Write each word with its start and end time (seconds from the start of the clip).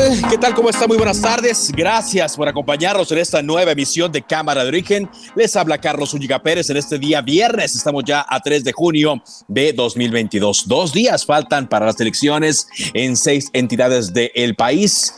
Tal? 0.00 0.30
¿Qué 0.30 0.38
tal? 0.38 0.54
¿Cómo 0.54 0.70
está? 0.70 0.86
Muy 0.86 0.96
buenas 0.96 1.20
tardes. 1.20 1.72
Gracias 1.76 2.36
por 2.36 2.48
acompañarnos 2.48 3.10
en 3.12 3.18
esta 3.18 3.42
nueva 3.42 3.72
emisión 3.72 4.10
de 4.10 4.22
Cámara 4.22 4.62
de 4.62 4.68
Origen. 4.68 5.08
Les 5.34 5.54
habla 5.56 5.78
Carlos 5.78 6.14
Ulliga 6.14 6.42
Pérez 6.42 6.70
en 6.70 6.76
este 6.76 6.98
día 6.98 7.20
viernes. 7.20 7.74
Estamos 7.74 8.04
ya 8.04 8.24
a 8.28 8.40
3 8.40 8.64
de 8.64 8.72
junio 8.72 9.22
de 9.48 9.72
2022. 9.72 10.68
Dos 10.68 10.92
días 10.92 11.26
faltan 11.26 11.68
para 11.68 11.86
las 11.86 12.00
elecciones 12.00 12.66
en 12.94 13.16
seis 13.16 13.50
entidades 13.52 14.12
del 14.12 14.54
país. 14.54 15.14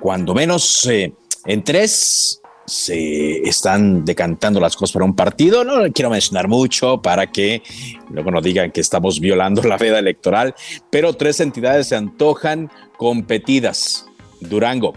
Cuando 0.00 0.34
menos 0.34 0.86
eh, 0.86 1.14
en 1.46 1.64
tres 1.64 2.40
se 2.66 3.42
están 3.48 4.04
decantando 4.04 4.60
las 4.60 4.76
cosas 4.76 4.92
para 4.92 5.04
un 5.04 5.14
partido. 5.14 5.64
No 5.64 5.90
quiero 5.92 6.10
mencionar 6.10 6.48
mucho 6.48 7.00
para 7.00 7.30
que 7.30 7.62
luego 8.10 8.30
no 8.30 8.40
digan 8.40 8.72
que 8.72 8.80
estamos 8.80 9.20
violando 9.20 9.62
la 9.62 9.76
veda 9.78 9.98
electoral, 9.98 10.54
pero 10.90 11.14
tres 11.14 11.40
entidades 11.40 11.88
se 11.88 11.96
antojan 11.96 12.70
competidas. 12.98 14.06
Durango, 14.40 14.94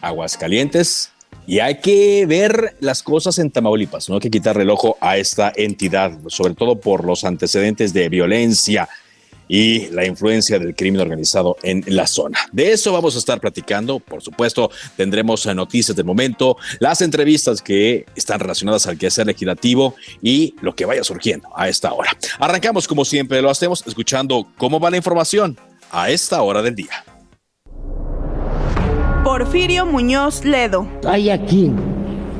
Aguascalientes 0.00 1.10
y 1.46 1.58
hay 1.58 1.78
que 1.80 2.24
ver 2.26 2.76
las 2.80 3.02
cosas 3.02 3.38
en 3.38 3.50
Tamaulipas, 3.50 4.08
no 4.08 4.14
hay 4.14 4.20
que 4.20 4.30
quitarle 4.30 4.62
el 4.62 4.70
ojo 4.70 4.96
a 5.00 5.18
esta 5.18 5.52
entidad, 5.54 6.18
sobre 6.28 6.54
todo 6.54 6.80
por 6.80 7.04
los 7.04 7.24
antecedentes 7.24 7.92
de 7.92 8.08
violencia 8.08 8.88
y 9.46 9.88
la 9.90 10.06
influencia 10.06 10.58
del 10.58 10.74
crimen 10.74 11.02
organizado 11.02 11.58
en 11.62 11.84
la 11.86 12.06
zona. 12.06 12.38
De 12.50 12.72
eso 12.72 12.92
vamos 12.92 13.14
a 13.14 13.18
estar 13.18 13.40
platicando. 13.40 14.00
Por 14.00 14.22
supuesto, 14.22 14.70
tendremos 14.96 15.44
noticias 15.54 15.94
del 15.94 16.06
momento, 16.06 16.56
las 16.78 17.02
entrevistas 17.02 17.60
que 17.60 18.06
están 18.16 18.40
relacionadas 18.40 18.86
al 18.86 18.96
quehacer 18.96 19.26
legislativo 19.26 19.96
y 20.22 20.54
lo 20.62 20.74
que 20.74 20.86
vaya 20.86 21.04
surgiendo 21.04 21.48
a 21.54 21.68
esta 21.68 21.92
hora. 21.92 22.10
Arrancamos 22.38 22.88
como 22.88 23.04
siempre 23.04 23.42
lo 23.42 23.50
hacemos 23.50 23.84
escuchando 23.86 24.46
cómo 24.56 24.80
va 24.80 24.90
la 24.90 24.96
información 24.96 25.58
a 25.90 26.08
esta 26.08 26.40
hora 26.40 26.62
del 26.62 26.74
día. 26.74 27.04
Porfirio 29.24 29.86
Muñoz 29.86 30.44
Ledo. 30.44 30.86
Hay 31.08 31.30
aquí 31.30 31.72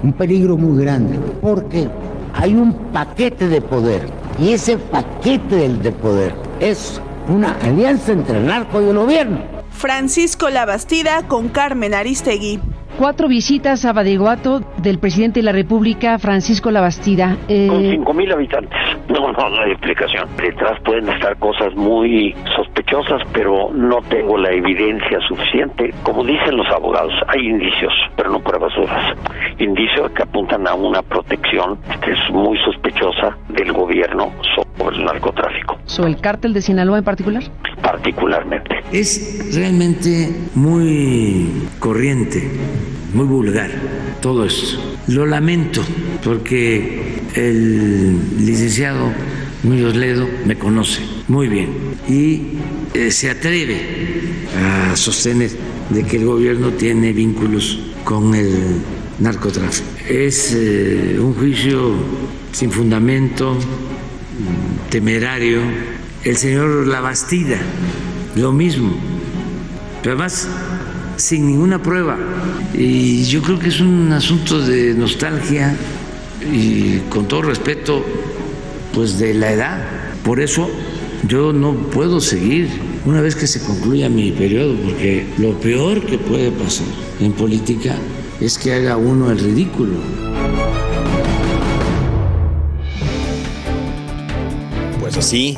un 0.03 0.13
peligro 0.13 0.59
muy 0.59 0.85
grande 0.85 1.19
porque 1.41 1.89
hay 2.35 2.55
un 2.55 2.75
paquete 2.93 3.49
de 3.49 3.63
poder 3.63 4.07
y 4.39 4.53
ese 4.53 4.77
paquete 4.77 5.71
de 5.71 5.93
poder 5.93 6.35
es 6.61 7.01
una 7.27 7.57
alianza 7.63 8.13
entre 8.13 8.37
el 8.37 8.47
narco 8.47 8.83
y 8.83 8.91
el 8.91 8.99
gobierno. 8.99 9.39
Francisco 9.71 10.51
Labastida 10.51 11.27
con 11.27 11.49
Carmen 11.49 11.95
Aristegui. 11.95 12.61
Cuatro 12.99 13.27
visitas 13.27 13.85
a 13.85 13.93
Badiguato 13.93 14.61
del 14.77 15.01
presidente 15.01 15.41
de 15.41 15.45
la 15.45 15.53
República, 15.53 16.17
Francisco 16.21 16.71
Labastida. 16.71 17.37
Eh... 17.49 17.67
Con 17.69 17.83
cinco 17.83 18.15
mil 18.15 18.33
habitantes. 18.33 18.79
No, 19.07 19.33
no, 19.33 19.51
no 19.51 19.63
hay 19.63 19.73
explicación. 19.73 20.29
Detrás 20.39 20.81
pueden 20.83 21.09
estar 21.09 21.37
cosas 21.39 21.75
muy 21.75 22.35
sospechosas, 22.57 23.21
pero 23.33 23.71
no 23.73 24.01
tengo 24.09 24.39
la 24.39 24.51
evidencia 24.51 25.21
suficiente. 25.29 25.93
Como 26.03 26.25
dicen 26.25 26.57
los 26.57 26.67
abogados, 26.69 27.13
hay 27.29 27.47
indicios, 27.47 27.93
pero 28.17 28.31
no 28.31 28.41
pruebas 28.41 28.75
duras. 28.75 29.15
Indicios 29.59 30.11
que 30.13 30.23
apuntan 30.23 30.67
a 30.67 30.75
una 30.75 31.03
protección 31.03 31.79
que 32.03 32.13
es 32.13 32.31
muy 32.33 32.59
sospechosa 32.65 33.37
del 33.51 33.73
gobierno 33.73 34.33
sobre 34.55 34.64
el 34.79 35.05
narcotráfico. 35.05 35.79
¿Sobre 35.87 36.11
el 36.11 36.21
cártel 36.21 36.53
de 36.53 36.63
Sinaloa 36.63 36.99
en 36.99 37.05
particular? 37.05 37.43
Particularmente. 37.83 38.77
Es 38.93 39.55
realmente 39.55 40.35
muy 40.55 41.69
corriente 41.79 42.51
muy 43.15 43.27
vulgar 43.27 43.71
todo 44.21 44.45
esto. 44.45 44.79
Lo 45.07 45.25
lamento 45.25 45.83
porque 46.23 47.23
el 47.35 48.45
licenciado 48.45 49.13
Muñoz 49.63 49.95
Ledo 49.95 50.29
me 50.45 50.57
conoce 50.57 51.01
muy 51.29 51.49
bien 51.49 51.71
y 52.09 52.59
eh, 52.93 53.11
se 53.11 53.31
atreve 53.31 53.81
a 54.57 54.97
sostener 54.97 55.51
de 55.91 56.05
que 56.05 56.17
el 56.17 56.27
gobierno 56.27 56.71
tiene 56.71 57.13
vínculos 57.13 57.79
con 58.05 58.35
el 58.35 58.83
narcotráfico. 59.21 59.87
Es 60.09 60.53
eh, 60.55 61.17
un 61.19 61.35
juicio 61.35 61.93
sin 62.53 62.71
fundamento, 62.71 63.57
temerario. 64.91 65.61
El 66.25 66.37
señor 66.37 66.87
Labastida, 66.87 67.59
lo 68.37 68.53
mismo. 68.53 68.95
Pero 70.03 70.17
además 70.17 70.49
sin 71.17 71.47
ninguna 71.47 71.83
prueba. 71.83 72.19
Y 72.75 73.25
yo 73.25 73.43
creo 73.43 73.59
que 73.59 73.69
es 73.69 73.81
un 73.81 74.13
asunto 74.13 74.61
de 74.61 74.95
nostalgia 74.95 75.77
y 76.53 76.99
con 77.11 77.29
todo 77.29 77.43
respeto, 77.43 78.05
pues 78.93 79.19
de 79.19 79.35
la 79.35 79.53
edad. 79.53 79.85
Por 80.25 80.41
eso 80.41 80.71
yo 81.29 81.53
no 81.53 81.75
puedo 81.75 82.21
seguir 82.21 82.69
una 83.05 83.21
vez 83.21 83.37
que 83.37 83.47
se 83.47 83.61
concluya 83.61 84.09
mi 84.09 84.33
periodo, 84.33 84.75
porque 84.77 85.27
lo 85.39 85.59
peor 85.61 86.05
que 86.05 86.19
puede 86.19 86.51
pasar 86.51 86.87
en 87.21 87.33
política 87.33 87.97
es 88.41 88.59
que 88.59 88.73
haga 88.73 88.97
uno 88.97 89.31
el 89.31 89.39
ridículo. 89.39 89.99
Así, 95.17 95.57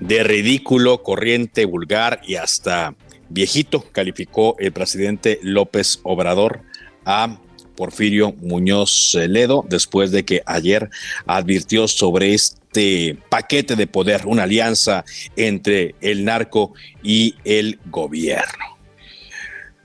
de 0.00 0.22
ridículo, 0.22 1.02
corriente, 1.02 1.64
vulgar 1.64 2.20
y 2.26 2.36
hasta 2.36 2.94
viejito, 3.28 3.84
calificó 3.92 4.56
el 4.58 4.72
presidente 4.72 5.40
López 5.42 6.00
Obrador 6.04 6.62
a 7.04 7.38
Porfirio 7.76 8.32
Muñoz 8.40 9.14
Ledo 9.14 9.64
después 9.68 10.10
de 10.10 10.24
que 10.24 10.42
ayer 10.46 10.88
advirtió 11.26 11.86
sobre 11.88 12.34
este 12.34 13.18
paquete 13.28 13.76
de 13.76 13.86
poder, 13.88 14.26
una 14.26 14.44
alianza 14.44 15.04
entre 15.36 15.96
el 16.00 16.24
narco 16.24 16.72
y 17.02 17.34
el 17.44 17.78
gobierno. 17.86 18.77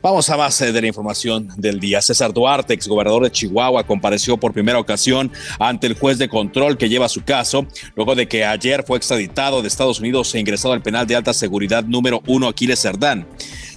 Vamos 0.03 0.29
a 0.29 0.35
base 0.35 0.73
de 0.73 0.81
la 0.81 0.87
información 0.87 1.47
del 1.55 1.79
día. 1.79 2.01
César 2.01 2.33
Duarte, 2.33 2.73
exgobernador 2.73 3.23
de 3.23 3.31
Chihuahua, 3.31 3.85
compareció 3.85 4.35
por 4.35 4.51
primera 4.51 4.77
ocasión 4.77 5.31
ante 5.59 5.87
el 5.87 5.97
juez 5.97 6.17
de 6.17 6.27
control 6.27 6.77
que 6.77 6.89
lleva 6.89 7.07
su 7.07 7.23
caso, 7.23 7.65
luego 7.95 8.13
de 8.13 8.27
que 8.27 8.43
ayer 8.43 8.83
fue 8.85 8.97
extraditado 8.97 9.61
de 9.61 9.69
Estados 9.69 10.01
Unidos 10.01 10.35
e 10.35 10.41
ingresado 10.41 10.73
al 10.73 10.81
penal 10.81 11.07
de 11.07 11.15
alta 11.15 11.33
seguridad 11.33 11.85
número 11.85 12.21
uno 12.27 12.49
Aquiles 12.49 12.81
Cerdán. 12.81 13.25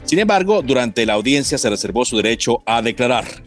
Sin 0.03 0.19
embargo, 0.19 0.63
durante 0.63 1.07
la 1.07 1.13
audiencia 1.13 1.59
se 1.59 1.71
reservó 1.71 2.05
su 2.05 2.17
derecho 2.17 2.61
a 2.67 2.83
declarar. 2.83 3.45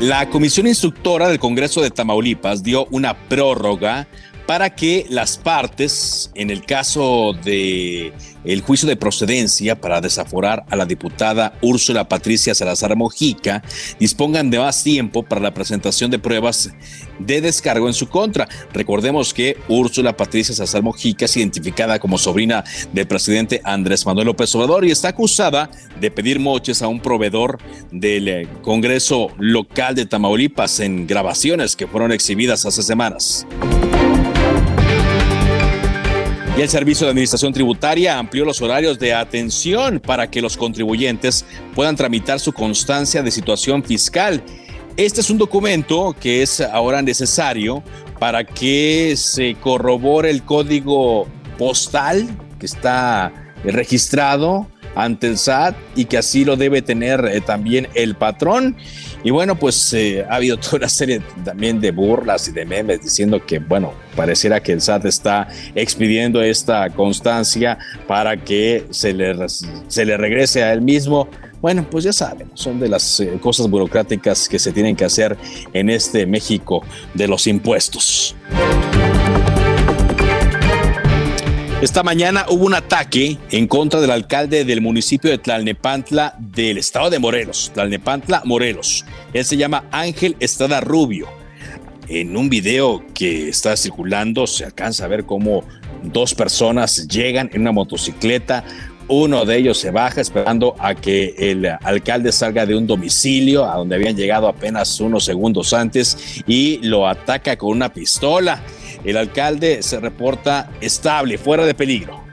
La 0.00 0.30
Comisión 0.30 0.66
Instructora 0.68 1.28
del 1.28 1.38
Congreso 1.38 1.82
de 1.82 1.90
Tamaulipas 1.90 2.62
dio 2.62 2.86
una 2.86 3.12
prórroga 3.28 4.08
para 4.46 4.74
que 4.74 5.04
las 5.10 5.36
partes, 5.36 6.30
en 6.34 6.48
el 6.48 6.64
caso 6.64 7.34
de 7.44 8.10
el 8.44 8.62
juicio 8.62 8.88
de 8.88 8.96
procedencia 8.96 9.80
para 9.80 10.00
desaforar 10.00 10.64
a 10.70 10.76
la 10.76 10.86
diputada 10.86 11.54
Úrsula 11.60 12.08
Patricia 12.08 12.54
Salazar 12.54 12.96
Mojica, 12.96 13.62
dispongan 13.98 14.50
de 14.50 14.58
más 14.58 14.82
tiempo 14.82 15.22
para 15.22 15.40
la 15.40 15.54
presentación 15.54 16.10
de 16.10 16.18
pruebas 16.18 16.70
de 17.18 17.40
descargo 17.40 17.88
en 17.88 17.94
su 17.94 18.08
contra. 18.08 18.48
Recordemos 18.72 19.32
que 19.32 19.56
Úrsula 19.68 20.16
Patricia 20.16 20.54
Salazar 20.54 20.82
Mojica 20.82 21.24
es 21.24 21.36
identificada 21.36 21.98
como 21.98 22.18
sobrina 22.18 22.64
del 22.92 23.06
presidente 23.06 23.60
Andrés 23.64 24.04
Manuel 24.06 24.26
López 24.26 24.54
Obrador 24.54 24.84
y 24.84 24.90
está 24.90 25.08
acusada 25.08 25.70
de 26.00 26.10
pedir 26.10 26.40
moches 26.40 26.82
a 26.82 26.88
un 26.88 27.00
proveedor 27.00 27.58
del 27.90 28.28
eh, 28.28 28.48
Congreso 28.62 29.28
local 29.38 29.94
de 29.94 30.06
Tamaulipas 30.06 30.80
en 30.80 31.06
grabaciones 31.06 31.76
que 31.76 31.86
fueron 31.86 32.12
exhibidas 32.12 32.66
hace 32.66 32.82
semanas. 32.82 33.46
Y 36.56 36.62
el 36.62 36.68
Servicio 36.68 37.06
de 37.06 37.10
Administración 37.10 37.52
Tributaria 37.52 38.16
amplió 38.16 38.44
los 38.44 38.62
horarios 38.62 38.96
de 39.00 39.12
atención 39.12 39.98
para 39.98 40.30
que 40.30 40.40
los 40.40 40.56
contribuyentes 40.56 41.44
puedan 41.74 41.96
tramitar 41.96 42.38
su 42.38 42.52
constancia 42.52 43.24
de 43.24 43.32
situación 43.32 43.82
fiscal. 43.82 44.40
Este 44.96 45.20
es 45.20 45.30
un 45.30 45.38
documento 45.38 46.14
que 46.20 46.42
es 46.42 46.60
ahora 46.60 47.02
necesario 47.02 47.82
para 48.20 48.44
que 48.44 49.14
se 49.16 49.56
corrobore 49.56 50.30
el 50.30 50.44
código 50.44 51.26
postal 51.58 52.28
que 52.60 52.66
está 52.66 53.32
registrado 53.64 54.68
ante 54.94 55.26
el 55.26 55.38
SAT 55.38 55.74
y 55.96 56.04
que 56.04 56.18
así 56.18 56.44
lo 56.44 56.56
debe 56.56 56.82
tener 56.82 57.24
eh, 57.24 57.40
también 57.40 57.88
el 57.94 58.14
patrón. 58.14 58.76
Y 59.24 59.30
bueno, 59.30 59.56
pues 59.56 59.92
eh, 59.94 60.24
ha 60.28 60.36
habido 60.36 60.56
toda 60.60 60.76
una 60.76 60.88
serie 60.88 61.20
también 61.44 61.80
de 61.80 61.90
burlas 61.90 62.46
y 62.46 62.52
de 62.52 62.64
memes 62.66 63.00
diciendo 63.02 63.44
que, 63.44 63.58
bueno, 63.58 63.92
pareciera 64.14 64.62
que 64.62 64.72
el 64.72 64.82
SAT 64.82 65.06
está 65.06 65.48
expidiendo 65.74 66.42
esta 66.42 66.90
constancia 66.90 67.78
para 68.06 68.36
que 68.36 68.86
se 68.90 69.14
le, 69.14 69.34
se 69.48 70.04
le 70.04 70.16
regrese 70.16 70.62
a 70.62 70.72
él 70.72 70.82
mismo. 70.82 71.28
Bueno, 71.62 71.86
pues 71.90 72.04
ya 72.04 72.12
saben, 72.12 72.50
son 72.52 72.78
de 72.78 72.88
las 72.88 73.20
eh, 73.20 73.38
cosas 73.40 73.70
burocráticas 73.70 74.46
que 74.50 74.58
se 74.58 74.70
tienen 74.70 74.94
que 74.94 75.06
hacer 75.06 75.38
en 75.72 75.88
este 75.88 76.26
México 76.26 76.84
de 77.14 77.26
los 77.26 77.46
impuestos. 77.46 78.36
Esta 81.84 82.02
mañana 82.02 82.46
hubo 82.48 82.64
un 82.64 82.72
ataque 82.72 83.36
en 83.50 83.66
contra 83.66 84.00
del 84.00 84.10
alcalde 84.10 84.64
del 84.64 84.80
municipio 84.80 85.30
de 85.30 85.36
Tlalnepantla 85.36 86.34
del 86.38 86.78
estado 86.78 87.10
de 87.10 87.18
Morelos, 87.18 87.72
Tlalnepantla, 87.74 88.40
Morelos. 88.46 89.04
Él 89.34 89.44
se 89.44 89.58
llama 89.58 89.84
Ángel 89.90 90.34
Estrada 90.40 90.80
Rubio. 90.80 91.28
En 92.08 92.38
un 92.38 92.48
video 92.48 93.04
que 93.12 93.50
está 93.50 93.76
circulando 93.76 94.46
se 94.46 94.64
alcanza 94.64 95.04
a 95.04 95.08
ver 95.08 95.26
cómo 95.26 95.62
dos 96.02 96.34
personas 96.34 97.06
llegan 97.06 97.50
en 97.52 97.60
una 97.60 97.72
motocicleta, 97.72 98.64
uno 99.08 99.44
de 99.44 99.58
ellos 99.58 99.76
se 99.76 99.90
baja 99.90 100.22
esperando 100.22 100.74
a 100.78 100.94
que 100.94 101.34
el 101.36 101.66
alcalde 101.66 102.32
salga 102.32 102.64
de 102.64 102.76
un 102.76 102.86
domicilio 102.86 103.70
a 103.70 103.76
donde 103.76 103.96
habían 103.96 104.16
llegado 104.16 104.48
apenas 104.48 104.98
unos 105.00 105.26
segundos 105.26 105.74
antes 105.74 106.42
y 106.46 106.78
lo 106.78 107.06
ataca 107.06 107.58
con 107.58 107.72
una 107.72 107.92
pistola. 107.92 108.62
El 109.04 109.16
alcalde 109.16 109.82
se 109.82 110.00
reporta 110.00 110.70
estable, 110.80 111.38
fuera 111.38 111.66
de 111.66 111.74
peligro. 111.74 112.24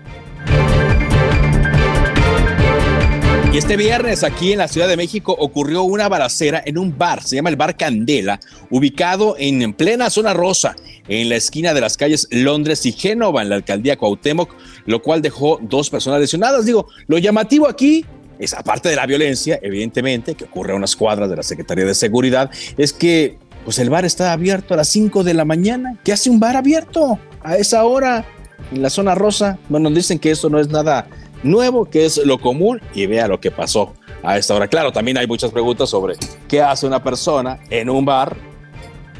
Y 3.53 3.57
este 3.57 3.75
viernes 3.75 4.23
aquí 4.23 4.53
en 4.53 4.59
la 4.59 4.69
Ciudad 4.69 4.87
de 4.87 4.95
México 4.95 5.35
ocurrió 5.37 5.83
una 5.83 6.07
balacera 6.07 6.63
en 6.65 6.77
un 6.77 6.97
bar, 6.97 7.21
se 7.21 7.35
llama 7.35 7.49
el 7.49 7.57
Bar 7.57 7.75
Candela, 7.75 8.39
ubicado 8.69 9.35
en 9.37 9.73
plena 9.73 10.09
zona 10.09 10.33
rosa, 10.33 10.73
en 11.09 11.27
la 11.27 11.35
esquina 11.35 11.73
de 11.73 11.81
las 11.81 11.97
calles 11.97 12.29
Londres 12.31 12.85
y 12.85 12.93
Génova, 12.93 13.41
en 13.41 13.49
la 13.49 13.55
alcaldía 13.55 13.97
Cuauhtémoc, 13.97 14.55
lo 14.85 15.01
cual 15.01 15.21
dejó 15.21 15.59
dos 15.61 15.89
personas 15.89 16.21
lesionadas. 16.21 16.65
Digo, 16.65 16.87
lo 17.07 17.17
llamativo 17.17 17.67
aquí 17.67 18.05
es, 18.39 18.53
aparte 18.53 18.87
de 18.87 18.95
la 18.95 19.05
violencia, 19.05 19.59
evidentemente, 19.61 20.33
que 20.35 20.45
ocurre 20.45 20.71
a 20.71 20.77
unas 20.77 20.95
cuadras 20.95 21.29
de 21.29 21.35
la 21.35 21.43
Secretaría 21.43 21.83
de 21.83 21.93
Seguridad, 21.93 22.49
es 22.77 22.93
que 22.93 23.37
pues 23.63 23.79
el 23.79 23.89
bar 23.89 24.05
está 24.05 24.33
abierto 24.33 24.73
a 24.73 24.77
las 24.77 24.89
5 24.89 25.23
de 25.23 25.33
la 25.33 25.45
mañana. 25.45 25.97
¿Qué 26.03 26.13
hace 26.13 26.29
un 26.29 26.39
bar 26.39 26.55
abierto 26.55 27.19
a 27.43 27.57
esa 27.57 27.83
hora 27.85 28.25
en 28.71 28.81
la 28.81 28.89
zona 28.89 29.15
rosa? 29.15 29.57
Bueno, 29.69 29.89
dicen 29.89 30.19
que 30.19 30.31
eso 30.31 30.49
no 30.49 30.59
es 30.59 30.69
nada 30.69 31.07
nuevo, 31.43 31.85
que 31.85 32.05
es 32.05 32.17
lo 32.17 32.39
común 32.39 32.81
y 32.93 33.05
vea 33.05 33.27
lo 33.27 33.39
que 33.39 33.51
pasó 33.51 33.93
a 34.23 34.37
esta 34.37 34.55
hora. 34.55 34.67
Claro, 34.67 34.91
también 34.91 35.17
hay 35.17 35.27
muchas 35.27 35.51
preguntas 35.51 35.89
sobre 35.89 36.15
qué 36.47 36.61
hace 36.61 36.85
una 36.87 37.03
persona 37.03 37.59
en 37.69 37.89
un 37.89 38.05
bar 38.05 38.35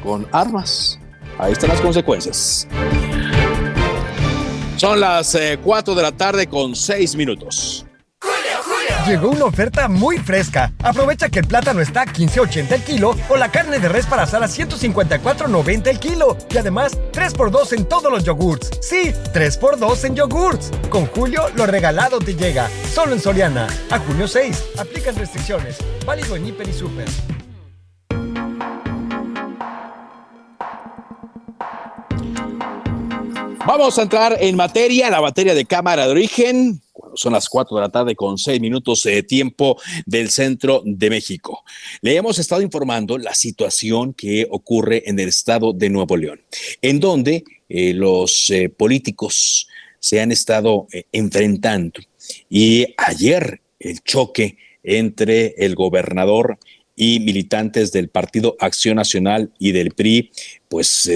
con 0.04 0.28
armas. 0.32 1.00
Ahí 1.38 1.54
están 1.54 1.70
las 1.70 1.82
consecuencias. 1.82 2.68
Son 4.78 5.00
las 5.00 5.38
4 5.64 5.94
eh, 5.94 5.96
de 5.96 6.02
la 6.02 6.12
tarde 6.12 6.48
con 6.48 6.76
6 6.76 7.16
minutos. 7.16 7.86
Llegó 9.08 9.30
una 9.30 9.46
oferta 9.46 9.88
muy 9.88 10.20
fresca. 10.20 10.72
Aprovecha 10.84 11.28
que 11.30 11.40
el 11.40 11.48
plátano 11.48 11.82
está 11.82 12.02
a 12.02 12.06
15.80 12.06 12.72
el 12.72 12.84
kilo 12.84 13.16
o 13.30 13.36
la 13.36 13.52
carne 13.52 13.80
de 13.80 13.90
res 13.90 14.06
para 14.06 14.24
asar 14.24 14.44
a 14.44 14.48
154.90 14.48 15.88
el 15.88 16.00
kilo. 16.00 16.38
Y 16.52 16.58
además, 16.58 16.98
3x2 17.12 17.78
en 17.78 17.86
todos 17.86 18.12
los 18.12 18.24
yogurts. 18.24 18.70
Sí, 18.82 19.12
3x2 19.34 20.06
en 20.06 20.16
yogurts. 20.16 20.72
Con 20.90 21.08
Julio, 21.08 21.46
lo 21.56 21.66
regalado 21.66 22.20
te 22.20 22.36
llega. 22.36 22.70
Solo 22.94 23.14
en 23.14 23.20
Soriana. 23.20 23.68
A 23.90 23.98
junio 23.98 24.28
6. 24.28 24.66
Aplican 24.78 25.16
restricciones. 25.16 25.78
Válido 26.06 26.36
en 26.36 26.46
Hiper 26.46 26.70
y 26.70 26.74
Super. 26.74 27.08
Vamos 33.66 33.98
a 33.98 34.02
entrar 34.02 34.38
en 34.40 34.56
materia, 34.56 35.10
la 35.10 35.22
materia 35.22 35.54
de 35.54 35.66
cámara 35.66 36.06
de 36.06 36.12
origen 36.12 36.82
son 37.16 37.34
las 37.34 37.50
4 37.50 37.76
de 37.76 37.82
la 37.82 37.90
tarde 37.90 38.16
con 38.16 38.38
6 38.38 38.60
minutos 38.60 39.04
de 39.04 39.24
tiempo 39.24 39.80
del 40.06 40.30
centro 40.30 40.82
de 40.86 41.10
México. 41.10 41.64
Le 42.02 42.16
hemos 42.16 42.40
estado 42.40 42.62
informando 42.62 43.18
la 43.18 43.34
situación 43.34 44.14
que 44.14 44.48
ocurre 44.50 45.04
en 45.10 45.20
el 45.20 45.30
estado 45.30 45.74
de 45.74 45.90
Nuevo 45.90 46.18
León, 46.18 46.42
en 46.82 47.00
donde 47.00 47.44
eh, 47.70 47.94
los 47.94 48.50
eh, 48.50 48.70
políticos 48.70 49.68
se 50.00 50.20
han 50.20 50.32
estado 50.32 50.88
eh, 50.92 51.06
enfrentando. 51.12 52.02
Y 52.50 52.88
ayer 52.98 53.62
el 53.80 54.02
choque 54.02 54.58
entre 54.84 55.56
el 55.58 55.76
gobernador 55.76 56.58
y 56.96 57.20
militantes 57.20 57.92
del 57.92 58.10
Partido 58.10 58.56
Acción 58.60 58.96
Nacional 58.96 59.52
y 59.58 59.72
del 59.72 59.92
PRI, 59.92 60.32
pues 60.68 61.10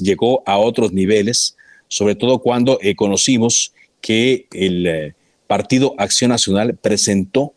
llegó 0.00 0.42
a 0.44 0.58
otros 0.58 0.92
niveles, 0.92 1.56
sobre 1.88 2.16
todo 2.16 2.40
cuando 2.40 2.78
conocimos 2.96 3.72
que 4.00 4.46
el 4.52 4.86
eh, 4.86 5.14
Partido 5.46 5.94
Acción 5.98 6.30
Nacional 6.30 6.76
presentó 6.76 7.54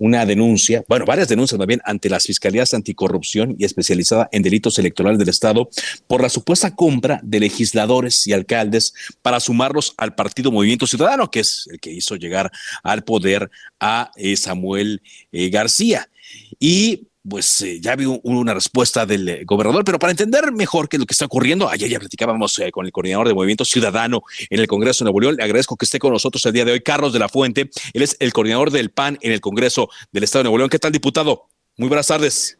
una 0.00 0.24
denuncia, 0.24 0.82
bueno, 0.88 1.04
varias 1.04 1.28
denuncias 1.28 1.58
también 1.58 1.82
ante 1.84 2.08
las 2.08 2.24
fiscalías 2.24 2.72
anticorrupción 2.72 3.54
y 3.58 3.66
especializada 3.66 4.30
en 4.32 4.42
delitos 4.42 4.78
electorales 4.78 5.18
del 5.18 5.28
Estado 5.28 5.68
por 6.06 6.22
la 6.22 6.30
supuesta 6.30 6.74
compra 6.74 7.20
de 7.22 7.38
legisladores 7.38 8.26
y 8.26 8.32
alcaldes 8.32 8.94
para 9.20 9.40
sumarlos 9.40 9.92
al 9.98 10.14
Partido 10.14 10.50
Movimiento 10.50 10.86
Ciudadano, 10.86 11.30
que 11.30 11.40
es 11.40 11.68
el 11.70 11.78
que 11.80 11.92
hizo 11.92 12.16
llegar 12.16 12.50
al 12.82 13.04
poder 13.04 13.50
a 13.78 14.10
eh, 14.16 14.36
Samuel 14.36 15.02
eh, 15.32 15.50
García. 15.50 16.08
Y 16.58 17.08
pues 17.28 17.60
eh, 17.60 17.80
ya 17.80 17.96
vi 17.96 18.06
una 18.22 18.54
respuesta 18.54 19.04
del 19.04 19.28
eh, 19.28 19.44
gobernador, 19.44 19.84
pero 19.84 19.98
para 19.98 20.10
entender 20.10 20.52
mejor 20.52 20.88
qué 20.88 20.96
es 20.96 21.00
lo 21.00 21.06
que 21.06 21.12
está 21.12 21.26
ocurriendo, 21.26 21.68
ayer 21.68 21.90
ya 21.90 21.98
platicábamos 21.98 22.58
eh, 22.58 22.70
con 22.70 22.86
el 22.86 22.92
coordinador 22.92 23.28
de 23.28 23.34
Movimiento 23.34 23.64
Ciudadano 23.64 24.22
en 24.48 24.60
el 24.60 24.66
Congreso 24.66 25.04
de 25.04 25.06
Nuevo 25.06 25.20
León. 25.20 25.36
Le 25.36 25.44
agradezco 25.44 25.76
que 25.76 25.84
esté 25.84 25.98
con 25.98 26.12
nosotros 26.12 26.44
el 26.46 26.52
día 26.52 26.64
de 26.64 26.72
hoy, 26.72 26.80
Carlos 26.80 27.12
de 27.12 27.18
la 27.18 27.28
Fuente. 27.28 27.70
Él 27.92 28.02
es 28.02 28.16
el 28.20 28.32
coordinador 28.32 28.70
del 28.70 28.90
PAN 28.90 29.18
en 29.20 29.32
el 29.32 29.40
Congreso 29.40 29.90
del 30.12 30.24
Estado 30.24 30.40
de 30.40 30.44
Nuevo 30.44 30.58
León. 30.58 30.70
¿Qué 30.70 30.78
tal, 30.78 30.92
diputado? 30.92 31.48
Muy 31.76 31.88
buenas 31.88 32.06
tardes. 32.06 32.58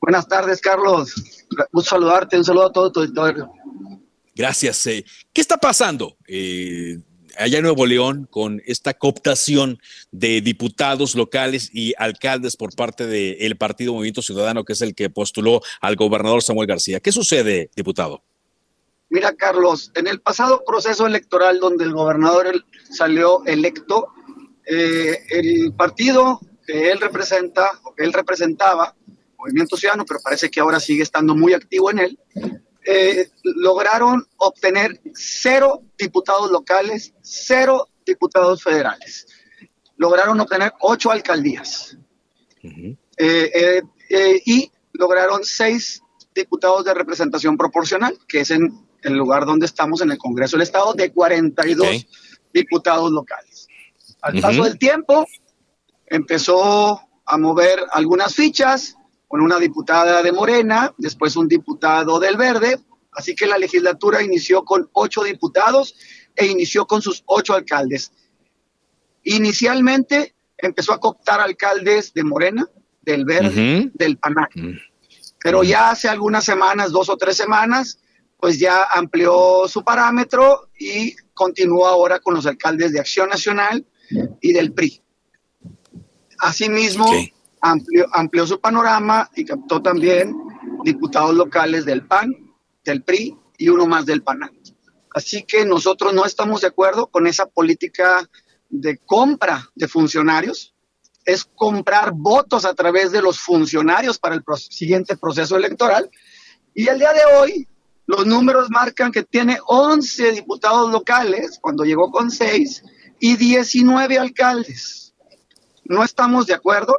Buenas 0.00 0.28
tardes, 0.28 0.60
Carlos. 0.60 1.12
Un 1.72 1.82
saludarte, 1.82 2.36
un 2.36 2.44
saludo 2.44 2.66
a 2.66 2.72
todo 2.72 2.92
tu 2.92 3.00
auditorio. 3.00 3.50
Gracias. 4.34 4.84
¿Qué 4.84 5.40
está 5.40 5.56
pasando? 5.56 6.16
Allá 7.38 7.58
en 7.58 7.64
Nuevo 7.64 7.86
León 7.86 8.26
con 8.30 8.62
esta 8.66 8.94
cooptación 8.94 9.78
de 10.10 10.40
diputados 10.40 11.14
locales 11.14 11.70
y 11.72 11.94
alcaldes 11.98 12.56
por 12.56 12.74
parte 12.74 13.06
del 13.06 13.56
Partido 13.56 13.92
Movimiento 13.92 14.22
Ciudadano, 14.22 14.64
que 14.64 14.72
es 14.72 14.82
el 14.82 14.94
que 14.94 15.10
postuló 15.10 15.60
al 15.80 15.96
gobernador 15.96 16.42
Samuel 16.42 16.66
García. 16.66 17.00
¿Qué 17.00 17.12
sucede, 17.12 17.70
diputado? 17.76 18.22
Mira, 19.08 19.34
Carlos, 19.34 19.92
en 19.94 20.08
el 20.08 20.20
pasado 20.20 20.64
proceso 20.66 21.06
electoral 21.06 21.60
donde 21.60 21.84
el 21.84 21.92
gobernador 21.92 22.64
salió 22.90 23.44
electo, 23.46 24.08
eh, 24.66 25.18
el 25.30 25.72
partido 25.74 26.40
que 26.66 26.90
él 26.90 27.00
representa, 27.00 27.70
él 27.96 28.12
representaba, 28.12 28.94
Movimiento 29.38 29.76
Ciudadano, 29.76 30.04
pero 30.06 30.20
parece 30.20 30.50
que 30.50 30.60
ahora 30.60 30.80
sigue 30.80 31.02
estando 31.02 31.36
muy 31.36 31.52
activo 31.52 31.90
en 31.90 31.98
él, 32.00 32.18
eh, 32.86 33.30
lograron 33.42 34.24
obtener 34.36 35.00
cero 35.12 35.82
diputados 35.98 36.50
locales, 36.50 37.14
cero 37.20 37.88
diputados 38.04 38.62
federales. 38.62 39.26
Lograron 39.96 40.38
obtener 40.40 40.72
ocho 40.80 41.10
alcaldías 41.10 41.96
eh, 42.62 43.82
eh, 44.08 44.42
y 44.44 44.70
lograron 44.92 45.44
seis 45.44 46.00
diputados 46.32 46.84
de 46.84 46.94
representación 46.94 47.56
proporcional, 47.56 48.16
que 48.28 48.40
es 48.40 48.50
en 48.52 48.86
el 49.02 49.14
lugar 49.14 49.46
donde 49.46 49.66
estamos 49.66 50.00
en 50.02 50.12
el 50.12 50.18
Congreso 50.18 50.56
del 50.56 50.62
Estado, 50.62 50.92
de 50.94 51.12
42 51.12 52.06
diputados 52.52 53.10
locales. 53.10 53.66
Al 54.20 54.40
paso 54.40 54.64
del 54.64 54.78
tiempo, 54.78 55.26
empezó 56.06 57.00
a 57.24 57.38
mover 57.38 57.80
algunas 57.90 58.34
fichas, 58.34 58.96
con 59.28 59.40
una 59.40 59.58
diputada 59.58 60.22
de 60.22 60.32
Morena, 60.32 60.94
después 60.98 61.36
un 61.36 61.48
diputado 61.48 62.18
del 62.20 62.36
Verde, 62.36 62.78
así 63.12 63.34
que 63.34 63.46
la 63.46 63.58
legislatura 63.58 64.22
inició 64.22 64.64
con 64.64 64.88
ocho 64.92 65.24
diputados 65.24 65.94
e 66.34 66.46
inició 66.46 66.86
con 66.86 67.02
sus 67.02 67.22
ocho 67.26 67.54
alcaldes. 67.54 68.12
Inicialmente 69.24 70.34
empezó 70.56 70.92
a 70.92 71.00
cooptar 71.00 71.40
alcaldes 71.40 72.12
de 72.14 72.24
Morena, 72.24 72.68
del 73.02 73.24
Verde, 73.24 73.90
del 73.94 74.18
PANAC, 74.18 74.56
mm. 74.56 74.78
pero 75.40 75.62
ya 75.62 75.90
hace 75.90 76.08
algunas 76.08 76.44
semanas, 76.44 76.92
dos 76.92 77.08
o 77.08 77.16
tres 77.16 77.36
semanas, 77.36 77.98
pues 78.38 78.58
ya 78.58 78.84
amplió 78.92 79.66
su 79.66 79.82
parámetro 79.82 80.68
y 80.78 81.14
continúa 81.34 81.90
ahora 81.90 82.20
con 82.20 82.34
los 82.34 82.46
alcaldes 82.46 82.92
de 82.92 83.00
Acción 83.00 83.28
Nacional 83.28 83.86
y 84.40 84.52
del 84.52 84.72
PRI. 84.72 85.02
Asimismo, 86.38 87.06
amplió, 87.70 88.46
su 88.46 88.60
panorama 88.60 89.30
y 89.34 89.44
captó 89.44 89.82
también 89.82 90.34
diputados 90.84 91.34
locales 91.34 91.84
del 91.84 92.06
PAN, 92.06 92.32
del 92.84 93.02
PRI 93.02 93.36
y 93.58 93.68
uno 93.68 93.86
más 93.86 94.06
del 94.06 94.22
PAN. 94.22 94.40
Así 95.14 95.44
que 95.44 95.64
nosotros 95.64 96.12
no 96.12 96.24
estamos 96.24 96.60
de 96.60 96.68
acuerdo 96.68 97.06
con 97.06 97.26
esa 97.26 97.46
política 97.46 98.28
de 98.68 98.98
compra 98.98 99.70
de 99.74 99.88
funcionarios. 99.88 100.74
Es 101.24 101.44
comprar 101.44 102.12
votos 102.12 102.64
a 102.64 102.74
través 102.74 103.12
de 103.12 103.22
los 103.22 103.40
funcionarios 103.40 104.18
para 104.18 104.34
el 104.34 104.42
siguiente 104.56 105.16
proceso 105.16 105.56
electoral. 105.56 106.10
Y 106.74 106.88
el 106.88 106.98
día 106.98 107.12
de 107.12 107.24
hoy, 107.36 107.68
los 108.06 108.26
números 108.26 108.70
marcan 108.70 109.10
que 109.10 109.24
tiene 109.24 109.58
11 109.66 110.32
diputados 110.32 110.92
locales, 110.92 111.58
cuando 111.60 111.84
llegó 111.84 112.10
con 112.10 112.30
6, 112.30 112.82
y 113.18 113.36
19 113.36 114.18
alcaldes. 114.18 115.14
No 115.84 116.04
estamos 116.04 116.46
de 116.46 116.54
acuerdo 116.54 116.94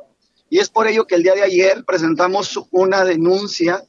y 0.49 0.59
es 0.59 0.69
por 0.69 0.87
ello 0.87 1.05
que 1.05 1.15
el 1.15 1.23
día 1.23 1.35
de 1.35 1.43
ayer 1.43 1.83
presentamos 1.85 2.59
una 2.71 3.03
denuncia 3.03 3.83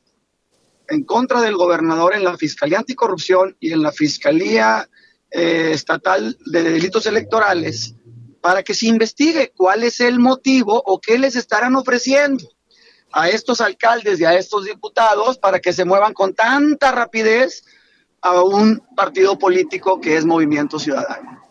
en 0.88 1.04
contra 1.04 1.40
del 1.40 1.56
gobernador 1.56 2.14
en 2.14 2.24
la 2.24 2.36
Fiscalía 2.36 2.78
Anticorrupción 2.78 3.56
y 3.60 3.72
en 3.72 3.82
la 3.82 3.92
Fiscalía 3.92 4.88
eh, 5.30 5.70
Estatal 5.72 6.36
de 6.46 6.62
Delitos 6.62 7.06
Electorales 7.06 7.94
para 8.40 8.62
que 8.62 8.74
se 8.74 8.86
investigue 8.86 9.52
cuál 9.56 9.84
es 9.84 10.00
el 10.00 10.18
motivo 10.18 10.82
o 10.84 11.00
qué 11.00 11.18
les 11.18 11.36
estarán 11.36 11.76
ofreciendo 11.76 12.48
a 13.12 13.28
estos 13.28 13.60
alcaldes 13.60 14.20
y 14.20 14.24
a 14.24 14.34
estos 14.34 14.64
diputados 14.64 15.38
para 15.38 15.60
que 15.60 15.72
se 15.72 15.84
muevan 15.84 16.14
con 16.14 16.34
tanta 16.34 16.92
rapidez 16.92 17.64
a 18.20 18.42
un 18.42 18.82
partido 18.96 19.38
político 19.38 20.00
que 20.00 20.16
es 20.16 20.24
Movimiento 20.24 20.78
Ciudadano. 20.78 21.42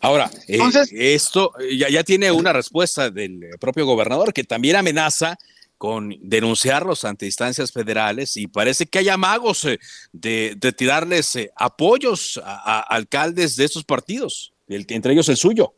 Ahora, 0.00 0.30
eh, 0.46 0.58
esto 0.92 1.52
ya, 1.76 1.88
ya 1.88 2.04
tiene 2.04 2.30
una 2.30 2.52
respuesta 2.52 3.10
del 3.10 3.40
propio 3.60 3.86
gobernador 3.86 4.32
que 4.32 4.44
también 4.44 4.76
amenaza 4.76 5.38
con 5.78 6.12
denunciarlos 6.20 7.04
ante 7.04 7.24
instancias 7.24 7.72
federales 7.72 8.36
y 8.36 8.48
parece 8.48 8.86
que 8.86 8.98
hay 8.98 9.08
amagos 9.08 9.64
eh, 9.64 9.78
de, 10.12 10.56
tirarles 10.76 11.36
eh, 11.36 11.52
apoyos 11.56 12.40
a, 12.44 12.80
alcaldes 12.80 13.56
de 13.56 13.64
esos 13.64 13.84
partidos, 13.84 14.52
entre 14.66 15.12
ellos 15.12 15.28
el 15.28 15.36
suyo. 15.36 15.72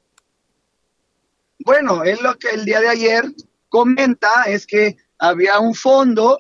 Bueno, 1.59 2.03
es 2.03 2.21
lo 2.23 2.37
que 2.39 2.49
el 2.49 2.65
día 2.65 2.81
de 2.81 2.89
ayer 2.89 3.25
comenta 3.69 4.45
es 4.45 4.67
que 4.67 4.97
había 5.19 5.61
un 5.61 5.75
fondo 5.75 6.39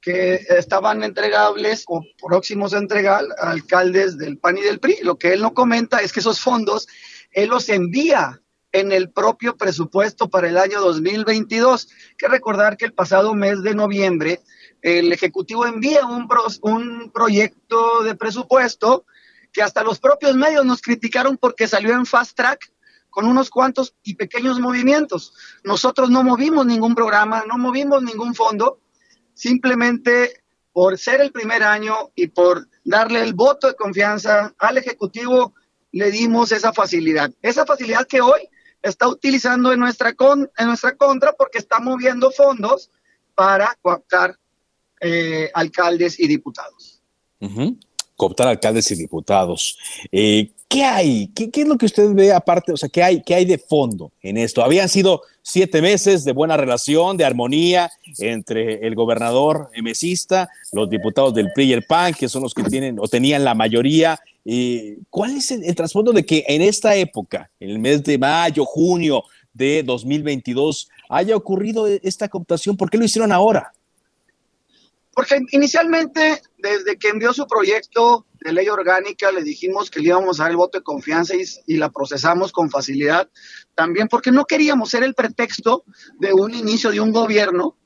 que 0.00 0.46
estaban 0.48 1.02
entregables 1.02 1.84
o 1.88 2.02
próximos 2.20 2.72
a 2.72 2.78
entregar 2.78 3.24
a 3.38 3.50
alcaldes 3.50 4.16
del 4.16 4.38
PAN 4.38 4.58
y 4.58 4.62
del 4.62 4.80
PRI. 4.80 4.98
Lo 5.02 5.18
que 5.18 5.32
él 5.32 5.42
no 5.42 5.52
comenta 5.52 5.98
es 6.00 6.12
que 6.12 6.20
esos 6.20 6.40
fondos 6.40 6.88
él 7.32 7.50
los 7.50 7.68
envía 7.68 8.40
en 8.72 8.92
el 8.92 9.10
propio 9.10 9.56
presupuesto 9.56 10.28
para 10.30 10.48
el 10.48 10.56
año 10.56 10.80
2022. 10.80 11.88
que 12.16 12.28
recordar 12.28 12.76
que 12.76 12.86
el 12.86 12.92
pasado 12.92 13.34
mes 13.34 13.62
de 13.62 13.74
noviembre 13.74 14.40
el 14.82 15.12
Ejecutivo 15.12 15.66
envía 15.66 16.06
un, 16.06 16.26
un 16.62 17.10
proyecto 17.12 18.02
de 18.02 18.14
presupuesto 18.14 19.04
que 19.52 19.62
hasta 19.62 19.82
los 19.82 19.98
propios 19.98 20.34
medios 20.36 20.64
nos 20.64 20.80
criticaron 20.80 21.36
porque 21.36 21.68
salió 21.68 21.92
en 21.92 22.06
fast 22.06 22.36
track 22.36 22.72
con 23.10 23.26
unos 23.26 23.50
cuantos 23.50 23.94
y 24.04 24.14
pequeños 24.14 24.60
movimientos. 24.60 25.34
Nosotros 25.64 26.10
no 26.10 26.22
movimos 26.22 26.64
ningún 26.64 26.94
programa, 26.94 27.44
no 27.46 27.58
movimos 27.58 28.02
ningún 28.02 28.34
fondo, 28.34 28.78
simplemente 29.40 30.42
por 30.72 30.98
ser 30.98 31.20
el 31.20 31.32
primer 31.32 31.62
año 31.62 32.10
y 32.14 32.28
por 32.28 32.68
darle 32.84 33.22
el 33.22 33.34
voto 33.34 33.68
de 33.68 33.74
confianza 33.74 34.54
al 34.58 34.78
Ejecutivo, 34.78 35.54
le 35.92 36.10
dimos 36.10 36.52
esa 36.52 36.72
facilidad. 36.72 37.32
Esa 37.42 37.64
facilidad 37.64 38.06
que 38.06 38.20
hoy 38.20 38.40
está 38.82 39.08
utilizando 39.08 39.72
en 39.72 39.80
nuestra, 39.80 40.12
con, 40.12 40.50
en 40.56 40.66
nuestra 40.66 40.96
contra 40.96 41.32
porque 41.32 41.58
está 41.58 41.80
moviendo 41.80 42.30
fondos 42.30 42.90
para 43.34 43.76
cooptar 43.80 44.36
eh, 45.00 45.50
alcaldes 45.54 46.20
y 46.20 46.28
diputados. 46.28 47.00
Cooptar 48.14 48.48
alcaldes 48.48 48.90
y 48.90 48.96
diputados. 48.96 49.78
Eh, 50.12 50.52
¿Qué 50.68 50.84
hay? 50.84 51.28
¿Qué, 51.28 51.50
es 51.52 51.66
lo 51.66 51.76
que 51.78 51.86
usted 51.86 52.12
ve 52.12 52.32
aparte? 52.32 52.72
O 52.72 52.76
sea, 52.76 52.88
¿qué 52.88 53.02
hay, 53.02 53.22
¿qué 53.22 53.34
hay 53.34 53.44
de 53.44 53.58
fondo 53.58 54.12
en 54.20 54.36
esto? 54.36 54.62
Habían 54.62 54.88
sido 54.88 55.22
siete 55.50 55.82
meses 55.82 56.24
de 56.24 56.32
buena 56.32 56.56
relación, 56.56 57.16
de 57.16 57.24
armonía 57.24 57.90
entre 58.18 58.86
el 58.86 58.94
gobernador 58.94 59.70
mesista, 59.82 60.48
los 60.72 60.88
diputados 60.88 61.34
del 61.34 61.50
PRI 61.52 61.64
y 61.64 61.72
el 61.72 61.82
PAN, 61.82 62.14
que 62.14 62.28
son 62.28 62.42
los 62.42 62.54
que 62.54 62.62
tienen 62.64 62.98
o 62.98 63.08
tenían 63.08 63.44
la 63.44 63.54
mayoría 63.54 64.20
eh, 64.44 64.98
¿Cuál 65.10 65.36
es 65.36 65.50
el, 65.50 65.74
trasfondo 65.74 66.12
de 66.12 66.24
que 66.24 66.44
en 66.48 66.62
esta 66.62 66.94
época, 66.94 67.50
en 67.60 67.70
el 67.70 67.78
mes 67.78 68.02
de 68.02 68.18
mayo, 68.18 68.64
junio 68.64 69.24
de 69.52 69.82
2022, 69.82 70.88
haya 71.08 71.36
ocurrido 71.36 71.86
esta 71.86 72.28
cooptación? 72.28 72.76
¿Por 72.76 72.90
qué 72.90 72.98
lo 72.98 73.04
hicieron 73.04 73.32
ahora? 73.32 73.72
Porque 75.20 75.38
inicialmente, 75.50 76.40
desde 76.56 76.96
que 76.96 77.08
envió 77.08 77.34
su 77.34 77.46
proyecto 77.46 78.24
de 78.40 78.54
ley 78.54 78.70
orgánica, 78.70 79.30
le 79.30 79.42
dijimos 79.42 79.90
que 79.90 80.00
le 80.00 80.06
íbamos 80.06 80.40
a 80.40 80.44
dar 80.44 80.52
el 80.52 80.56
voto 80.56 80.78
de 80.78 80.82
confianza 80.82 81.34
y, 81.66 81.76
la 81.76 81.90
procesamos 81.90 82.52
con 82.52 82.70
facilidad. 82.70 83.28
También 83.74 84.08
porque 84.08 84.32
no 84.32 84.46
queríamos 84.46 84.88
ser 84.88 85.02
el 85.02 85.12
pretexto 85.12 85.84
de 86.18 86.32
un 86.32 86.54
inicio 86.54 86.90
de 86.90 87.00
un 87.00 87.12
gobierno 87.12 87.76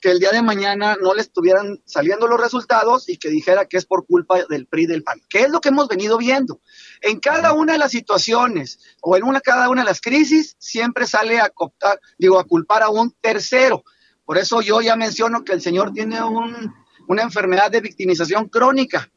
que 0.00 0.12
el 0.12 0.20
día 0.20 0.30
de 0.30 0.40
mañana 0.40 0.96
no 1.02 1.14
le 1.14 1.22
estuvieran 1.22 1.82
saliendo 1.84 2.28
los 2.28 2.40
resultados 2.40 3.08
y 3.08 3.16
que 3.16 3.28
dijera 3.28 3.66
que 3.66 3.76
es 3.76 3.84
por 3.84 4.06
culpa 4.06 4.44
del 4.48 4.68
PRI 4.68 4.86
del 4.86 5.02
PAN, 5.02 5.20
que 5.28 5.40
es 5.40 5.50
lo 5.50 5.60
que 5.60 5.70
hemos 5.70 5.88
venido 5.88 6.16
viendo. 6.16 6.60
En 7.00 7.18
cada 7.18 7.54
una 7.54 7.72
de 7.72 7.80
las 7.80 7.90
situaciones 7.90 8.78
o 9.00 9.16
en 9.16 9.24
una 9.24 9.40
cada 9.40 9.68
una 9.68 9.82
de 9.82 9.88
las 9.88 10.00
crisis 10.00 10.54
siempre 10.60 11.08
sale 11.08 11.40
a 11.40 11.48
cooptar, 11.48 11.98
digo, 12.18 12.38
a 12.38 12.44
culpar 12.44 12.84
a 12.84 12.88
un 12.88 13.10
tercero. 13.20 13.82
Por 14.28 14.36
eso 14.36 14.60
yo 14.60 14.82
ya 14.82 14.94
menciono 14.94 15.42
que 15.42 15.54
el 15.54 15.62
señor 15.62 15.94
tiene 15.94 16.18
una 16.22 17.22
enfermedad 17.22 17.70
de 17.70 17.80
victimización 17.80 18.50
crónica. 18.50 19.10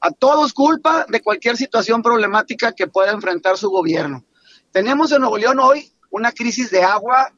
A 0.00 0.12
todos 0.12 0.52
culpa 0.52 1.04
de 1.08 1.20
cualquier 1.20 1.56
situación 1.56 2.00
problemática 2.00 2.70
que 2.70 2.86
pueda 2.86 3.10
enfrentar 3.10 3.58
su 3.58 3.70
gobierno. 3.70 4.24
Tenemos 4.70 5.10
en 5.10 5.22
Nuevo 5.22 5.36
León 5.36 5.58
hoy 5.58 5.90
una 6.10 6.30
crisis 6.30 6.70
de 6.70 6.84
agua 6.84 7.32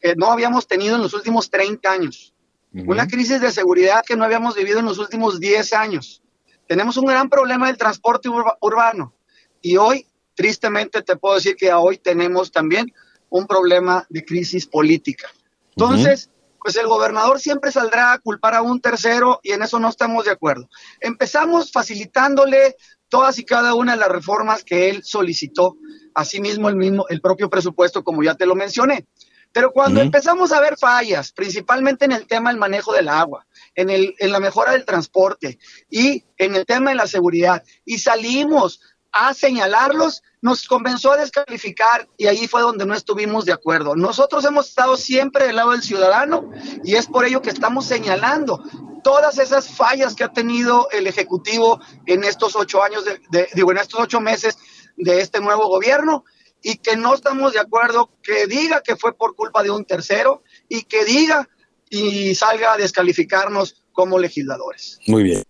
que 0.00 0.14
no 0.14 0.30
habíamos 0.30 0.68
tenido 0.68 0.94
en 0.94 1.02
los 1.02 1.12
últimos 1.12 1.50
30 1.50 1.90
años. 1.90 2.34
Una 2.72 3.08
crisis 3.08 3.40
de 3.40 3.50
seguridad 3.50 4.04
que 4.06 4.14
no 4.14 4.24
habíamos 4.24 4.54
vivido 4.54 4.78
en 4.78 4.84
los 4.84 4.98
últimos 4.98 5.40
10 5.40 5.72
años. 5.72 6.22
Tenemos 6.68 6.96
un 6.96 7.06
gran 7.06 7.28
problema 7.28 7.66
del 7.66 7.78
transporte 7.78 8.28
urbano. 8.28 9.12
Y 9.60 9.76
hoy, 9.76 10.06
tristemente, 10.36 11.02
te 11.02 11.16
puedo 11.16 11.34
decir 11.34 11.56
que 11.56 11.72
hoy 11.72 11.98
tenemos 11.98 12.52
también 12.52 12.92
un 13.28 13.48
problema 13.48 14.06
de 14.08 14.24
crisis 14.24 14.66
política. 14.66 15.26
Entonces, 15.74 16.29
pues 16.62 16.76
el 16.76 16.86
gobernador 16.86 17.40
siempre 17.40 17.72
saldrá 17.72 18.12
a 18.12 18.18
culpar 18.18 18.54
a 18.54 18.62
un 18.62 18.80
tercero 18.80 19.40
y 19.42 19.52
en 19.52 19.62
eso 19.62 19.78
no 19.78 19.88
estamos 19.88 20.24
de 20.24 20.32
acuerdo. 20.32 20.68
Empezamos 21.00 21.72
facilitándole 21.72 22.76
todas 23.08 23.38
y 23.38 23.44
cada 23.44 23.74
una 23.74 23.92
de 23.92 23.98
las 23.98 24.08
reformas 24.08 24.62
que 24.64 24.90
él 24.90 25.02
solicitó, 25.02 25.76
asimismo 26.14 26.68
el 26.68 26.76
mismo 26.76 27.06
el 27.08 27.20
propio 27.20 27.50
presupuesto 27.50 28.04
como 28.04 28.22
ya 28.22 28.34
te 28.34 28.46
lo 28.46 28.54
mencioné. 28.54 29.06
Pero 29.52 29.72
cuando 29.72 30.00
empezamos 30.00 30.52
a 30.52 30.60
ver 30.60 30.76
fallas, 30.78 31.32
principalmente 31.32 32.04
en 32.04 32.12
el 32.12 32.28
tema 32.28 32.50
del 32.50 32.60
manejo 32.60 32.92
del 32.92 33.08
agua, 33.08 33.46
en, 33.74 33.90
el, 33.90 34.14
en 34.18 34.30
la 34.30 34.38
mejora 34.38 34.72
del 34.72 34.84
transporte 34.84 35.58
y 35.90 36.24
en 36.36 36.54
el 36.54 36.64
tema 36.66 36.90
de 36.90 36.96
la 36.96 37.08
seguridad, 37.08 37.64
y 37.84 37.98
salimos 37.98 38.80
a 39.12 39.34
señalarlos, 39.34 40.22
nos 40.40 40.66
comenzó 40.66 41.12
a 41.12 41.16
descalificar 41.16 42.08
y 42.16 42.26
ahí 42.26 42.46
fue 42.46 42.62
donde 42.62 42.86
no 42.86 42.94
estuvimos 42.94 43.44
de 43.44 43.52
acuerdo. 43.52 43.96
Nosotros 43.96 44.44
hemos 44.44 44.68
estado 44.68 44.96
siempre 44.96 45.46
del 45.46 45.56
lado 45.56 45.72
del 45.72 45.82
ciudadano 45.82 46.50
y 46.84 46.94
es 46.94 47.06
por 47.06 47.24
ello 47.24 47.42
que 47.42 47.50
estamos 47.50 47.86
señalando 47.86 48.62
todas 49.02 49.38
esas 49.38 49.68
fallas 49.68 50.14
que 50.14 50.24
ha 50.24 50.32
tenido 50.32 50.88
el 50.90 51.06
Ejecutivo 51.06 51.80
en 52.06 52.24
estos 52.24 52.54
ocho 52.56 52.82
años, 52.82 53.04
de, 53.04 53.48
digo, 53.54 53.72
en 53.72 53.78
estos 53.78 54.00
ocho 54.00 54.20
meses 54.20 54.58
de 54.96 55.20
este 55.20 55.40
nuevo 55.40 55.68
gobierno 55.68 56.24
y 56.62 56.76
que 56.76 56.96
no 56.96 57.14
estamos 57.14 57.52
de 57.52 57.60
acuerdo 57.60 58.10
que 58.22 58.46
diga 58.46 58.82
que 58.82 58.96
fue 58.96 59.16
por 59.16 59.34
culpa 59.34 59.62
de 59.62 59.70
un 59.70 59.84
tercero 59.84 60.42
y 60.68 60.82
que 60.82 61.04
diga 61.04 61.48
y 61.88 62.34
salga 62.34 62.74
a 62.74 62.76
descalificarnos 62.76 63.82
como 63.92 64.18
legisladores. 64.18 64.98
Muy 65.06 65.22
bien. 65.24 65.42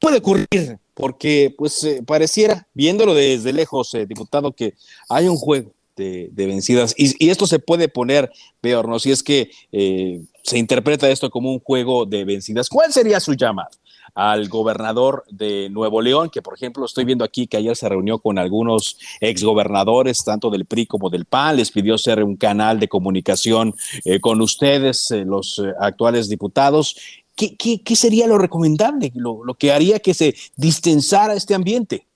puede 0.00 0.18
ocurrir? 0.18 0.78
Porque 0.96 1.54
pues 1.56 1.84
eh, 1.84 2.02
pareciera, 2.04 2.66
viéndolo 2.72 3.14
desde 3.14 3.52
lejos, 3.52 3.92
eh, 3.94 4.06
diputado, 4.06 4.52
que 4.52 4.74
hay 5.10 5.28
un 5.28 5.36
juego 5.36 5.70
de, 5.94 6.30
vencidas 6.34 6.94
y, 6.96 7.28
esto 7.30 7.46
se 7.46 7.58
puede 7.58 7.88
poner 7.88 8.30
peor, 8.60 8.88
¿no? 8.88 8.98
Si 8.98 9.10
es 9.10 9.22
que 9.22 9.50
eh, 9.72 10.20
se 10.42 10.58
interpreta 10.58 11.08
esto 11.08 11.30
como 11.30 11.52
un 11.52 11.60
juego 11.60 12.06
de 12.06 12.24
vencidas, 12.24 12.68
¿cuál 12.68 12.92
sería 12.92 13.20
su 13.20 13.34
llamado? 13.34 13.70
al 14.16 14.48
gobernador 14.48 15.24
de 15.28 15.68
Nuevo 15.68 16.00
León, 16.00 16.30
que 16.30 16.40
por 16.40 16.54
ejemplo 16.54 16.86
estoy 16.86 17.04
viendo 17.04 17.22
aquí 17.22 17.46
que 17.46 17.58
ayer 17.58 17.76
se 17.76 17.86
reunió 17.86 18.18
con 18.18 18.38
algunos 18.38 18.98
exgobernadores, 19.20 20.24
tanto 20.24 20.48
del 20.48 20.64
PRI 20.64 20.86
como 20.86 21.10
del 21.10 21.26
PAN, 21.26 21.56
les 21.56 21.70
pidió 21.70 21.98
ser 21.98 22.24
un 22.24 22.36
canal 22.36 22.80
de 22.80 22.88
comunicación 22.88 23.74
eh, 24.06 24.18
con 24.18 24.40
ustedes, 24.40 25.10
eh, 25.10 25.26
los 25.26 25.58
eh, 25.58 25.70
actuales 25.78 26.30
diputados. 26.30 26.96
¿Qué, 27.36 27.56
qué, 27.56 27.96
sería 27.96 28.26
lo 28.26 28.38
recomendable, 28.38 29.12
lo, 29.14 29.44
lo, 29.44 29.54
que 29.54 29.72
haría 29.72 30.00
que 30.00 30.14
se 30.14 30.34
distensara 30.56 31.34
este 31.34 31.54
ambiente? 31.54 32.06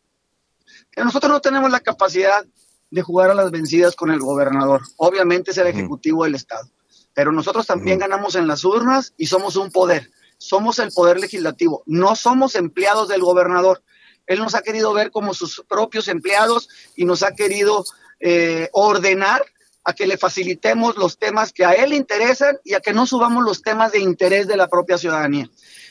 Nosotros 0.97 1.31
no 1.31 1.41
tenemos 1.41 1.71
la 1.71 1.81
capacidad 1.81 2.45
de 2.91 3.03
jugar 3.03 3.31
a 3.31 3.35
las 3.35 3.51
vencidas 3.51 3.95
con 3.95 4.11
el 4.11 4.19
gobernador. 4.19 4.83
Obviamente 4.97 5.53
es 5.53 5.59
el 5.59 5.69
Ejecutivo 5.69 6.25
del 6.25 6.35
Estado. 6.35 6.69
Pero 7.15 7.33
nosotros 7.33 7.67
también 7.67 7.99
ganamos 7.99 8.35
en 8.35 8.47
las 8.47 8.65
urnas 8.65 9.15
y 9.17 9.27
somos 9.27 9.57
un 9.57 9.71
poder. 9.71 10.11
Somos 10.39 10.79
el 10.79 10.91
poder 10.91 11.21
legislativo. 11.21 11.83
No 11.87 12.17
somos 12.17 12.55
empleados 12.55 13.09
del 13.09 13.21
gobernador. 13.21 13.83
Él 14.27 14.39
nos 14.39 14.55
ha 14.55 14.63
querido 14.63 14.93
ver 14.93 15.11
como 15.11 15.35
sus 15.35 15.65
propios 15.69 16.09
empleados 16.09 16.69
y 16.97 17.05
nos 17.05 17.23
ha 17.23 17.33
querido 17.33 17.85
eh, 18.21 18.69
ordenar 18.73 19.43
a 19.85 19.93
que 19.93 20.07
le 20.07 20.19
facilitemos 20.19 20.97
los 20.97 21.19
temas 21.19 21.53
que 21.53 21.65
a 21.65 21.73
él 21.73 21.91
le 21.91 21.97
interesan 21.97 22.59
y 22.65 22.75
a 22.75 22.81
que 22.81 22.93
no 22.93 23.07
subamos 23.07 23.45
los 23.45 23.63
temas 23.63 23.93
de 23.93 24.01
interés 24.01 24.47
de 24.47 24.57
la 24.57 24.69
propia 24.69 24.99
ciudadanía. 24.99 25.49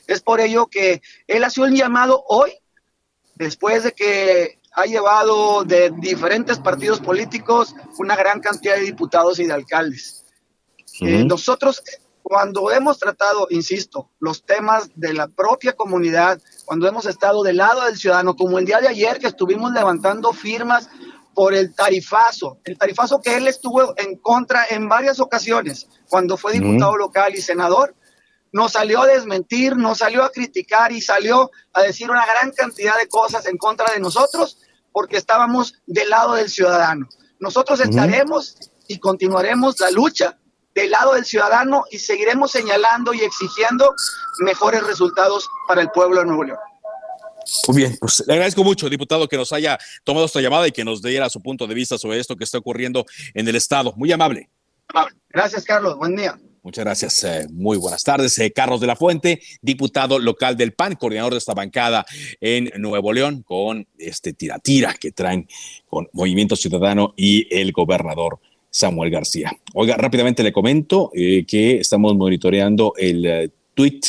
Es 0.07 0.21
por 0.21 0.39
ello 0.41 0.67
que 0.67 1.01
él 1.27 1.43
ha 1.43 1.49
sido 1.49 1.67
un 1.67 1.75
llamado 1.75 2.23
hoy, 2.27 2.51
después 3.35 3.83
de 3.83 3.91
que 3.93 4.59
ha 4.73 4.85
llevado 4.85 5.63
de 5.63 5.91
diferentes 5.97 6.59
partidos 6.59 6.99
políticos 6.99 7.75
una 7.97 8.15
gran 8.15 8.39
cantidad 8.39 8.75
de 8.75 8.81
diputados 8.81 9.39
y 9.39 9.45
de 9.45 9.53
alcaldes. 9.53 10.25
Eh, 11.01 11.23
nosotros, 11.23 11.81
cuando 12.21 12.71
hemos 12.71 12.99
tratado, 12.99 13.47
insisto, 13.49 14.09
los 14.19 14.43
temas 14.43 14.89
de 14.95 15.13
la 15.13 15.27
propia 15.27 15.73
comunidad, 15.73 16.41
cuando 16.65 16.87
hemos 16.87 17.05
estado 17.05 17.41
del 17.41 17.57
lado 17.57 17.85
del 17.85 17.97
ciudadano, 17.97 18.35
como 18.35 18.59
el 18.59 18.65
día 18.65 18.79
de 18.79 18.87
ayer 18.87 19.19
que 19.19 19.27
estuvimos 19.27 19.71
levantando 19.71 20.33
firmas 20.33 20.89
por 21.39 21.53
el 21.53 21.73
tarifazo, 21.73 22.59
el 22.65 22.77
tarifazo 22.77 23.21
que 23.21 23.37
él 23.37 23.47
estuvo 23.47 23.93
en 23.95 24.17
contra 24.17 24.65
en 24.71 24.89
varias 24.89 25.21
ocasiones, 25.21 25.87
cuando 26.09 26.35
fue 26.35 26.51
diputado 26.51 26.97
local 26.97 27.33
y 27.33 27.41
senador, 27.41 27.95
nos 28.51 28.73
salió 28.73 29.03
a 29.03 29.07
desmentir, 29.07 29.77
nos 29.77 29.99
salió 29.99 30.25
a 30.25 30.33
criticar 30.33 30.91
y 30.91 30.99
salió 30.99 31.49
a 31.71 31.81
decir 31.81 32.11
una 32.11 32.25
gran 32.25 32.51
cantidad 32.51 32.97
de 32.97 33.07
cosas 33.07 33.45
en 33.45 33.55
contra 33.55 33.93
de 33.93 34.01
nosotros 34.01 34.57
porque 34.91 35.15
estábamos 35.15 35.75
del 35.87 36.09
lado 36.09 36.33
del 36.33 36.49
ciudadano. 36.49 37.07
Nosotros 37.39 37.79
estaremos 37.79 38.57
y 38.89 38.99
continuaremos 38.99 39.79
la 39.79 39.91
lucha 39.91 40.37
del 40.75 40.91
lado 40.91 41.13
del 41.13 41.23
ciudadano 41.23 41.85
y 41.89 41.99
seguiremos 41.99 42.51
señalando 42.51 43.13
y 43.13 43.21
exigiendo 43.21 43.95
mejores 44.39 44.83
resultados 44.83 45.47
para 45.69 45.79
el 45.79 45.89
pueblo 45.91 46.19
de 46.19 46.25
Nuevo 46.25 46.43
León. 46.43 46.59
Muy 47.67 47.77
bien, 47.77 47.97
pues 47.99 48.23
le 48.25 48.33
agradezco 48.33 48.63
mucho, 48.63 48.89
diputado, 48.89 49.27
que 49.27 49.37
nos 49.37 49.51
haya 49.53 49.77
tomado 50.03 50.25
esta 50.25 50.41
llamada 50.41 50.67
y 50.67 50.71
que 50.71 50.83
nos 50.83 51.01
diera 51.01 51.29
su 51.29 51.41
punto 51.41 51.67
de 51.67 51.75
vista 51.75 51.97
sobre 51.97 52.19
esto 52.19 52.35
que 52.35 52.43
está 52.43 52.57
ocurriendo 52.57 53.05
en 53.33 53.47
el 53.47 53.55
Estado. 53.55 53.93
Muy 53.95 54.11
amable. 54.11 54.49
Gracias, 55.29 55.63
Carlos. 55.63 55.97
Buen 55.97 56.15
día. 56.15 56.39
Muchas 56.61 56.83
gracias. 56.83 57.23
Eh, 57.23 57.47
muy 57.51 57.77
buenas 57.77 58.03
tardes. 58.03 58.37
Eh, 58.39 58.51
Carlos 58.51 58.81
de 58.81 58.87
la 58.87 58.95
Fuente, 58.95 59.41
diputado 59.61 60.19
local 60.19 60.57
del 60.57 60.73
PAN, 60.73 60.95
coordinador 60.95 61.33
de 61.33 61.37
esta 61.37 61.53
bancada 61.53 62.05
en 62.41 62.69
Nuevo 62.81 63.13
León, 63.13 63.43
con 63.43 63.87
este 63.97 64.33
tira-tira 64.33 64.93
que 64.93 65.11
traen 65.11 65.47
con 65.87 66.09
Movimiento 66.11 66.55
Ciudadano 66.55 67.13
y 67.15 67.47
el 67.55 67.71
gobernador 67.71 68.39
Samuel 68.69 69.09
García. 69.09 69.51
Oiga, 69.73 69.95
rápidamente 69.95 70.43
le 70.43 70.51
comento 70.51 71.11
eh, 71.13 71.45
que 71.47 71.79
estamos 71.79 72.15
monitoreando 72.15 72.93
el 72.97 73.51
tweet, 73.73 74.01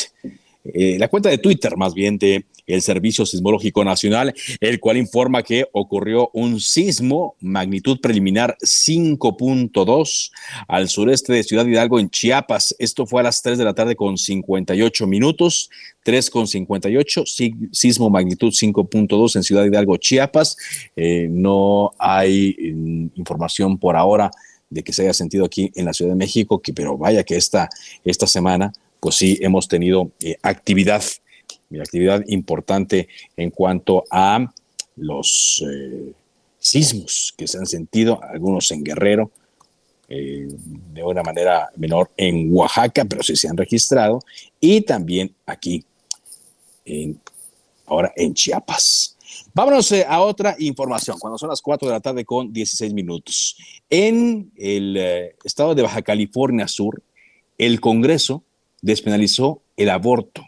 la 0.63 1.07
cuenta 1.07 1.29
de 1.29 1.37
Twitter 1.37 1.75
más 1.77 1.93
bien 1.93 2.17
de 2.17 2.45
el 2.73 2.81
Servicio 2.81 3.25
Sismológico 3.25 3.83
Nacional, 3.83 4.33
el 4.59 4.79
cual 4.79 4.97
informa 4.97 5.43
que 5.43 5.65
ocurrió 5.71 6.29
un 6.33 6.59
sismo 6.59 7.35
magnitud 7.39 7.99
preliminar 8.01 8.57
5.2 8.61 10.31
al 10.67 10.89
sureste 10.89 11.33
de 11.33 11.43
Ciudad 11.43 11.65
Hidalgo 11.65 11.99
en 11.99 12.09
Chiapas. 12.09 12.75
Esto 12.79 13.05
fue 13.05 13.21
a 13.21 13.23
las 13.23 13.41
3 13.41 13.57
de 13.57 13.65
la 13.65 13.73
tarde 13.73 13.95
con 13.95 14.17
58 14.17 15.07
minutos. 15.07 15.69
3 16.03 16.29
con 16.31 16.47
58, 16.47 17.25
sismo 17.71 18.09
magnitud 18.09 18.49
5.2 18.49 19.35
en 19.35 19.43
Ciudad 19.43 19.65
Hidalgo, 19.65 19.97
Chiapas. 19.97 20.57
Eh, 20.95 21.27
no 21.29 21.91
hay 21.99 22.55
mm, 22.73 23.19
información 23.19 23.77
por 23.77 23.95
ahora 23.95 24.31
de 24.69 24.83
que 24.83 24.93
se 24.93 25.03
haya 25.03 25.13
sentido 25.13 25.45
aquí 25.45 25.71
en 25.75 25.85
la 25.85 25.93
Ciudad 25.93 26.11
de 26.11 26.17
México, 26.17 26.61
que, 26.61 26.73
pero 26.73 26.97
vaya 26.97 27.23
que 27.23 27.35
esta, 27.35 27.69
esta 28.03 28.25
semana, 28.25 28.73
pues 28.99 29.15
sí, 29.15 29.37
hemos 29.41 29.67
tenido 29.67 30.11
eh, 30.21 30.37
actividad 30.41 31.03
actividad 31.79 32.23
importante 32.27 33.07
en 33.37 33.49
cuanto 33.49 34.03
a 34.09 34.51
los 34.97 35.63
eh, 35.69 36.13
sismos 36.59 37.33
que 37.37 37.47
se 37.47 37.57
han 37.57 37.65
sentido, 37.65 38.19
algunos 38.21 38.69
en 38.71 38.83
Guerrero, 38.83 39.31
eh, 40.09 40.47
de 40.49 41.03
una 41.03 41.23
manera 41.23 41.69
menor 41.77 42.11
en 42.17 42.53
Oaxaca, 42.53 43.05
pero 43.05 43.23
sí 43.23 43.35
se 43.35 43.47
han 43.47 43.57
registrado, 43.57 44.21
y 44.59 44.81
también 44.81 45.33
aquí, 45.45 45.83
ahora 47.85 48.11
en 48.15 48.33
Chiapas. 48.33 49.17
Vámonos 49.53 49.91
eh, 49.93 50.05
a 50.07 50.21
otra 50.21 50.55
información, 50.59 51.17
cuando 51.19 51.37
son 51.37 51.49
las 51.49 51.61
4 51.61 51.87
de 51.87 51.93
la 51.93 52.01
tarde 52.01 52.25
con 52.25 52.51
16 52.51 52.93
minutos. 52.93 53.57
En 53.89 54.51
el 54.57 54.97
estado 55.43 55.73
de 55.73 55.83
Baja 55.83 56.01
California 56.01 56.67
Sur, 56.67 57.01
el 57.57 57.79
Congreso 57.79 58.43
despenalizó 58.81 59.61
el 59.77 59.89
aborto 59.89 60.43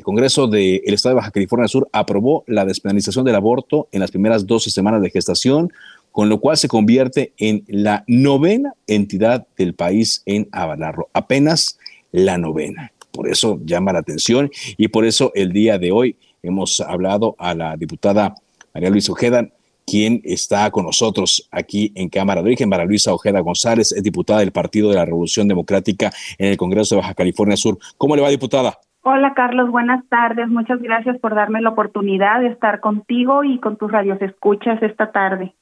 el 0.00 0.04
Congreso 0.04 0.46
del 0.46 0.80
Estado 0.86 1.14
de 1.14 1.20
Baja 1.20 1.30
California 1.30 1.68
Sur 1.68 1.86
aprobó 1.92 2.42
la 2.46 2.64
despenalización 2.64 3.22
del 3.22 3.34
aborto 3.34 3.86
en 3.92 4.00
las 4.00 4.10
primeras 4.10 4.46
12 4.46 4.70
semanas 4.70 5.02
de 5.02 5.10
gestación, 5.10 5.70
con 6.10 6.30
lo 6.30 6.40
cual 6.40 6.56
se 6.56 6.68
convierte 6.68 7.34
en 7.36 7.64
la 7.68 8.02
novena 8.06 8.72
entidad 8.86 9.46
del 9.58 9.74
país 9.74 10.22
en 10.24 10.48
avalarlo, 10.52 11.10
apenas 11.12 11.78
la 12.12 12.38
novena. 12.38 12.92
Por 13.12 13.28
eso 13.28 13.60
llama 13.62 13.92
la 13.92 13.98
atención 13.98 14.50
y 14.78 14.88
por 14.88 15.04
eso 15.04 15.32
el 15.34 15.52
día 15.52 15.76
de 15.76 15.92
hoy 15.92 16.16
hemos 16.42 16.80
hablado 16.80 17.36
a 17.38 17.54
la 17.54 17.76
diputada 17.76 18.34
María 18.72 18.88
Luisa 18.88 19.12
Ojeda, 19.12 19.50
quien 19.86 20.22
está 20.24 20.70
con 20.70 20.86
nosotros 20.86 21.46
aquí 21.50 21.92
en 21.94 22.08
Cámara 22.08 22.40
de 22.40 22.46
Origen. 22.46 22.70
María 22.70 22.86
Luisa 22.86 23.12
Ojeda 23.12 23.40
González 23.40 23.92
es 23.92 24.02
diputada 24.02 24.40
del 24.40 24.52
Partido 24.52 24.88
de 24.88 24.94
la 24.94 25.04
Revolución 25.04 25.46
Democrática 25.46 26.10
en 26.38 26.46
el 26.46 26.56
Congreso 26.56 26.94
de 26.94 27.02
Baja 27.02 27.12
California 27.12 27.58
Sur. 27.58 27.78
¿Cómo 27.98 28.16
le 28.16 28.22
va, 28.22 28.30
diputada? 28.30 28.78
Hola 29.02 29.32
Carlos, 29.34 29.70
buenas 29.70 30.06
tardes. 30.08 30.48
Muchas 30.48 30.80
gracias 30.82 31.18
por 31.20 31.34
darme 31.34 31.62
la 31.62 31.70
oportunidad 31.70 32.40
de 32.40 32.48
estar 32.48 32.80
contigo 32.80 33.44
y 33.44 33.58
con 33.58 33.78
tus 33.78 33.90
radios 33.90 34.20
escuchas 34.20 34.82
esta 34.82 35.10
tarde. 35.10 35.54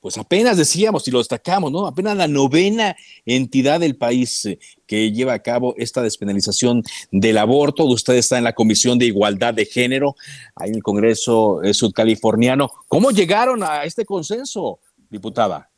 Pues 0.00 0.16
apenas 0.16 0.56
decíamos 0.56 1.06
y 1.08 1.10
lo 1.10 1.18
destacamos, 1.18 1.72
¿no? 1.72 1.86
Apenas 1.86 2.16
la 2.16 2.28
novena 2.28 2.94
entidad 3.26 3.80
del 3.80 3.96
país 3.96 4.44
eh, 4.46 4.58
que 4.86 5.10
lleva 5.10 5.34
a 5.34 5.40
cabo 5.40 5.74
esta 5.76 6.02
despenalización 6.02 6.82
del 7.10 7.38
aborto. 7.38 7.84
Usted 7.84 8.14
está 8.14 8.38
en 8.38 8.44
la 8.44 8.52
Comisión 8.52 8.98
de 8.98 9.06
Igualdad 9.06 9.54
de 9.54 9.64
Género, 9.64 10.14
ahí 10.54 10.70
en 10.70 10.76
el 10.76 10.82
Congreso 10.82 11.62
eh, 11.62 11.74
Sudcaliforniano. 11.74 12.70
¿Cómo 12.86 13.10
llegaron 13.10 13.62
a 13.64 13.82
este 13.82 14.04
consenso, 14.04 14.78
diputada? 15.10 15.68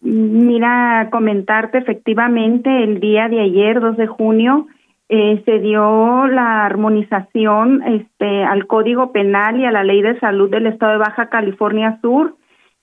Mira, 0.00 1.08
comentarte 1.10 1.78
efectivamente 1.78 2.84
el 2.84 3.00
día 3.00 3.28
de 3.30 3.40
ayer, 3.40 3.80
2 3.80 3.96
de 3.96 4.06
junio, 4.06 4.66
eh, 5.16 5.42
se 5.44 5.60
dio 5.60 6.26
la 6.26 6.66
armonización 6.66 7.84
este, 7.84 8.42
al 8.42 8.66
Código 8.66 9.12
Penal 9.12 9.60
y 9.60 9.64
a 9.64 9.70
la 9.70 9.84
Ley 9.84 10.02
de 10.02 10.18
Salud 10.18 10.50
del 10.50 10.66
Estado 10.66 10.90
de 10.90 10.98
Baja 10.98 11.28
California 11.28 12.00
Sur, 12.02 12.34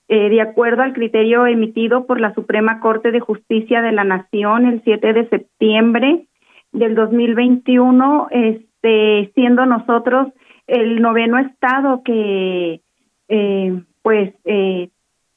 eh, 0.08 0.30
de 0.30 0.40
acuerdo 0.40 0.80
al 0.80 0.94
criterio 0.94 1.46
emitido 1.46 2.06
por 2.06 2.22
la 2.22 2.32
Suprema 2.32 2.80
Corte 2.80 3.10
de 3.10 3.20
Justicia 3.20 3.82
de 3.82 3.92
la 3.92 4.04
Nación 4.04 4.64
el 4.64 4.82
7 4.82 5.12
de 5.12 5.28
septiembre 5.28 6.26
del 6.72 6.94
2021, 6.94 8.28
este, 8.30 9.30
siendo 9.34 9.66
nosotros 9.66 10.28
el 10.66 11.02
noveno 11.02 11.36
estado 11.36 12.02
que, 12.02 12.80
eh, 13.28 13.82
pues, 14.00 14.32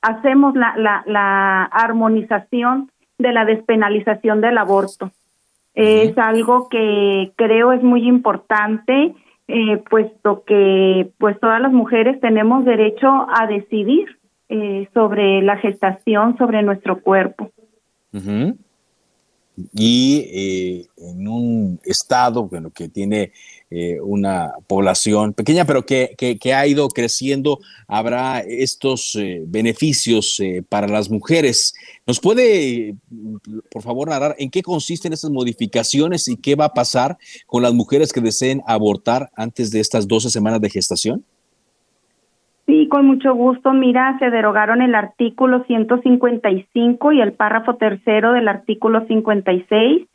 hacemos 0.02 0.56
la, 0.56 0.78
la, 0.78 1.04
la 1.08 1.64
armonización 1.66 2.90
de 3.18 3.34
la 3.34 3.44
despenalización 3.44 4.40
del 4.40 4.58
aborto. 4.58 5.12
Es 5.76 6.18
algo 6.18 6.70
que 6.70 7.34
creo 7.36 7.74
es 7.74 7.84
muy 7.84 8.08
importante, 8.08 9.14
eh, 9.48 9.84
puesto 9.90 10.44
que 10.44 11.12
pues 11.18 11.40
todas 11.40 11.62
las 11.62 11.72
mujeres 11.74 12.20
tenemos 12.22 12.66
derecho 12.66 13.08
a 13.08 13.46
decidir 13.46 14.18
eh, 14.48 14.88
sobre 14.94 15.42
la 15.42 15.58
gestación, 15.58 16.38
sobre 16.38 16.64
nuestro 16.64 17.02
cuerpo. 17.02 17.52
Y 19.74 20.26
eh, 20.34 20.88
en 20.98 21.28
un 21.28 21.80
estado 21.84 22.48
bueno, 22.48 22.72
que 22.72 22.88
tiene 22.88 23.32
eh, 23.72 24.00
una 24.02 24.54
población 24.68 25.34
pequeña, 25.34 25.66
pero 25.66 25.86
que, 25.86 26.16
que, 26.18 26.54
ha 26.54 26.68
ido 26.68 26.88
creciendo, 26.90 27.60
habrá 27.88 28.40
estos 28.40 29.16
eh, 29.16 29.44
beneficios 29.48 30.42
para 30.70 30.88
las 30.88 31.10
mujeres. 31.10 31.74
¿Nos 32.06 32.20
puede, 32.20 32.96
por 33.72 33.82
favor, 33.82 34.10
narrar 34.10 34.36
en 34.38 34.52
qué 34.52 34.62
consisten 34.62 35.14
estas 35.14 35.32
modificaciones 35.32 36.28
y 36.28 36.38
qué 36.38 36.56
va 36.56 36.66
a 36.66 36.74
pasar 36.74 37.18
con 37.48 37.64
las 37.64 37.74
mujeres 37.74 38.14
que 38.14 38.22
deseen 38.22 38.62
abortar 38.68 39.30
antes 39.36 39.72
de 39.72 39.80
estas 39.80 40.08
12 40.08 40.30
semanas 40.30 40.62
de 40.62 40.70
gestación? 40.70 41.24
Sí, 42.66 42.88
con 42.88 43.06
mucho 43.06 43.36
gusto. 43.36 43.74
Mira, 43.74 44.18
se 44.18 44.32
derogaron 44.32 44.82
el 44.82 44.96
artículo 44.96 45.64
155 45.66 47.12
y 47.12 47.22
el 47.22 47.34
párrafo 47.34 47.76
tercero 47.76 48.32
del 48.32 48.48
artículo 48.48 49.06
56. 49.06 50.08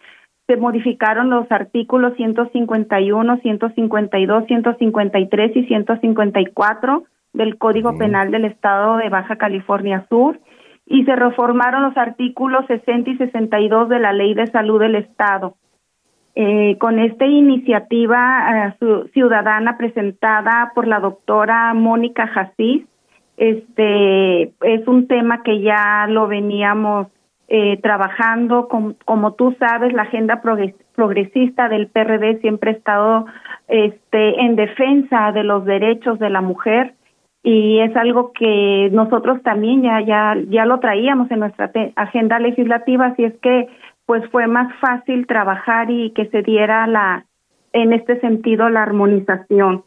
Se 0.50 0.56
modificaron 0.56 1.30
los 1.30 1.46
artículos 1.52 2.16
151, 2.16 3.36
152, 3.36 4.46
153 4.48 5.56
y 5.56 5.64
154 5.64 7.04
del 7.32 7.56
Código 7.56 7.96
Penal 7.96 8.32
del 8.32 8.46
Estado 8.46 8.96
de 8.96 9.10
Baja 9.10 9.36
California 9.36 10.06
Sur 10.08 10.40
y 10.86 11.04
se 11.04 11.14
reformaron 11.14 11.82
los 11.82 11.96
artículos 11.96 12.66
60 12.66 13.10
y 13.10 13.16
62 13.18 13.90
de 13.90 14.00
la 14.00 14.12
Ley 14.12 14.34
de 14.34 14.48
Salud 14.48 14.80
del 14.80 14.96
Estado. 14.96 15.54
Eh, 16.34 16.76
con 16.78 16.98
esta 16.98 17.26
iniciativa 17.26 18.72
eh, 18.80 19.06
ciudadana 19.12 19.78
presentada 19.78 20.72
por 20.74 20.88
la 20.88 20.98
doctora 20.98 21.72
Mónica 21.74 22.26
Jasís, 22.26 22.86
este 23.36 24.52
es 24.62 24.88
un 24.88 25.06
tema 25.06 25.44
que 25.44 25.60
ya 25.60 26.08
lo 26.08 26.26
veníamos 26.26 27.06
eh, 27.52 27.80
trabajando, 27.82 28.68
como 28.68 29.32
tú 29.32 29.56
sabes, 29.58 29.92
la 29.92 30.02
agenda 30.02 30.40
progresista 30.40 31.68
del 31.68 31.88
PRD 31.88 32.38
siempre 32.40 32.70
ha 32.70 32.74
estado 32.74 33.26
este, 33.66 34.40
en 34.40 34.54
defensa 34.54 35.32
de 35.32 35.42
los 35.42 35.64
derechos 35.64 36.20
de 36.20 36.30
la 36.30 36.42
mujer 36.42 36.94
y 37.42 37.80
es 37.80 37.96
algo 37.96 38.32
que 38.32 38.88
nosotros 38.92 39.42
también 39.42 39.82
ya 39.82 40.00
ya 40.00 40.36
ya 40.48 40.64
lo 40.64 40.78
traíamos 40.78 41.28
en 41.32 41.40
nuestra 41.40 41.72
agenda 41.96 42.38
legislativa, 42.38 43.06
así 43.06 43.24
es 43.24 43.36
que 43.40 43.68
pues 44.06 44.22
fue 44.30 44.46
más 44.46 44.72
fácil 44.78 45.26
trabajar 45.26 45.90
y 45.90 46.10
que 46.10 46.26
se 46.26 46.42
diera 46.42 46.86
la 46.86 47.24
en 47.72 47.92
este 47.92 48.20
sentido 48.20 48.68
la 48.68 48.84
armonización. 48.84 49.82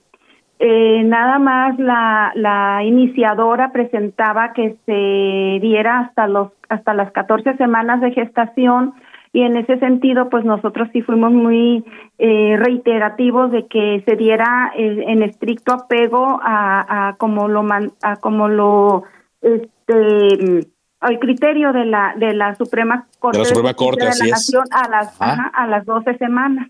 Eh, 0.66 1.04
nada 1.04 1.40
más 1.40 1.78
la, 1.78 2.32
la 2.36 2.86
iniciadora 2.86 3.74
presentaba 3.74 4.54
que 4.54 4.78
se 4.86 5.60
diera 5.60 6.00
hasta 6.00 6.26
los 6.26 6.54
hasta 6.70 6.94
las 6.94 7.12
14 7.12 7.58
semanas 7.58 8.00
de 8.00 8.12
gestación 8.12 8.94
y 9.34 9.42
en 9.42 9.58
ese 9.58 9.78
sentido 9.80 10.30
pues 10.30 10.46
nosotros 10.46 10.88
sí 10.94 11.02
fuimos 11.02 11.34
muy 11.34 11.84
eh, 12.18 12.56
reiterativos 12.58 13.52
de 13.52 13.68
que 13.68 14.04
se 14.06 14.16
diera 14.16 14.72
eh, 14.78 15.04
en 15.06 15.24
estricto 15.24 15.74
apego 15.74 16.40
a, 16.42 17.10
a 17.10 17.16
como 17.18 17.50
lo 17.50 17.68
a 18.02 18.16
como 18.22 18.48
lo 18.48 19.04
este 19.42 20.66
al 21.02 21.20
criterio 21.20 21.74
de 21.74 21.84
la 21.84 22.14
de 22.16 22.34
la 22.36 22.56
Suprema 22.56 23.06
Corte 23.20 23.40
de 23.40 23.44
la 23.44 23.50
Suprema 23.50 23.74
Corte 23.74 24.06
de 24.06 24.12
la 24.18 24.28
Nación 24.28 24.64
a 24.72 24.88
las 24.88 25.18
a 25.20 25.68
las 25.68 25.86
12 25.86 26.18
semanas 26.20 26.70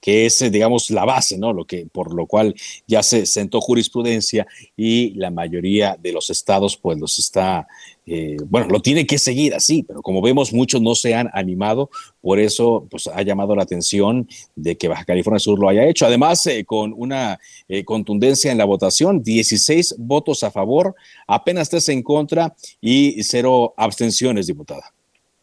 que 0.00 0.26
es, 0.26 0.40
eh, 0.42 0.50
digamos, 0.50 0.90
la 0.90 1.04
base, 1.04 1.38
¿no? 1.38 1.52
Lo 1.52 1.66
que, 1.66 1.86
por 1.92 2.14
lo 2.14 2.26
cual 2.26 2.54
ya 2.86 3.02
se 3.02 3.26
sentó 3.26 3.60
jurisprudencia 3.60 4.46
y 4.76 5.10
la 5.14 5.30
mayoría 5.30 5.96
de 6.00 6.12
los 6.12 6.30
estados, 6.30 6.76
pues, 6.76 6.98
los 6.98 7.18
está, 7.18 7.68
eh, 8.06 8.36
bueno, 8.46 8.68
lo 8.68 8.80
tiene 8.80 9.06
que 9.06 9.18
seguir 9.18 9.54
así, 9.54 9.82
pero 9.82 10.02
como 10.02 10.22
vemos, 10.22 10.52
muchos 10.52 10.80
no 10.80 10.94
se 10.94 11.14
han 11.14 11.28
animado, 11.34 11.90
por 12.20 12.38
eso, 12.38 12.86
pues, 12.90 13.08
ha 13.08 13.22
llamado 13.22 13.54
la 13.54 13.62
atención 13.62 14.28
de 14.56 14.76
que 14.76 14.88
Baja 14.88 15.04
California 15.04 15.38
Sur 15.38 15.58
lo 15.58 15.68
haya 15.68 15.86
hecho. 15.86 16.06
Además, 16.06 16.46
eh, 16.46 16.64
con 16.64 16.94
una 16.96 17.38
contundencia 17.84 18.50
en 18.50 18.58
la 18.58 18.64
votación, 18.64 19.22
16 19.22 19.94
votos 19.98 20.42
a 20.42 20.50
favor, 20.50 20.94
apenas 21.26 21.68
3 21.68 21.90
en 21.90 22.02
contra 22.02 22.54
y 22.80 23.22
cero 23.22 23.74
abstenciones, 23.76 24.46
diputada. 24.46 24.92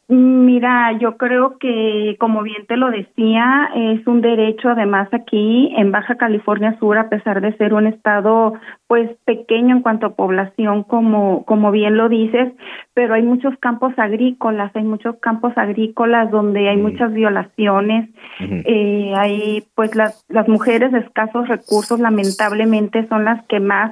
Mira, 0.09 0.97
yo 0.99 1.17
creo 1.17 1.57
que, 1.57 2.15
como 2.17 2.41
bien 2.41 2.65
te 2.65 2.77
lo 2.77 2.89
decía, 2.91 3.69
es 3.75 4.07
un 4.07 4.21
derecho, 4.21 4.69
además 4.69 5.09
aquí 5.11 5.73
en 5.75 5.91
Baja 5.91 6.15
California 6.15 6.77
Sur, 6.79 6.97
a 6.97 7.09
pesar 7.09 7.41
de 7.41 7.57
ser 7.57 7.73
un 7.73 7.87
estado, 7.87 8.53
pues 8.87 9.09
pequeño 9.25 9.75
en 9.75 9.81
cuanto 9.81 10.05
a 10.05 10.15
población, 10.15 10.83
como 10.83 11.43
como 11.43 11.71
bien 11.71 11.97
lo 11.97 12.07
dices, 12.07 12.53
pero 12.93 13.15
hay 13.15 13.23
muchos 13.23 13.57
campos 13.59 13.91
agrícolas, 13.97 14.73
hay 14.77 14.85
muchos 14.85 15.17
campos 15.17 15.51
agrícolas 15.57 16.31
donde 16.31 16.69
hay 16.69 16.77
muchas 16.77 17.11
violaciones, 17.11 18.09
eh, 18.39 19.11
hay, 19.13 19.65
pues 19.75 19.93
las 19.93 20.25
las 20.29 20.47
mujeres 20.47 20.93
de 20.93 20.99
escasos 20.99 21.49
recursos, 21.49 21.99
lamentablemente, 21.99 23.05
son 23.09 23.25
las 23.25 23.45
que 23.47 23.59
más 23.59 23.91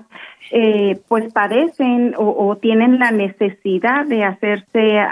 eh, 0.51 0.97
pues 1.10 1.34
padecen 1.34 2.13
o, 2.17 2.47
o, 2.47 2.56
tienen 2.56 2.99
la 2.99 3.12
necesidad 3.12 4.06
de 4.06 4.23
hacerse 4.23 4.99
a, 4.99 5.12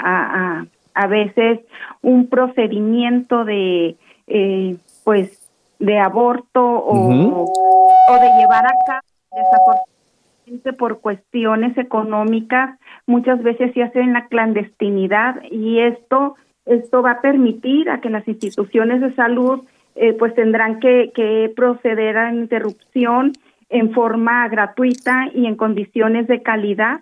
a 0.59 0.65
a 0.93 1.07
veces 1.07 1.59
un 2.01 2.27
procedimiento 2.27 3.45
de 3.45 3.95
eh, 4.27 4.77
pues 5.03 5.51
de 5.79 5.99
aborto 5.99 6.63
o, 6.63 7.45
o 7.45 8.13
de 8.13 8.29
llevar 8.39 8.65
a 8.65 8.73
cabo 8.87 9.07
desafortunadamente 9.31 10.73
por 10.73 11.01
cuestiones 11.01 11.77
económicas 11.77 12.79
muchas 13.05 13.41
veces 13.43 13.73
se 13.73 13.83
hace 13.83 13.99
en 13.99 14.13
la 14.13 14.27
clandestinidad 14.27 15.41
y 15.49 15.79
esto 15.79 16.35
esto 16.65 17.01
va 17.01 17.11
a 17.11 17.21
permitir 17.21 17.89
a 17.89 17.99
que 17.99 18.09
las 18.09 18.27
instituciones 18.27 19.01
de 19.01 19.13
salud 19.15 19.63
eh, 19.95 20.13
pues 20.13 20.33
tendrán 20.33 20.79
que, 20.79 21.11
que 21.13 21.51
proceder 21.55 22.17
a 22.17 22.33
interrupción 22.33 23.33
en 23.69 23.91
forma 23.91 24.47
gratuita 24.47 25.29
y 25.33 25.45
en 25.45 25.55
condiciones 25.55 26.27
de 26.27 26.41
calidad. 26.41 27.01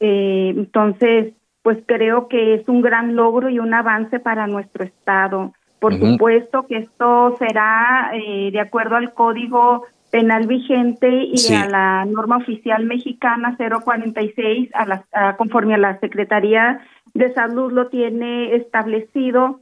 Eh, 0.00 0.52
entonces 0.56 1.32
pues 1.68 1.80
creo 1.84 2.28
que 2.28 2.54
es 2.54 2.66
un 2.66 2.80
gran 2.80 3.14
logro 3.14 3.50
y 3.50 3.58
un 3.58 3.74
avance 3.74 4.18
para 4.20 4.46
nuestro 4.46 4.84
Estado. 4.84 5.52
Por 5.78 5.98
supuesto 5.98 6.66
que 6.66 6.78
esto 6.78 7.36
será 7.38 8.10
eh, 8.14 8.48
de 8.50 8.58
acuerdo 8.58 8.96
al 8.96 9.12
Código 9.12 9.84
Penal 10.10 10.46
vigente 10.46 11.24
y 11.30 11.52
a 11.52 11.68
la 11.68 12.06
norma 12.06 12.38
oficial 12.38 12.86
mexicana 12.86 13.58
046, 13.58 14.70
a 14.72 14.86
la, 14.86 15.36
conforme 15.36 15.74
a 15.74 15.76
la 15.76 16.00
Secretaría 16.00 16.80
de 17.12 17.34
Salud 17.34 17.70
lo 17.70 17.88
tiene 17.88 18.54
establecido 18.54 19.60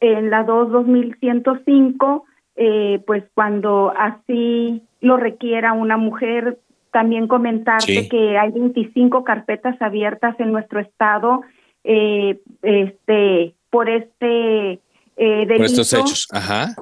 en 0.00 0.28
la 0.28 0.44
2-2105, 0.44 2.24
eh, 2.56 3.02
pues 3.06 3.24
cuando 3.32 3.94
así 3.96 4.82
lo 5.00 5.16
requiera 5.16 5.72
una 5.72 5.96
mujer 5.96 6.58
también 6.96 7.28
comentarte 7.28 8.08
que 8.08 8.38
hay 8.38 8.52
25 8.52 9.22
carpetas 9.22 9.76
abiertas 9.82 10.34
en 10.40 10.50
nuestro 10.50 10.80
estado 10.80 11.42
eh, 11.84 12.40
este 12.62 13.54
por 13.68 13.90
este 13.90 14.72
eh, 14.72 14.80
delito. 15.18 15.56
Por 15.56 15.66
estos 15.66 15.92
hechos, 15.92 16.26
ajá. 16.30 16.74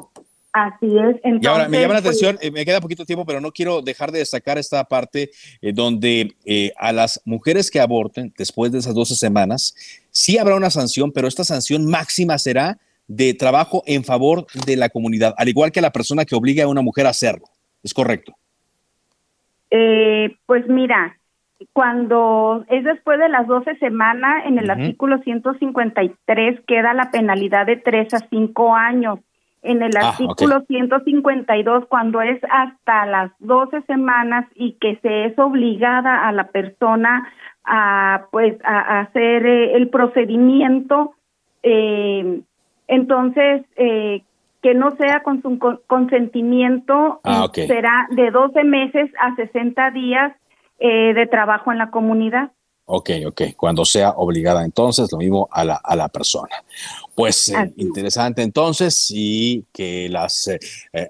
Así 0.52 0.86
es. 0.86 1.16
y 1.42 1.46
ahora 1.48 1.68
me 1.68 1.80
llama 1.80 1.94
la 1.94 2.00
pues, 2.00 2.14
atención, 2.14 2.38
eh, 2.40 2.52
me 2.52 2.64
queda 2.64 2.80
poquito 2.80 3.04
tiempo, 3.04 3.26
pero 3.26 3.40
no 3.40 3.50
quiero 3.50 3.82
dejar 3.82 4.12
de 4.12 4.20
destacar 4.20 4.56
esta 4.56 4.84
parte 4.84 5.32
eh, 5.60 5.72
donde 5.72 6.32
a 6.78 6.92
las 6.92 7.20
mujeres 7.24 7.68
que 7.68 7.80
aborten 7.80 8.32
después 8.38 8.70
de 8.70 8.78
esas 8.78 8.94
12 8.94 9.16
semanas, 9.16 9.74
sí 10.12 10.38
habrá 10.38 10.54
una 10.54 10.70
sanción, 10.70 11.10
pero 11.10 11.26
esta 11.26 11.42
sanción 11.42 11.86
máxima 11.86 12.38
será 12.38 12.78
de 13.08 13.34
trabajo 13.34 13.82
en 13.84 14.04
favor 14.04 14.46
de 14.64 14.76
la 14.76 14.90
comunidad, 14.90 15.34
al 15.36 15.48
igual 15.48 15.72
que 15.72 15.80
la 15.80 15.90
persona 15.90 16.24
que 16.24 16.36
obliga 16.36 16.62
a 16.62 16.68
una 16.68 16.82
mujer 16.82 17.08
a 17.08 17.10
hacerlo. 17.10 17.48
¿Es 17.82 17.92
correcto? 17.92 18.36
Eh, 19.76 20.36
pues 20.46 20.68
mira, 20.68 21.18
cuando 21.72 22.64
es 22.68 22.84
después 22.84 23.18
de 23.18 23.28
las 23.28 23.48
12 23.48 23.74
semanas, 23.78 24.44
en 24.46 24.58
el 24.58 24.70
artículo 24.70 25.18
153 25.18 26.60
queda 26.64 26.94
la 26.94 27.10
penalidad 27.10 27.66
de 27.66 27.78
3 27.78 28.14
a 28.14 28.18
5 28.18 28.76
años. 28.76 29.18
En 29.62 29.82
el 29.82 29.96
ah, 29.96 30.10
artículo 30.10 30.60
152, 30.68 31.86
cuando 31.88 32.22
es 32.22 32.40
hasta 32.48 33.04
las 33.06 33.32
12 33.40 33.82
semanas 33.82 34.46
y 34.54 34.74
que 34.74 34.96
se 35.02 35.24
es 35.24 35.38
obligada 35.40 36.28
a 36.28 36.30
la 36.30 36.46
persona 36.52 37.28
a 37.64 38.26
pues 38.30 38.56
a, 38.62 39.00
hacer 39.00 39.44
eh, 39.44 39.74
el 39.74 39.88
procedimiento, 39.88 41.14
eh, 41.64 42.42
entonces 42.86 43.64
eh, 43.74 44.22
que 44.64 44.72
no 44.72 44.96
sea 44.96 45.22
con 45.22 45.42
su 45.42 45.58
consentimiento, 45.86 47.20
ah, 47.22 47.50
será 47.52 48.08
de 48.16 48.30
12 48.30 48.64
meses 48.64 49.10
a 49.20 49.36
60 49.36 49.90
días 49.90 50.32
eh, 50.78 51.12
de 51.12 51.26
trabajo 51.26 51.70
en 51.70 51.76
la 51.76 51.90
comunidad. 51.90 52.50
Ok, 52.86 53.10
ok, 53.26 53.42
cuando 53.58 53.84
sea 53.84 54.12
obligada 54.12 54.64
entonces, 54.64 55.12
lo 55.12 55.18
mismo 55.18 55.50
a 55.52 55.64
la, 55.64 55.74
a 55.74 55.94
la 55.94 56.08
persona. 56.08 56.64
Pues 57.14 57.50
eh, 57.50 57.74
interesante 57.76 58.40
entonces 58.40 59.10
y 59.14 59.66
que 59.70 60.08
las 60.08 60.48
eh, 60.48 60.58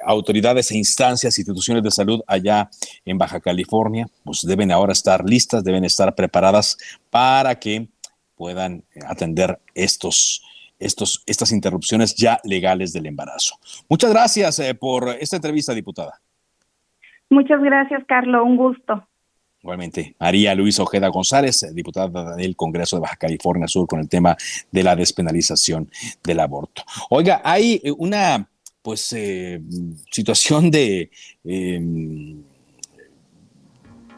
autoridades 0.05 0.73
e 0.73 0.77
instancias, 0.77 1.39
instituciones 1.39 1.85
de 1.85 1.93
salud 1.93 2.23
allá 2.27 2.69
en 3.05 3.19
Baja 3.19 3.39
California, 3.39 4.09
pues 4.25 4.43
deben 4.45 4.73
ahora 4.73 4.93
estar 4.93 5.25
listas, 5.25 5.63
deben 5.63 5.85
estar 5.85 6.13
preparadas 6.17 6.77
para 7.09 7.55
que 7.61 7.87
puedan 8.35 8.83
atender 9.07 9.61
estos 9.77 10.43
estos, 10.85 11.23
estas 11.27 11.53
interrupciones 11.53 12.15
ya 12.15 12.39
legales 12.45 12.93
del 12.93 13.07
embarazo. 13.07 13.57
Muchas 13.89 14.11
gracias 14.11 14.59
eh, 14.59 14.75
por 14.75 15.09
esta 15.21 15.37
entrevista, 15.37 15.75
diputada. 15.75 16.21
Muchas 17.31 17.61
gracias, 17.63 18.05
Carlos. 18.07 18.43
Un 18.45 18.57
gusto. 18.57 19.07
Igualmente, 19.63 20.15
María 20.21 20.55
Luisa 20.55 20.83
Ojeda 20.83 21.09
González, 21.09 21.63
eh, 21.63 21.73
diputada 21.73 22.37
del 22.37 22.55
Congreso 22.55 22.97
de 22.97 23.03
Baja 23.03 23.17
California 23.17 23.67
Sur, 23.67 23.87
con 23.87 24.01
el 24.01 24.09
tema 24.09 24.37
de 24.71 24.83
la 24.83 24.95
despenalización 24.95 25.91
del 26.23 26.41
aborto. 26.41 26.83
Oiga, 27.11 27.41
hay 27.43 27.81
eh, 27.83 27.91
una 27.97 28.49
pues 28.83 29.17
situación 30.11 30.71
de 30.71 31.11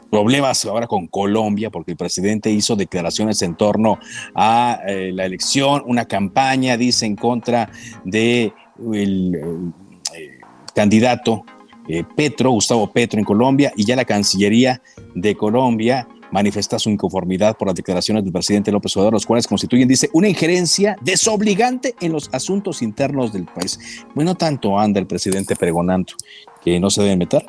problemas 0.09 0.65
ahora 0.65 0.87
con 0.87 1.07
Colombia, 1.07 1.69
porque 1.69 1.91
el 1.91 1.97
presidente 1.97 2.49
hizo 2.49 2.75
declaraciones 2.75 3.41
en 3.41 3.55
torno 3.55 3.99
a 4.35 4.79
eh, 4.87 5.11
la 5.13 5.25
elección, 5.25 5.83
una 5.85 6.05
campaña, 6.05 6.77
dice, 6.77 7.05
en 7.05 7.15
contra 7.15 7.69
de 8.03 8.53
el 8.93 9.73
eh, 10.15 10.39
candidato 10.73 11.43
eh, 11.87 12.03
Petro, 12.15 12.51
Gustavo 12.51 12.91
Petro 12.91 13.19
en 13.19 13.25
Colombia, 13.25 13.71
y 13.75 13.85
ya 13.85 13.95
la 13.95 14.05
Cancillería 14.05 14.81
de 15.15 15.35
Colombia 15.35 16.07
manifiesta 16.31 16.77
su 16.77 16.89
inconformidad 16.89 17.57
por 17.57 17.69
las 17.69 17.75
declaraciones 17.75 18.23
del 18.23 18.33
presidente 18.33 18.71
López 18.71 18.95
Obrador, 18.97 19.13
los 19.13 19.25
cuales 19.25 19.47
constituyen, 19.47 19.87
dice, 19.87 20.09
una 20.13 20.27
injerencia 20.27 20.97
desobligante 21.01 21.95
en 22.01 22.11
los 22.11 22.29
asuntos 22.33 22.81
internos 22.81 23.31
del 23.31 23.45
país. 23.45 23.79
Bueno, 24.13 24.35
tanto 24.35 24.77
anda 24.77 24.99
el 24.99 25.07
presidente 25.07 25.55
pregonando 25.55 26.13
que 26.61 26.79
no 26.79 26.89
se 26.89 27.01
debe 27.01 27.15
meter. 27.15 27.45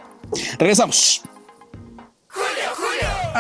Regresamos. 0.58 1.22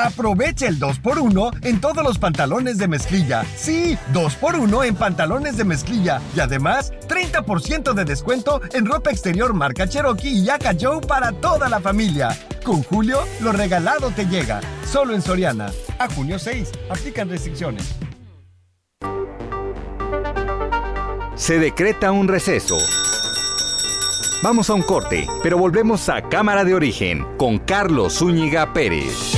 Aprovecha 0.04 0.68
el 0.68 0.78
2x1 0.78 1.66
en 1.66 1.80
todos 1.80 2.04
los 2.04 2.18
pantalones 2.18 2.78
de 2.78 2.86
mezclilla. 2.86 3.44
Sí, 3.56 3.98
2x1 4.12 4.86
en 4.86 4.94
pantalones 4.94 5.56
de 5.56 5.64
mezclilla. 5.64 6.20
Y 6.36 6.40
además, 6.40 6.92
30% 7.08 7.94
de 7.94 8.04
descuento 8.04 8.60
en 8.72 8.86
ropa 8.86 9.10
exterior 9.10 9.52
marca 9.54 9.88
Cherokee 9.88 10.28
y 10.28 10.44
Yaka 10.44 10.74
Joe 10.80 11.00
para 11.00 11.32
toda 11.32 11.68
la 11.68 11.80
familia. 11.80 12.28
Con 12.64 12.84
Julio, 12.84 13.20
lo 13.40 13.50
regalado 13.50 14.10
te 14.10 14.26
llega. 14.26 14.60
Solo 14.88 15.14
en 15.14 15.22
Soriana. 15.22 15.72
A 15.98 16.08
junio 16.08 16.38
6. 16.38 16.70
Aplican 16.90 17.28
restricciones. 17.28 17.96
Se 21.34 21.58
decreta 21.58 22.12
un 22.12 22.28
receso. 22.28 22.76
Vamos 24.44 24.70
a 24.70 24.74
un 24.74 24.82
corte, 24.82 25.26
pero 25.42 25.58
volvemos 25.58 26.08
a 26.08 26.22
Cámara 26.22 26.64
de 26.64 26.74
Origen 26.74 27.26
con 27.36 27.58
Carlos 27.58 28.18
Zúñiga 28.18 28.72
Pérez. 28.72 29.37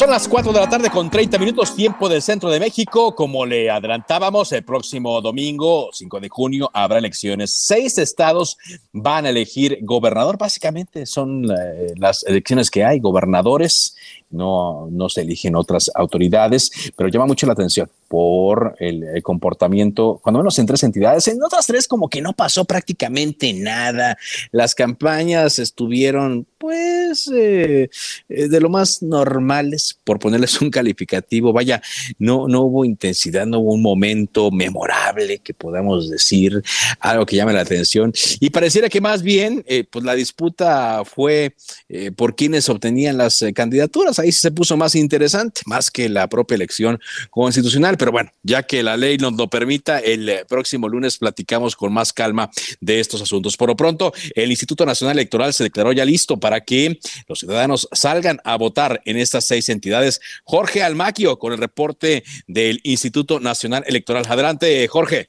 Son 0.00 0.08
las 0.08 0.28
4 0.28 0.50
de 0.54 0.60
la 0.60 0.66
tarde 0.66 0.88
con 0.88 1.10
30 1.10 1.36
minutos 1.36 1.76
tiempo 1.76 2.08
del 2.08 2.22
centro 2.22 2.48
de 2.48 2.58
México. 2.58 3.14
Como 3.14 3.44
le 3.44 3.68
adelantábamos, 3.68 4.50
el 4.52 4.64
próximo 4.64 5.20
domingo, 5.20 5.90
5 5.92 6.20
de 6.20 6.30
junio, 6.30 6.70
habrá 6.72 6.96
elecciones. 6.96 7.52
Seis 7.52 7.98
estados 7.98 8.56
van 8.94 9.26
a 9.26 9.28
elegir 9.28 9.76
gobernador. 9.82 10.38
Básicamente 10.38 11.04
son 11.04 11.44
eh, 11.50 11.92
las 11.96 12.24
elecciones 12.24 12.70
que 12.70 12.82
hay, 12.82 12.98
gobernadores. 12.98 13.94
No, 14.30 14.88
no 14.90 15.10
se 15.10 15.20
eligen 15.20 15.54
otras 15.54 15.90
autoridades, 15.94 16.70
pero 16.96 17.10
llama 17.10 17.26
mucho 17.26 17.46
la 17.46 17.52
atención 17.52 17.90
por 18.08 18.76
el, 18.78 19.02
el, 19.02 19.22
comportamiento, 19.22 20.18
cuando 20.22 20.38
menos 20.38 20.58
en 20.58 20.64
tres 20.64 20.82
entidades. 20.82 21.28
En 21.28 21.42
otras 21.42 21.66
tres 21.66 21.86
como 21.86 22.08
que 22.08 22.22
no 22.22 22.32
pasó 22.32 22.64
prácticamente 22.64 23.52
nada. 23.52 24.16
Las 24.50 24.74
campañas 24.74 25.58
estuvieron 25.58 26.46
pues 26.60 27.26
eh, 27.34 27.88
eh, 28.28 28.48
de 28.48 28.60
lo 28.60 28.68
más 28.68 29.02
normales, 29.02 29.98
por 30.04 30.18
ponerles 30.18 30.60
un 30.60 30.70
calificativo. 30.70 31.54
Vaya, 31.54 31.80
no, 32.18 32.48
no 32.48 32.60
hubo 32.60 32.84
intensidad, 32.84 33.46
no 33.46 33.60
hubo 33.60 33.72
un 33.72 33.80
momento 33.80 34.50
memorable 34.50 35.38
que 35.38 35.54
podamos 35.54 36.10
decir, 36.10 36.62
algo 37.00 37.24
que 37.24 37.36
llame 37.36 37.54
la 37.54 37.62
atención. 37.62 38.12
Y 38.40 38.50
pareciera 38.50 38.90
que 38.90 39.00
más 39.00 39.22
bien, 39.22 39.64
eh, 39.66 39.84
pues 39.88 40.04
la 40.04 40.14
disputa 40.14 41.02
fue 41.06 41.54
eh, 41.88 42.10
por 42.10 42.36
quienes 42.36 42.68
obtenían 42.68 43.16
las 43.16 43.40
eh, 43.40 43.54
candidaturas. 43.54 44.18
Ahí 44.18 44.30
se 44.30 44.50
puso 44.50 44.76
más 44.76 44.94
interesante, 44.94 45.62
más 45.64 45.90
que 45.90 46.10
la 46.10 46.28
propia 46.28 46.56
elección 46.56 47.00
constitucional. 47.30 47.96
Pero 47.96 48.12
bueno, 48.12 48.30
ya 48.42 48.62
que 48.64 48.82
la 48.82 48.98
ley 48.98 49.16
nos 49.16 49.32
lo 49.32 49.48
permita, 49.48 49.98
el 49.98 50.44
próximo 50.46 50.90
lunes 50.90 51.16
platicamos 51.16 51.74
con 51.74 51.90
más 51.92 52.12
calma 52.12 52.50
de 52.80 53.00
estos 53.00 53.22
asuntos. 53.22 53.56
Por 53.56 53.70
lo 53.70 53.76
pronto, 53.76 54.12
el 54.34 54.50
Instituto 54.50 54.84
Nacional 54.84 55.16
Electoral 55.16 55.54
se 55.54 55.64
declaró 55.64 55.92
ya 55.92 56.04
listo 56.04 56.38
para 56.50 56.62
que 56.62 56.98
los 57.28 57.38
ciudadanos 57.38 57.88
salgan 57.92 58.38
a 58.44 58.58
votar 58.58 59.00
en 59.04 59.16
estas 59.16 59.46
seis 59.46 59.68
entidades. 59.68 60.20
Jorge 60.42 60.82
Almaquio 60.82 61.38
con 61.38 61.52
el 61.52 61.60
reporte 61.60 62.24
del 62.48 62.80
Instituto 62.82 63.38
Nacional 63.38 63.84
Electoral. 63.86 64.24
Adelante, 64.28 64.88
Jorge. 64.88 65.28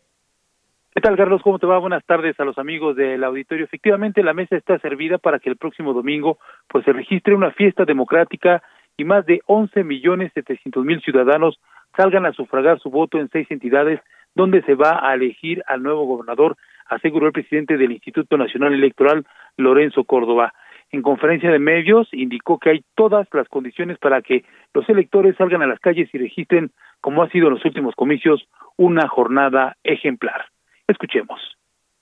¿Qué 0.96 1.00
tal, 1.00 1.16
Carlos? 1.16 1.44
¿Cómo 1.44 1.60
te 1.60 1.68
va? 1.68 1.78
Buenas 1.78 2.04
tardes 2.08 2.40
a 2.40 2.44
los 2.44 2.58
amigos 2.58 2.96
del 2.96 3.24
auditorio. 3.24 3.66
Efectivamente, 3.66 4.24
la 4.24 4.34
mesa 4.34 4.58
está 4.58 4.80
servida 4.80 5.20
para 5.20 5.38
que 5.38 5.52
el 5.52 5.58
próximo 5.58 5.94
domingo 5.94 6.40
pues 6.68 6.86
se 6.86 6.92
registre 6.92 7.36
una 7.36 7.52
fiesta 7.52 7.86
democrática 7.86 8.64
y 8.98 9.04
más 9.04 9.24
de 9.28 9.42
11 9.46 9.84
millones 9.84 10.32
700 10.34 10.84
mil 10.84 11.02
ciudadanos 11.04 11.60
salgan 11.96 12.26
a 12.26 12.34
sufragar 12.34 12.80
su 12.80 12.90
voto 12.90 13.20
en 13.20 13.30
seis 13.30 13.46
entidades 13.52 14.00
donde 14.34 14.64
se 14.64 14.74
va 14.74 15.08
a 15.08 15.14
elegir 15.14 15.62
al 15.68 15.84
nuevo 15.84 16.06
gobernador, 16.06 16.58
aseguró 16.88 17.28
el 17.28 17.34
presidente 17.34 17.78
del 17.78 17.92
Instituto 17.92 18.38
Nacional 18.38 18.74
Electoral, 18.74 19.24
Lorenzo 19.58 20.04
Córdoba. 20.04 20.54
En 20.92 21.02
conferencia 21.02 21.50
de 21.50 21.60
medios 21.60 22.10
indicó 22.12 22.60
que 22.60 22.72
hay 22.72 22.84
todas 22.96 23.28
las 23.32 23.48
condiciones 23.48 23.98
para 23.98 24.22
que 24.22 24.44
los 24.74 24.88
electores 24.90 25.38
salgan 25.38 25.62
a 25.62 25.68
las 25.68 25.80
calles 25.80 26.10
y 26.14 26.18
registren, 26.18 26.72
como 27.00 27.24
ha 27.24 27.30
sido 27.30 27.48
en 27.48 27.54
los 27.54 27.66
últimos 27.66 27.96
comicios, 27.96 28.46
una 28.76 29.08
jornada 29.08 29.78
ejemplar. 29.84 30.46
Escuchemos. 30.88 31.40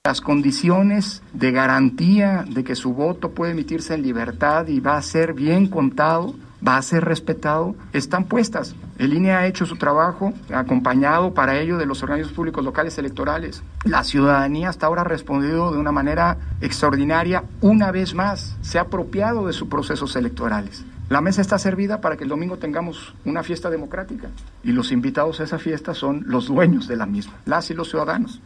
Las 0.04 0.20
condiciones 0.20 1.22
de 1.32 1.52
garantía 1.52 2.44
de 2.48 2.64
que 2.64 2.74
su 2.74 2.94
voto 2.94 3.32
puede 3.34 3.52
emitirse 3.52 3.94
en 3.94 4.02
libertad 4.02 4.66
y 4.66 4.80
va 4.80 4.96
a 4.96 5.02
ser 5.02 5.34
bien 5.34 5.68
contado, 5.68 6.34
va 6.66 6.76
a 6.76 6.82
ser 6.82 7.04
respetado, 7.04 7.74
están 7.92 8.24
puestas. 8.24 8.74
El 8.98 9.14
INE 9.14 9.32
ha 9.32 9.46
hecho 9.46 9.66
su 9.66 9.76
trabajo, 9.76 10.32
acompañado 10.52 11.32
para 11.34 11.58
ello 11.58 11.78
de 11.78 11.86
los 11.86 12.02
organismos 12.02 12.34
públicos 12.34 12.64
locales 12.64 12.98
electorales. 12.98 13.62
La 13.84 14.04
ciudadanía 14.04 14.68
hasta 14.68 14.86
ahora 14.86 15.02
ha 15.02 15.04
respondido 15.04 15.72
de 15.72 15.78
una 15.78 15.92
manera 15.92 16.36
extraordinaria, 16.60 17.44
una 17.60 17.90
vez 17.90 18.14
más, 18.14 18.58
se 18.60 18.78
ha 18.78 18.82
apropiado 18.82 19.46
de 19.46 19.52
sus 19.52 19.68
procesos 19.68 20.16
electorales. 20.16 20.84
La 21.08 21.20
mesa 21.20 21.40
está 21.40 21.58
servida 21.58 22.00
para 22.00 22.16
que 22.16 22.22
el 22.22 22.30
domingo 22.30 22.58
tengamos 22.58 23.14
una 23.24 23.42
fiesta 23.42 23.68
democrática 23.68 24.28
y 24.62 24.70
los 24.70 24.92
invitados 24.92 25.40
a 25.40 25.44
esa 25.44 25.58
fiesta 25.58 25.92
son 25.92 26.22
los 26.26 26.46
dueños 26.46 26.86
de 26.86 26.96
la 26.96 27.06
misma, 27.06 27.34
las 27.46 27.68
y 27.70 27.74
los 27.74 27.90
ciudadanos. 27.90 28.40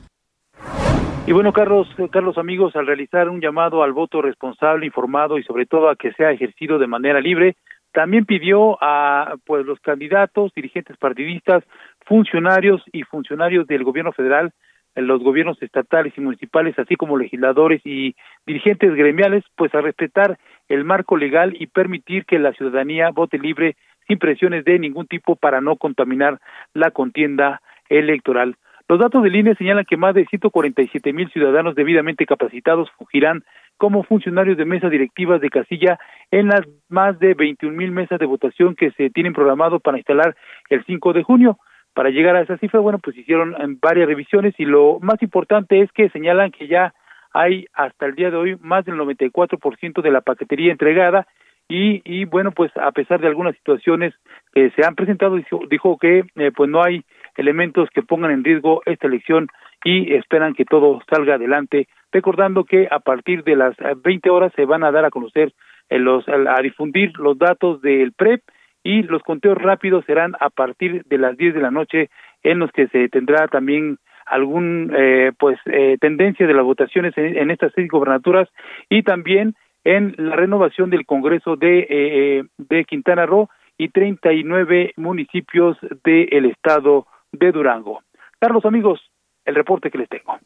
Y 1.26 1.32
bueno, 1.32 1.52
Carlos, 1.52 1.88
Carlos 2.10 2.36
amigos, 2.36 2.76
al 2.76 2.86
realizar 2.86 3.28
un 3.28 3.40
llamado 3.40 3.82
al 3.82 3.92
voto 3.92 4.20
responsable, 4.20 4.86
informado 4.86 5.38
y 5.38 5.42
sobre 5.42 5.64
todo 5.64 5.88
a 5.88 5.96
que 5.96 6.12
sea 6.12 6.32
ejercido 6.32 6.78
de 6.78 6.86
manera 6.86 7.20
libre, 7.20 7.56
también 7.94 8.26
pidió 8.26 8.76
a 8.82 9.36
pues 9.46 9.64
los 9.64 9.78
candidatos, 9.78 10.52
dirigentes 10.52 10.96
partidistas, 10.96 11.62
funcionarios 12.04 12.82
y 12.92 13.04
funcionarios 13.04 13.68
del 13.68 13.84
gobierno 13.84 14.12
federal, 14.12 14.52
los 14.96 15.22
gobiernos 15.22 15.62
estatales 15.62 16.12
y 16.16 16.20
municipales, 16.20 16.76
así 16.78 16.96
como 16.96 17.16
legisladores 17.16 17.80
y 17.84 18.16
dirigentes 18.46 18.94
gremiales, 18.94 19.44
pues 19.56 19.72
a 19.76 19.80
respetar 19.80 20.38
el 20.68 20.84
marco 20.84 21.16
legal 21.16 21.54
y 21.58 21.68
permitir 21.68 22.26
que 22.26 22.40
la 22.40 22.52
ciudadanía 22.52 23.10
vote 23.10 23.38
libre 23.38 23.76
sin 24.08 24.18
presiones 24.18 24.64
de 24.64 24.78
ningún 24.80 25.06
tipo 25.06 25.36
para 25.36 25.60
no 25.60 25.76
contaminar 25.76 26.40
la 26.74 26.90
contienda 26.90 27.62
electoral. 27.88 28.56
Los 28.88 28.98
datos 28.98 29.22
del 29.22 29.36
INE 29.36 29.54
señalan 29.54 29.84
que 29.84 29.96
más 29.96 30.14
de 30.14 30.26
147 30.26 31.12
mil 31.12 31.30
ciudadanos 31.30 31.74
debidamente 31.74 32.26
capacitados 32.26 32.90
fugirán 32.98 33.44
como 33.76 34.04
funcionarios 34.04 34.56
de 34.56 34.64
mesas 34.64 34.90
directivas 34.90 35.40
de 35.40 35.50
casilla 35.50 35.98
en 36.30 36.48
las 36.48 36.62
más 36.88 37.18
de 37.18 37.34
21 37.34 37.76
mil 37.76 37.90
mesas 37.90 38.18
de 38.18 38.26
votación 38.26 38.74
que 38.74 38.90
se 38.92 39.10
tienen 39.10 39.32
programado 39.32 39.80
para 39.80 39.98
instalar 39.98 40.36
el 40.70 40.84
5 40.84 41.12
de 41.12 41.22
junio. 41.22 41.58
Para 41.92 42.10
llegar 42.10 42.34
a 42.34 42.40
esa 42.40 42.58
cifra, 42.58 42.80
bueno, 42.80 42.98
pues 42.98 43.16
hicieron 43.16 43.52
eh, 43.54 43.76
varias 43.80 44.08
revisiones 44.08 44.54
y 44.58 44.64
lo 44.64 44.98
más 45.00 45.22
importante 45.22 45.80
es 45.80 45.92
que 45.92 46.10
señalan 46.10 46.50
que 46.50 46.66
ya 46.66 46.92
hay 47.32 47.66
hasta 47.72 48.06
el 48.06 48.14
día 48.14 48.30
de 48.30 48.36
hoy 48.36 48.56
más 48.60 48.84
del 48.84 48.96
94% 48.96 50.02
de 50.02 50.10
la 50.10 50.20
paquetería 50.20 50.72
entregada 50.72 51.26
y, 51.68 52.02
y 52.04 52.24
bueno, 52.26 52.52
pues 52.52 52.70
a 52.76 52.92
pesar 52.92 53.20
de 53.20 53.28
algunas 53.28 53.56
situaciones 53.56 54.14
que 54.52 54.70
se 54.70 54.84
han 54.84 54.94
presentado, 54.94 55.38
dijo, 55.68 55.98
que 55.98 56.24
eh, 56.36 56.52
pues 56.54 56.68
no 56.68 56.82
hay 56.82 57.04
elementos 57.36 57.88
que 57.90 58.02
pongan 58.02 58.30
en 58.30 58.44
riesgo 58.44 58.82
esta 58.86 59.06
elección 59.06 59.48
y 59.84 60.14
esperan 60.14 60.54
que 60.54 60.64
todo 60.64 61.00
salga 61.08 61.34
adelante, 61.34 61.88
recordando 62.10 62.64
que 62.64 62.88
a 62.90 63.00
partir 63.00 63.44
de 63.44 63.56
las 63.56 63.76
20 64.02 64.30
horas 64.30 64.52
se 64.56 64.64
van 64.64 64.82
a 64.82 64.90
dar 64.90 65.04
a 65.04 65.10
conocer 65.10 65.52
eh, 65.90 65.98
los 65.98 66.26
a 66.28 66.60
difundir 66.62 67.12
los 67.18 67.38
datos 67.38 67.82
del 67.82 68.12
PREP 68.12 68.42
y 68.82 69.02
los 69.02 69.22
conteos 69.22 69.58
rápidos 69.58 70.04
serán 70.04 70.34
a 70.40 70.50
partir 70.50 71.04
de 71.04 71.18
las 71.18 71.36
10 71.36 71.54
de 71.54 71.60
la 71.60 71.70
noche 71.70 72.10
en 72.42 72.58
los 72.58 72.70
que 72.72 72.88
se 72.88 73.08
tendrá 73.08 73.48
también 73.48 73.98
algún 74.26 74.92
eh, 74.96 75.32
pues 75.38 75.58
eh, 75.66 75.96
tendencia 76.00 76.46
de 76.46 76.54
las 76.54 76.64
votaciones 76.64 77.12
en, 77.16 77.50
estas 77.50 77.72
seis 77.74 77.88
gobernaturas 77.90 78.48
y 78.88 79.02
también 79.02 79.54
en 79.84 80.14
la 80.16 80.36
renovación 80.36 80.90
del 80.90 81.04
Congreso 81.04 81.56
de, 81.56 81.86
eh, 81.88 82.44
de 82.56 82.84
Quintana 82.84 83.26
Roo 83.26 83.48
y 83.76 83.88
39 83.88 84.92
municipios 84.96 85.76
del 86.04 86.46
estado 86.46 87.06
de 87.32 87.52
Durango. 87.52 88.00
Carlos, 88.38 88.64
amigos, 88.64 89.00
el 89.44 89.54
reporte 89.54 89.90
que 89.90 89.98
les 89.98 90.08
tengo. 90.08 90.38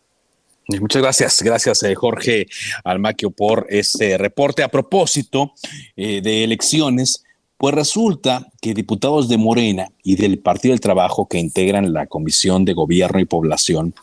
Muchas 0.81 1.01
gracias, 1.01 1.43
gracias 1.43 1.83
eh, 1.83 1.95
Jorge 1.95 2.47
Almaquio 2.85 3.31
por 3.31 3.67
este 3.71 4.19
reporte. 4.19 4.63
A 4.63 4.69
propósito 4.69 5.55
eh, 5.97 6.21
de 6.21 6.45
elecciones, 6.45 7.25
pues 7.57 7.75
resulta 7.75 8.47
que 8.61 8.75
diputados 8.75 9.31
de 9.31 9.39
Morena 9.39 9.89
y 10.03 10.17
del 10.17 10.39
Partido 10.39 10.73
del 10.73 10.81
Trabajo 10.81 11.27
que 11.27 11.39
integran 11.39 11.95
la 11.95 12.07
Comisión 12.07 12.67
de 12.67 12.75
Gobierno 12.75 13.19
y 13.19 13.25
Población 13.25 13.95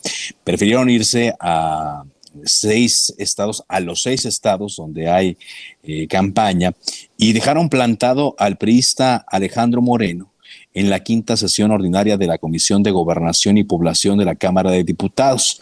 prefirieron 0.42 0.90
irse 0.90 1.34
a 1.38 2.02
seis 2.44 3.14
estados, 3.16 3.64
a 3.68 3.78
los 3.78 4.02
seis 4.02 4.24
estados 4.24 4.76
donde 4.76 5.08
hay 5.08 5.38
eh, 5.84 6.08
campaña, 6.08 6.72
y 7.16 7.32
dejaron 7.32 7.68
plantado 7.68 8.34
al 8.38 8.58
priista 8.58 9.24
Alejandro 9.28 9.82
Moreno 9.82 10.32
en 10.76 10.90
la 10.90 11.00
quinta 11.00 11.38
sesión 11.38 11.70
ordinaria 11.70 12.18
de 12.18 12.26
la 12.26 12.36
Comisión 12.36 12.82
de 12.82 12.90
Gobernación 12.90 13.56
y 13.56 13.64
Población 13.64 14.18
de 14.18 14.26
la 14.26 14.34
Cámara 14.34 14.70
de 14.70 14.84
Diputados. 14.84 15.58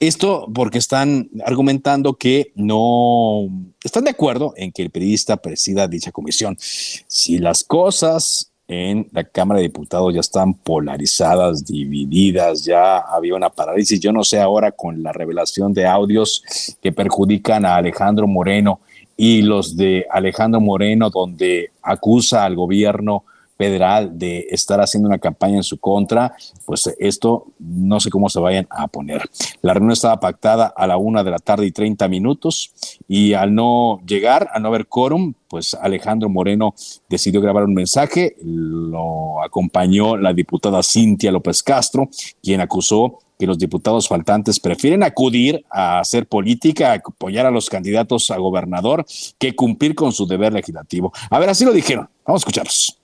Esto 0.00 0.46
porque 0.54 0.76
están 0.76 1.30
argumentando 1.46 2.12
que 2.12 2.52
no 2.54 3.48
están 3.82 4.04
de 4.04 4.10
acuerdo 4.10 4.52
en 4.58 4.70
que 4.70 4.82
el 4.82 4.90
periodista 4.90 5.38
presida 5.38 5.88
dicha 5.88 6.12
comisión. 6.12 6.58
Si 6.60 7.38
las 7.38 7.64
cosas 7.64 8.52
en 8.68 9.08
la 9.12 9.24
Cámara 9.24 9.60
de 9.60 9.68
Diputados 9.68 10.12
ya 10.12 10.20
están 10.20 10.52
polarizadas, 10.52 11.64
divididas, 11.64 12.62
ya 12.66 12.98
había 12.98 13.34
una 13.34 13.48
parálisis, 13.48 13.98
yo 13.98 14.12
no 14.12 14.24
sé 14.24 14.40
ahora 14.40 14.72
con 14.72 15.02
la 15.02 15.10
revelación 15.10 15.72
de 15.72 15.86
audios 15.86 16.44
que 16.82 16.92
perjudican 16.92 17.64
a 17.64 17.76
Alejandro 17.76 18.26
Moreno 18.26 18.80
y 19.16 19.40
los 19.40 19.74
de 19.74 20.04
Alejandro 20.10 20.60
Moreno 20.60 21.08
donde 21.08 21.70
acusa 21.82 22.44
al 22.44 22.56
gobierno 22.56 23.24
federal 23.58 24.16
de 24.16 24.46
estar 24.50 24.80
haciendo 24.80 25.08
una 25.08 25.18
campaña 25.18 25.56
en 25.56 25.62
su 25.64 25.78
contra, 25.78 26.34
pues 26.64 26.94
esto 26.98 27.48
no 27.58 27.98
sé 27.98 28.08
cómo 28.08 28.28
se 28.30 28.38
vayan 28.38 28.68
a 28.70 28.86
poner. 28.86 29.28
La 29.60 29.74
reunión 29.74 29.92
estaba 29.92 30.20
pactada 30.20 30.72
a 30.74 30.86
la 30.86 30.96
una 30.96 31.24
de 31.24 31.32
la 31.32 31.38
tarde 31.38 31.66
y 31.66 31.72
30 31.72 32.08
minutos 32.08 32.72
y 33.08 33.34
al 33.34 33.54
no 33.54 34.00
llegar, 34.06 34.48
al 34.54 34.62
no 34.62 34.68
haber 34.68 34.86
quórum, 34.86 35.34
pues 35.48 35.74
Alejandro 35.74 36.28
Moreno 36.28 36.74
decidió 37.08 37.40
grabar 37.40 37.64
un 37.64 37.74
mensaje, 37.74 38.36
lo 38.40 39.42
acompañó 39.42 40.16
la 40.16 40.32
diputada 40.32 40.82
Cintia 40.82 41.32
López 41.32 41.62
Castro, 41.62 42.08
quien 42.42 42.60
acusó 42.60 43.18
que 43.38 43.46
los 43.46 43.58
diputados 43.58 44.08
faltantes 44.08 44.60
prefieren 44.60 45.02
acudir 45.02 45.64
a 45.70 46.00
hacer 46.00 46.26
política, 46.26 46.92
a 46.92 46.94
apoyar 46.96 47.46
a 47.46 47.50
los 47.50 47.70
candidatos 47.70 48.30
a 48.30 48.36
gobernador, 48.36 49.04
que 49.38 49.54
cumplir 49.54 49.94
con 49.94 50.12
su 50.12 50.26
deber 50.26 50.52
legislativo. 50.52 51.12
A 51.30 51.38
ver, 51.38 51.48
así 51.48 51.64
lo 51.64 51.72
dijeron. 51.72 52.08
Vamos 52.26 52.40
a 52.40 52.42
escucharlos. 52.42 52.98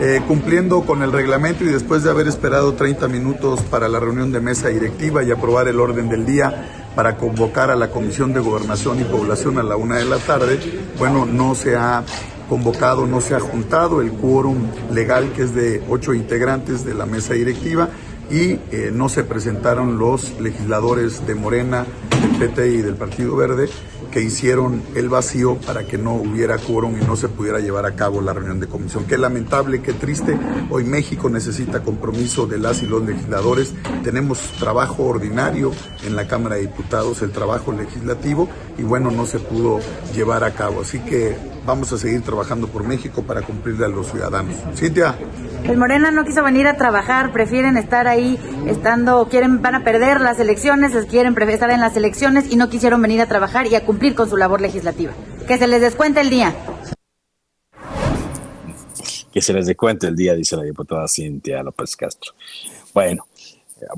Eh, 0.00 0.20
cumpliendo 0.28 0.82
con 0.82 1.02
el 1.02 1.10
reglamento 1.10 1.64
y 1.64 1.66
después 1.66 2.04
de 2.04 2.10
haber 2.10 2.28
esperado 2.28 2.74
30 2.74 3.08
minutos 3.08 3.62
para 3.62 3.88
la 3.88 3.98
reunión 3.98 4.30
de 4.30 4.38
mesa 4.38 4.68
directiva 4.68 5.24
y 5.24 5.32
aprobar 5.32 5.66
el 5.66 5.80
orden 5.80 6.08
del 6.08 6.24
día 6.24 6.68
para 6.94 7.16
convocar 7.16 7.68
a 7.68 7.74
la 7.74 7.90
Comisión 7.90 8.32
de 8.32 8.38
Gobernación 8.38 9.00
y 9.00 9.04
Población 9.04 9.58
a 9.58 9.64
la 9.64 9.74
una 9.74 9.96
de 9.96 10.04
la 10.04 10.18
tarde, 10.18 10.60
bueno, 11.00 11.26
no 11.26 11.56
se 11.56 11.74
ha 11.74 12.04
convocado, 12.48 13.06
no 13.06 13.20
se 13.20 13.34
ha 13.34 13.40
juntado 13.40 14.00
el 14.00 14.12
quórum 14.12 14.68
legal 14.92 15.32
que 15.32 15.42
es 15.42 15.54
de 15.54 15.82
ocho 15.88 16.14
integrantes 16.14 16.84
de 16.84 16.94
la 16.94 17.04
mesa 17.04 17.34
directiva 17.34 17.88
y 18.30 18.58
eh, 18.70 18.90
no 18.92 19.08
se 19.08 19.24
presentaron 19.24 19.98
los 19.98 20.40
legisladores 20.40 21.26
de 21.26 21.34
Morena, 21.34 21.86
del 22.20 22.50
PT 22.50 22.68
y 22.68 22.82
del 22.82 22.96
Partido 22.96 23.36
Verde 23.36 23.68
que 24.14 24.20
hicieron 24.20 24.80
el 24.94 25.08
vacío 25.08 25.56
para 25.56 25.88
que 25.88 25.98
no 25.98 26.14
hubiera 26.14 26.56
quórum 26.58 26.96
y 27.02 27.04
no 27.04 27.16
se 27.16 27.28
pudiera 27.28 27.58
llevar 27.58 27.84
a 27.84 27.96
cabo 27.96 28.20
la 28.20 28.32
reunión 28.32 28.60
de 28.60 28.68
comisión. 28.68 29.06
Qué 29.06 29.18
lamentable, 29.18 29.82
qué 29.82 29.92
triste. 29.92 30.38
Hoy 30.70 30.84
México 30.84 31.28
necesita 31.28 31.82
compromiso 31.82 32.46
de 32.46 32.58
las 32.58 32.80
y 32.84 32.86
los 32.86 33.04
legisladores. 33.04 33.74
Tenemos 34.04 34.38
trabajo 34.60 35.02
ordinario 35.02 35.72
en 36.04 36.14
la 36.14 36.28
Cámara 36.28 36.54
de 36.54 36.62
Diputados, 36.62 37.22
el 37.22 37.32
trabajo 37.32 37.72
legislativo, 37.72 38.48
y 38.78 38.84
bueno, 38.84 39.10
no 39.10 39.26
se 39.26 39.40
pudo 39.40 39.80
llevar 40.14 40.44
a 40.44 40.54
cabo. 40.54 40.82
Así 40.82 41.00
que 41.00 41.36
vamos 41.66 41.92
a 41.92 41.98
seguir 41.98 42.22
trabajando 42.22 42.68
por 42.68 42.84
México 42.84 43.22
para 43.22 43.42
cumplirle 43.42 43.86
a 43.86 43.88
los 43.88 44.10
ciudadanos. 44.10 44.56
Cintia. 44.74 45.16
El 45.64 45.76
Morena 45.76 46.10
no 46.10 46.24
quiso 46.24 46.42
venir 46.42 46.66
a 46.66 46.76
trabajar, 46.76 47.32
prefieren 47.32 47.76
estar 47.76 48.06
ahí, 48.06 48.38
estando, 48.66 49.26
quieren, 49.28 49.62
van 49.62 49.76
a 49.76 49.84
perder 49.84 50.20
las 50.20 50.38
elecciones, 50.38 50.92
quieren 51.06 51.34
estar 51.48 51.70
en 51.70 51.80
las 51.80 51.96
elecciones 51.96 52.50
y 52.50 52.56
no 52.56 52.68
quisieron 52.68 53.00
venir 53.00 53.20
a 53.20 53.26
trabajar 53.26 53.66
y 53.66 53.74
a 53.74 53.84
cumplir 53.84 54.14
con 54.14 54.28
su 54.28 54.36
labor 54.36 54.60
legislativa. 54.60 55.12
Que 55.46 55.58
se 55.58 55.66
les 55.66 55.80
descuente 55.80 56.20
el 56.20 56.30
día. 56.30 56.54
Que 59.32 59.40
se 59.40 59.52
les 59.52 59.66
descuente 59.66 60.06
el 60.06 60.16
día, 60.16 60.34
dice 60.34 60.56
la 60.56 60.62
diputada 60.62 61.08
Cintia 61.08 61.62
López 61.62 61.96
Castro. 61.96 62.32
Bueno, 62.92 63.26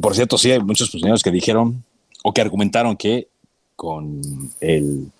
por 0.00 0.14
cierto, 0.14 0.38
sí 0.38 0.50
hay 0.50 0.60
muchos 0.60 0.90
funcionarios 0.90 1.22
que 1.22 1.30
dijeron 1.30 1.84
o 2.22 2.32
que 2.32 2.40
argumentaron 2.40 2.96
que 2.96 3.28
con 3.74 4.20
el 4.60 5.10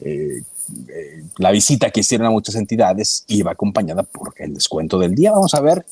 eh, 0.00 0.42
eh, 0.88 1.24
la 1.38 1.50
visita 1.50 1.90
que 1.90 2.00
hicieron 2.00 2.26
a 2.26 2.30
muchas 2.30 2.54
entidades 2.54 3.24
iba 3.28 3.52
acompañada 3.52 4.02
por 4.02 4.34
el 4.38 4.54
descuento 4.54 4.98
del 4.98 5.14
día. 5.14 5.32
Vamos 5.32 5.54
a 5.54 5.60
ver 5.60 5.84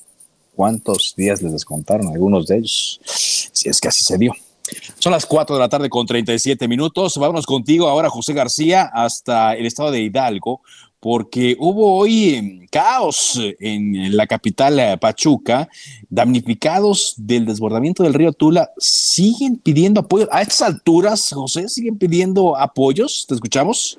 cuántos 0.54 1.14
días 1.16 1.42
les 1.42 1.52
descontaron 1.52 2.08
algunos 2.08 2.46
de 2.46 2.58
ellos, 2.58 3.00
si 3.04 3.68
es 3.68 3.80
que 3.80 3.88
así 3.88 4.04
se 4.04 4.18
dio. 4.18 4.32
Son 4.98 5.12
las 5.12 5.26
4 5.26 5.56
de 5.56 5.60
la 5.60 5.68
tarde 5.68 5.90
con 5.90 6.06
37 6.06 6.66
minutos. 6.68 7.16
Vámonos 7.18 7.46
contigo 7.46 7.88
ahora, 7.88 8.08
José 8.08 8.32
García, 8.32 8.90
hasta 8.92 9.54
el 9.54 9.66
estado 9.66 9.90
de 9.90 10.00
Hidalgo, 10.00 10.62
porque 11.00 11.54
hubo 11.58 11.98
hoy 11.98 12.34
em, 12.34 12.66
caos 12.70 13.38
en 13.60 14.16
la 14.16 14.26
capital 14.26 14.78
eh, 14.80 14.96
Pachuca. 14.96 15.68
Damnificados 16.08 17.14
del 17.18 17.44
desbordamiento 17.44 18.02
del 18.02 18.14
río 18.14 18.32
Tula 18.32 18.70
siguen 18.78 19.56
pidiendo 19.58 20.00
apoyo. 20.00 20.28
A 20.32 20.40
estas 20.40 20.62
alturas, 20.62 21.30
José, 21.30 21.68
siguen 21.68 21.98
pidiendo 21.98 22.56
apoyos. 22.56 23.26
¿Te 23.28 23.34
escuchamos? 23.34 23.98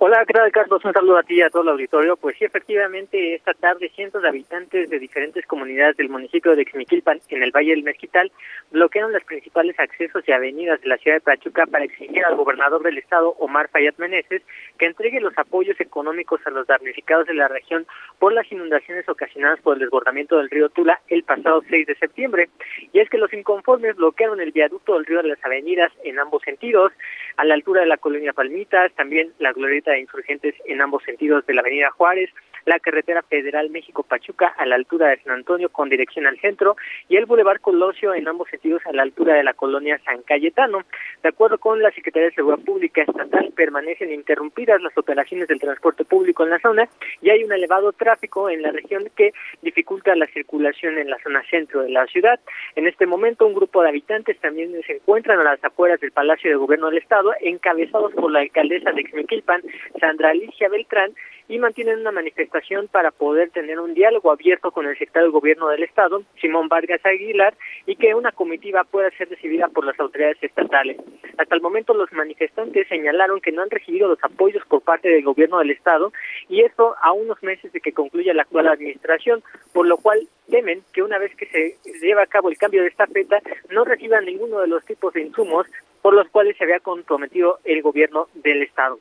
Hola, 0.00 0.24
¿qué 0.24 0.32
tal, 0.32 0.52
Carlos? 0.52 0.84
Un 0.84 0.92
saludo 0.92 1.16
a 1.16 1.24
ti 1.24 1.34
y 1.34 1.42
a 1.42 1.50
todo 1.50 1.62
el 1.62 1.70
auditorio. 1.70 2.16
Pues 2.16 2.36
sí, 2.38 2.44
efectivamente, 2.44 3.34
esta 3.34 3.52
tarde 3.52 3.90
cientos 3.96 4.22
de 4.22 4.28
habitantes 4.28 4.88
de 4.88 4.98
diferentes 5.00 5.44
comunidades 5.44 5.96
del 5.96 6.08
municipio 6.08 6.54
de 6.54 6.64
Xmiquilpan, 6.64 7.20
en 7.30 7.42
el 7.42 7.50
Valle 7.50 7.72
del 7.72 7.82
Mezquital, 7.82 8.30
bloquearon 8.70 9.12
los 9.12 9.24
principales 9.24 9.76
accesos 9.80 10.22
y 10.28 10.30
avenidas 10.30 10.80
de 10.82 10.88
la 10.88 10.98
ciudad 10.98 11.16
de 11.16 11.22
Pachuca 11.22 11.66
para 11.66 11.84
exigir 11.84 12.24
al 12.24 12.36
gobernador 12.36 12.80
del 12.84 12.96
estado, 12.96 13.30
Omar 13.40 13.70
Fayad 13.70 13.94
Meneses, 13.98 14.42
que 14.78 14.86
entregue 14.86 15.20
los 15.20 15.36
apoyos 15.36 15.80
económicos 15.80 16.40
a 16.46 16.50
los 16.50 16.68
damnificados 16.68 17.26
de 17.26 17.34
la 17.34 17.48
región 17.48 17.84
por 18.20 18.32
las 18.32 18.50
inundaciones 18.52 19.08
ocasionadas 19.08 19.58
por 19.62 19.74
el 19.74 19.80
desbordamiento 19.80 20.38
del 20.38 20.48
río 20.48 20.68
Tula 20.68 21.00
el 21.08 21.24
pasado 21.24 21.60
6 21.68 21.88
de 21.88 21.96
septiembre. 21.96 22.50
Y 22.92 23.00
es 23.00 23.10
que 23.10 23.18
los 23.18 23.32
inconformes 23.32 23.96
bloquearon 23.96 24.40
el 24.40 24.52
viaducto 24.52 24.94
del 24.94 25.06
río 25.06 25.22
de 25.22 25.30
las 25.30 25.44
avenidas 25.44 25.90
en 26.04 26.20
ambos 26.20 26.42
sentidos, 26.44 26.92
a 27.36 27.44
la 27.44 27.54
altura 27.54 27.80
de 27.80 27.88
la 27.88 27.96
colonia 27.96 28.32
Palmitas, 28.32 28.92
también 28.92 29.32
la 29.40 29.52
glorieta 29.52 29.87
de 29.92 30.00
insurgentes 30.00 30.54
en 30.66 30.80
ambos 30.80 31.02
sentidos 31.04 31.46
de 31.46 31.54
la 31.54 31.60
avenida 31.60 31.90
Juárez, 31.90 32.30
la 32.68 32.78
carretera 32.78 33.22
federal 33.22 33.70
México-Pachuca 33.70 34.48
a 34.56 34.66
la 34.66 34.74
altura 34.74 35.08
de 35.08 35.22
San 35.22 35.32
Antonio 35.32 35.70
con 35.70 35.88
dirección 35.88 36.26
al 36.26 36.38
centro 36.38 36.76
y 37.08 37.16
el 37.16 37.26
Boulevard 37.26 37.60
Colosio 37.60 38.14
en 38.14 38.28
ambos 38.28 38.48
sentidos 38.50 38.82
a 38.86 38.92
la 38.92 39.02
altura 39.02 39.34
de 39.34 39.44
la 39.44 39.54
colonia 39.54 39.98
San 40.04 40.22
Cayetano. 40.22 40.84
De 41.22 41.30
acuerdo 41.30 41.58
con 41.58 41.82
la 41.82 41.90
Secretaría 41.92 42.28
de 42.28 42.34
Seguridad 42.34 42.64
Pública 42.64 43.02
Estatal, 43.02 43.52
permanecen 43.56 44.12
interrumpidas 44.12 44.82
las 44.82 44.96
operaciones 44.98 45.48
del 45.48 45.60
transporte 45.60 46.04
público 46.04 46.44
en 46.44 46.50
la 46.50 46.58
zona 46.58 46.88
y 47.22 47.30
hay 47.30 47.42
un 47.42 47.52
elevado 47.52 47.92
tráfico 47.92 48.50
en 48.50 48.62
la 48.62 48.70
región 48.70 49.08
que 49.16 49.32
dificulta 49.62 50.14
la 50.14 50.26
circulación 50.26 50.98
en 50.98 51.08
la 51.08 51.18
zona 51.22 51.42
centro 51.50 51.82
de 51.82 51.90
la 51.90 52.06
ciudad. 52.06 52.38
En 52.76 52.86
este 52.86 53.06
momento, 53.06 53.46
un 53.46 53.54
grupo 53.54 53.82
de 53.82 53.88
habitantes 53.88 54.38
también 54.40 54.78
se 54.86 54.96
encuentran 54.96 55.40
a 55.40 55.44
las 55.44 55.64
afueras 55.64 56.00
del 56.00 56.12
Palacio 56.12 56.50
de 56.50 56.56
Gobierno 56.56 56.90
del 56.90 56.98
Estado, 56.98 57.32
encabezados 57.40 58.12
por 58.12 58.30
la 58.30 58.40
alcaldesa 58.40 58.92
de 58.92 59.02
Xmequilpan, 59.02 59.62
Sandra 60.00 60.30
Alicia 60.30 60.68
Beltrán, 60.68 61.14
y 61.48 61.58
mantienen 61.58 62.00
una 62.00 62.12
manifestación 62.12 62.88
para 62.88 63.10
poder 63.10 63.50
tener 63.50 63.80
un 63.80 63.94
diálogo 63.94 64.30
abierto 64.30 64.70
con 64.70 64.86
el 64.86 64.98
secretario 64.98 65.28
de 65.28 65.32
Gobierno 65.32 65.68
del 65.68 65.82
Estado, 65.82 66.22
Simón 66.40 66.68
Vargas 66.68 67.04
Aguilar, 67.04 67.54
y 67.86 67.96
que 67.96 68.14
una 68.14 68.32
comitiva 68.32 68.84
pueda 68.84 69.10
ser 69.12 69.30
recibida 69.30 69.68
por 69.68 69.86
las 69.86 69.98
autoridades 69.98 70.36
estatales. 70.42 70.98
Hasta 71.38 71.54
el 71.54 71.62
momento 71.62 71.94
los 71.94 72.12
manifestantes 72.12 72.86
señalaron 72.88 73.40
que 73.40 73.52
no 73.52 73.62
han 73.62 73.70
recibido 73.70 74.08
los 74.08 74.22
apoyos 74.22 74.62
por 74.66 74.82
parte 74.82 75.08
del 75.08 75.24
Gobierno 75.24 75.58
del 75.58 75.70
Estado 75.70 76.12
y 76.48 76.60
esto 76.62 76.94
a 77.02 77.12
unos 77.12 77.42
meses 77.42 77.72
de 77.72 77.80
que 77.80 77.92
concluya 77.92 78.34
la 78.34 78.42
actual 78.42 78.68
administración, 78.68 79.42
por 79.72 79.86
lo 79.86 79.96
cual 79.96 80.20
temen 80.50 80.82
que 80.92 81.02
una 81.02 81.18
vez 81.18 81.34
que 81.34 81.46
se 81.46 81.76
lleve 82.00 82.22
a 82.22 82.26
cabo 82.26 82.50
el 82.50 82.58
cambio 82.58 82.82
de 82.82 82.88
esta 82.88 83.06
feta 83.06 83.40
no 83.70 83.84
reciban 83.84 84.24
ninguno 84.24 84.60
de 84.60 84.66
los 84.66 84.84
tipos 84.84 85.14
de 85.14 85.22
insumos 85.22 85.66
por 86.02 86.14
los 86.14 86.28
cuales 86.28 86.56
se 86.56 86.64
había 86.64 86.80
comprometido 86.80 87.58
el 87.64 87.82
gobierno 87.82 88.28
del 88.34 88.62
Estado. 88.62 88.98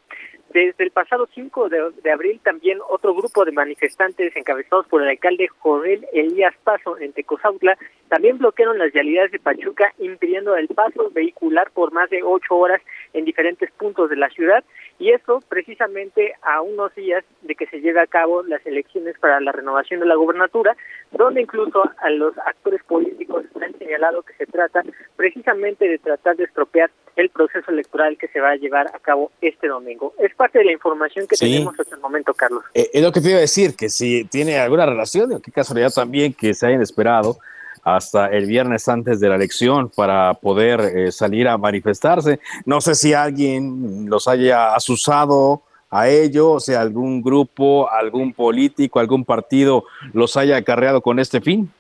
Desde 0.53 0.83
el 0.83 0.91
pasado 0.91 1.27
5 1.33 1.69
de, 1.69 2.11
abril 2.11 2.39
también 2.41 2.79
otro 2.89 3.13
grupo 3.13 3.43
de 3.43 3.51
manifestantes 3.51 4.35
encabezados 4.35 4.87
por 4.87 5.01
el 5.01 5.09
alcalde 5.09 5.49
Joel 5.59 6.07
Elías 6.13 6.55
Paso 6.63 6.97
en 6.97 7.11
Tecozautla 7.11 7.77
también 8.07 8.37
bloquearon 8.37 8.77
las 8.77 8.93
vialidades 8.93 9.31
de 9.31 9.39
Pachuca 9.39 9.93
impidiendo 9.99 10.55
el 10.55 10.69
paso 10.69 11.11
vehicular 11.11 11.69
por 11.71 11.91
más 11.91 12.09
de 12.09 12.23
ocho 12.23 12.55
horas 12.55 12.81
en 13.13 13.25
diferentes 13.25 13.69
puntos 13.71 14.09
de 14.09 14.15
la 14.15 14.29
ciudad. 14.29 14.63
Y 14.99 15.11
eso 15.11 15.43
precisamente 15.49 16.33
a 16.41 16.61
unos 16.61 16.95
días 16.95 17.23
de 17.41 17.55
que 17.55 17.67
se 17.67 17.81
lleve 17.81 17.99
a 17.99 18.07
cabo 18.07 18.43
las 18.43 18.65
elecciones 18.65 19.19
para 19.19 19.41
la 19.41 19.51
renovación 19.51 19.99
de 19.99 20.05
la 20.05 20.15
gobernatura, 20.15 20.77
donde 21.11 21.41
incluso 21.41 21.83
a 21.99 22.09
los 22.09 22.37
actores 22.39 22.83
políticos 22.83 23.45
han 23.61 23.77
señalado 23.77 24.21
que 24.23 24.33
se 24.33 24.45
trata 24.45 24.83
precisamente 25.15 25.87
de 25.87 25.97
tratar 25.97 26.35
de 26.35 26.45
estropear 26.45 26.89
el 27.15 27.29
proceso 27.29 27.71
electoral 27.71 28.17
que 28.17 28.27
se 28.27 28.39
va 28.39 28.51
a 28.51 28.55
llevar 28.55 28.87
a 28.93 28.99
cabo 28.99 29.31
este 29.41 29.67
domingo. 29.67 30.13
Es 30.19 30.35
parte 30.35 30.59
de 30.59 30.65
la 30.65 30.71
información 30.71 31.25
que 31.27 31.35
tenemos 31.35 31.77
hasta 31.79 31.95
el 31.95 32.01
momento, 32.01 32.33
Carlos. 32.33 32.63
Eh, 32.73 32.89
es 32.93 33.01
lo 33.01 33.11
que 33.11 33.21
te 33.21 33.29
iba 33.29 33.37
a 33.37 33.41
decir, 33.41 33.75
que 33.75 33.89
si 33.89 34.25
tiene 34.25 34.59
alguna 34.59 34.85
relación, 34.85 35.41
qué 35.41 35.51
casualidad 35.51 35.91
también 35.91 36.33
que 36.33 36.53
se 36.53 36.67
hayan 36.67 36.81
esperado 36.81 37.37
hasta 37.83 38.27
el 38.27 38.45
viernes 38.45 38.87
antes 38.87 39.19
de 39.19 39.29
la 39.29 39.35
elección 39.35 39.89
para 39.89 40.33
poder 40.35 40.81
eh, 40.81 41.11
salir 41.11 41.47
a 41.47 41.57
manifestarse. 41.57 42.39
No 42.65 42.81
sé 42.81 42.95
si 42.95 43.13
alguien 43.13 44.09
los 44.09 44.27
haya 44.27 44.75
asusado 44.75 45.63
a 45.89 46.09
ello, 46.09 46.51
o 46.51 46.59
sea, 46.59 46.81
algún 46.81 47.21
grupo, 47.21 47.89
algún 47.89 48.33
político, 48.33 48.99
algún 48.99 49.23
partido 49.23 49.85
los 50.13 50.35
haya 50.37 50.57
acarreado 50.57 51.01
con 51.01 51.19
este 51.19 51.41
fin. 51.41 51.71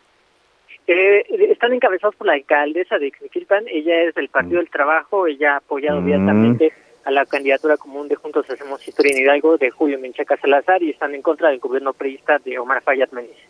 Eh, 0.87 1.25
están 1.51 1.73
encabezados 1.73 2.15
por 2.15 2.27
la 2.27 2.33
alcaldesa 2.33 2.97
de 2.97 3.11
Xmiquilpan, 3.11 3.65
ella 3.67 4.03
es 4.03 4.15
del 4.15 4.29
Partido 4.29 4.59
del 4.59 4.69
Trabajo, 4.69 5.27
ella 5.27 5.55
ha 5.55 5.57
apoyado 5.57 5.99
mm. 5.99 6.03
abiertamente 6.03 6.73
a 7.03 7.11
la 7.11 7.25
candidatura 7.25 7.75
común 7.75 8.07
de 8.07 8.15
Juntos 8.15 8.49
Hacemos 8.49 8.87
Historia 8.87 9.11
en 9.13 9.23
Hidalgo 9.23 9.57
de 9.57 9.69
Julio 9.69 9.99
Menchaca 9.99 10.37
Salazar 10.37 10.81
y 10.81 10.91
están 10.91 11.13
en 11.13 11.21
contra 11.21 11.49
del 11.49 11.59
gobierno 11.59 11.93
priista 11.93 12.37
de 12.39 12.57
Omar 12.57 12.81
Fayad 12.83 13.11
Meneses. 13.11 13.49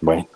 Bueno, 0.00 0.26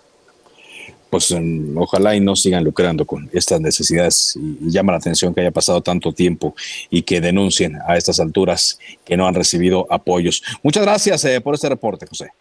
pues 1.09 1.31
mm, 1.31 1.77
ojalá 1.77 2.15
y 2.15 2.19
no 2.19 2.35
sigan 2.35 2.63
lucrando 2.63 3.05
con 3.05 3.29
estas 3.33 3.61
necesidades 3.61 4.37
y, 4.37 4.69
llama 4.71 4.91
la 4.91 4.97
atención 4.99 5.33
que 5.33 5.41
haya 5.41 5.51
pasado 5.51 5.81
tanto 5.81 6.11
tiempo 6.11 6.55
y 6.89 7.03
que 7.03 7.21
denuncien 7.21 7.77
a 7.87 7.97
estas 7.97 8.19
alturas 8.19 8.79
que 9.05 9.17
no 9.17 9.27
han 9.27 9.35
recibido 9.35 9.87
apoyos. 9.89 10.43
Muchas 10.63 10.83
gracias 10.83 11.23
eh, 11.25 11.41
por 11.41 11.55
este 11.55 11.69
reporte, 11.69 12.05
José. 12.07 12.31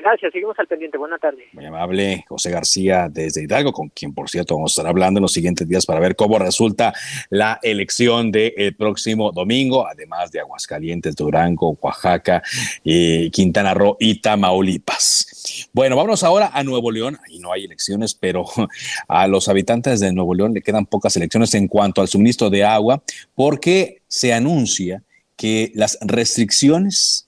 Gracias, 0.00 0.32
seguimos 0.32 0.58
al 0.58 0.66
pendiente. 0.66 0.96
Buena 0.98 1.18
tarde. 1.18 1.44
Muy 1.52 1.64
amable, 1.64 2.24
José 2.28 2.50
García 2.50 3.08
desde 3.10 3.42
Hidalgo, 3.42 3.72
con 3.72 3.88
quien, 3.88 4.14
por 4.14 4.30
cierto, 4.30 4.54
vamos 4.54 4.72
a 4.72 4.74
estar 4.80 4.86
hablando 4.86 5.18
en 5.18 5.22
los 5.22 5.32
siguientes 5.32 5.66
días 5.68 5.86
para 5.86 6.00
ver 6.00 6.14
cómo 6.14 6.38
resulta 6.38 6.92
la 7.30 7.58
elección 7.62 8.30
del 8.30 8.74
próximo 8.76 9.32
domingo, 9.32 9.86
además 9.86 10.30
de 10.30 10.40
Aguascalientes, 10.40 11.16
Durango, 11.16 11.76
Oaxaca, 11.80 12.42
eh, 12.84 13.28
Quintana 13.32 13.74
Roo 13.74 13.96
y 13.98 14.20
Tamaulipas. 14.20 15.68
Bueno, 15.72 15.96
vámonos 15.96 16.22
ahora 16.22 16.50
a 16.52 16.62
Nuevo 16.62 16.90
León. 16.90 17.18
Ahí 17.26 17.38
no 17.38 17.52
hay 17.52 17.64
elecciones, 17.64 18.14
pero 18.14 18.44
a 19.08 19.26
los 19.26 19.48
habitantes 19.48 20.00
de 20.00 20.12
Nuevo 20.12 20.34
León 20.34 20.54
le 20.54 20.62
quedan 20.62 20.86
pocas 20.86 21.16
elecciones 21.16 21.54
en 21.54 21.68
cuanto 21.68 22.00
al 22.00 22.08
suministro 22.08 22.50
de 22.50 22.64
agua, 22.64 23.02
porque 23.34 24.02
se 24.06 24.32
anuncia 24.32 25.02
que 25.36 25.70
las 25.74 25.98
restricciones 26.02 27.27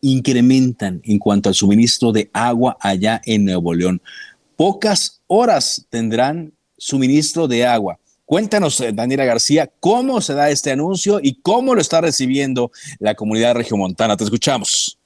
incrementan 0.00 1.00
en 1.04 1.18
cuanto 1.18 1.48
al 1.48 1.54
suministro 1.54 2.12
de 2.12 2.30
agua 2.32 2.76
allá 2.80 3.20
en 3.24 3.44
Nuevo 3.44 3.74
León. 3.74 4.00
Pocas 4.56 5.22
horas 5.26 5.86
tendrán 5.90 6.52
suministro 6.76 7.48
de 7.48 7.66
agua. 7.66 7.98
Cuéntanos, 8.24 8.80
eh, 8.80 8.92
Daniela 8.92 9.24
García, 9.24 9.70
cómo 9.80 10.20
se 10.20 10.34
da 10.34 10.50
este 10.50 10.70
anuncio 10.70 11.18
y 11.22 11.40
cómo 11.40 11.74
lo 11.74 11.80
está 11.80 12.00
recibiendo 12.00 12.70
la 12.98 13.14
comunidad 13.14 13.54
regiomontana. 13.54 14.16
Te 14.16 14.24
escuchamos. 14.24 14.98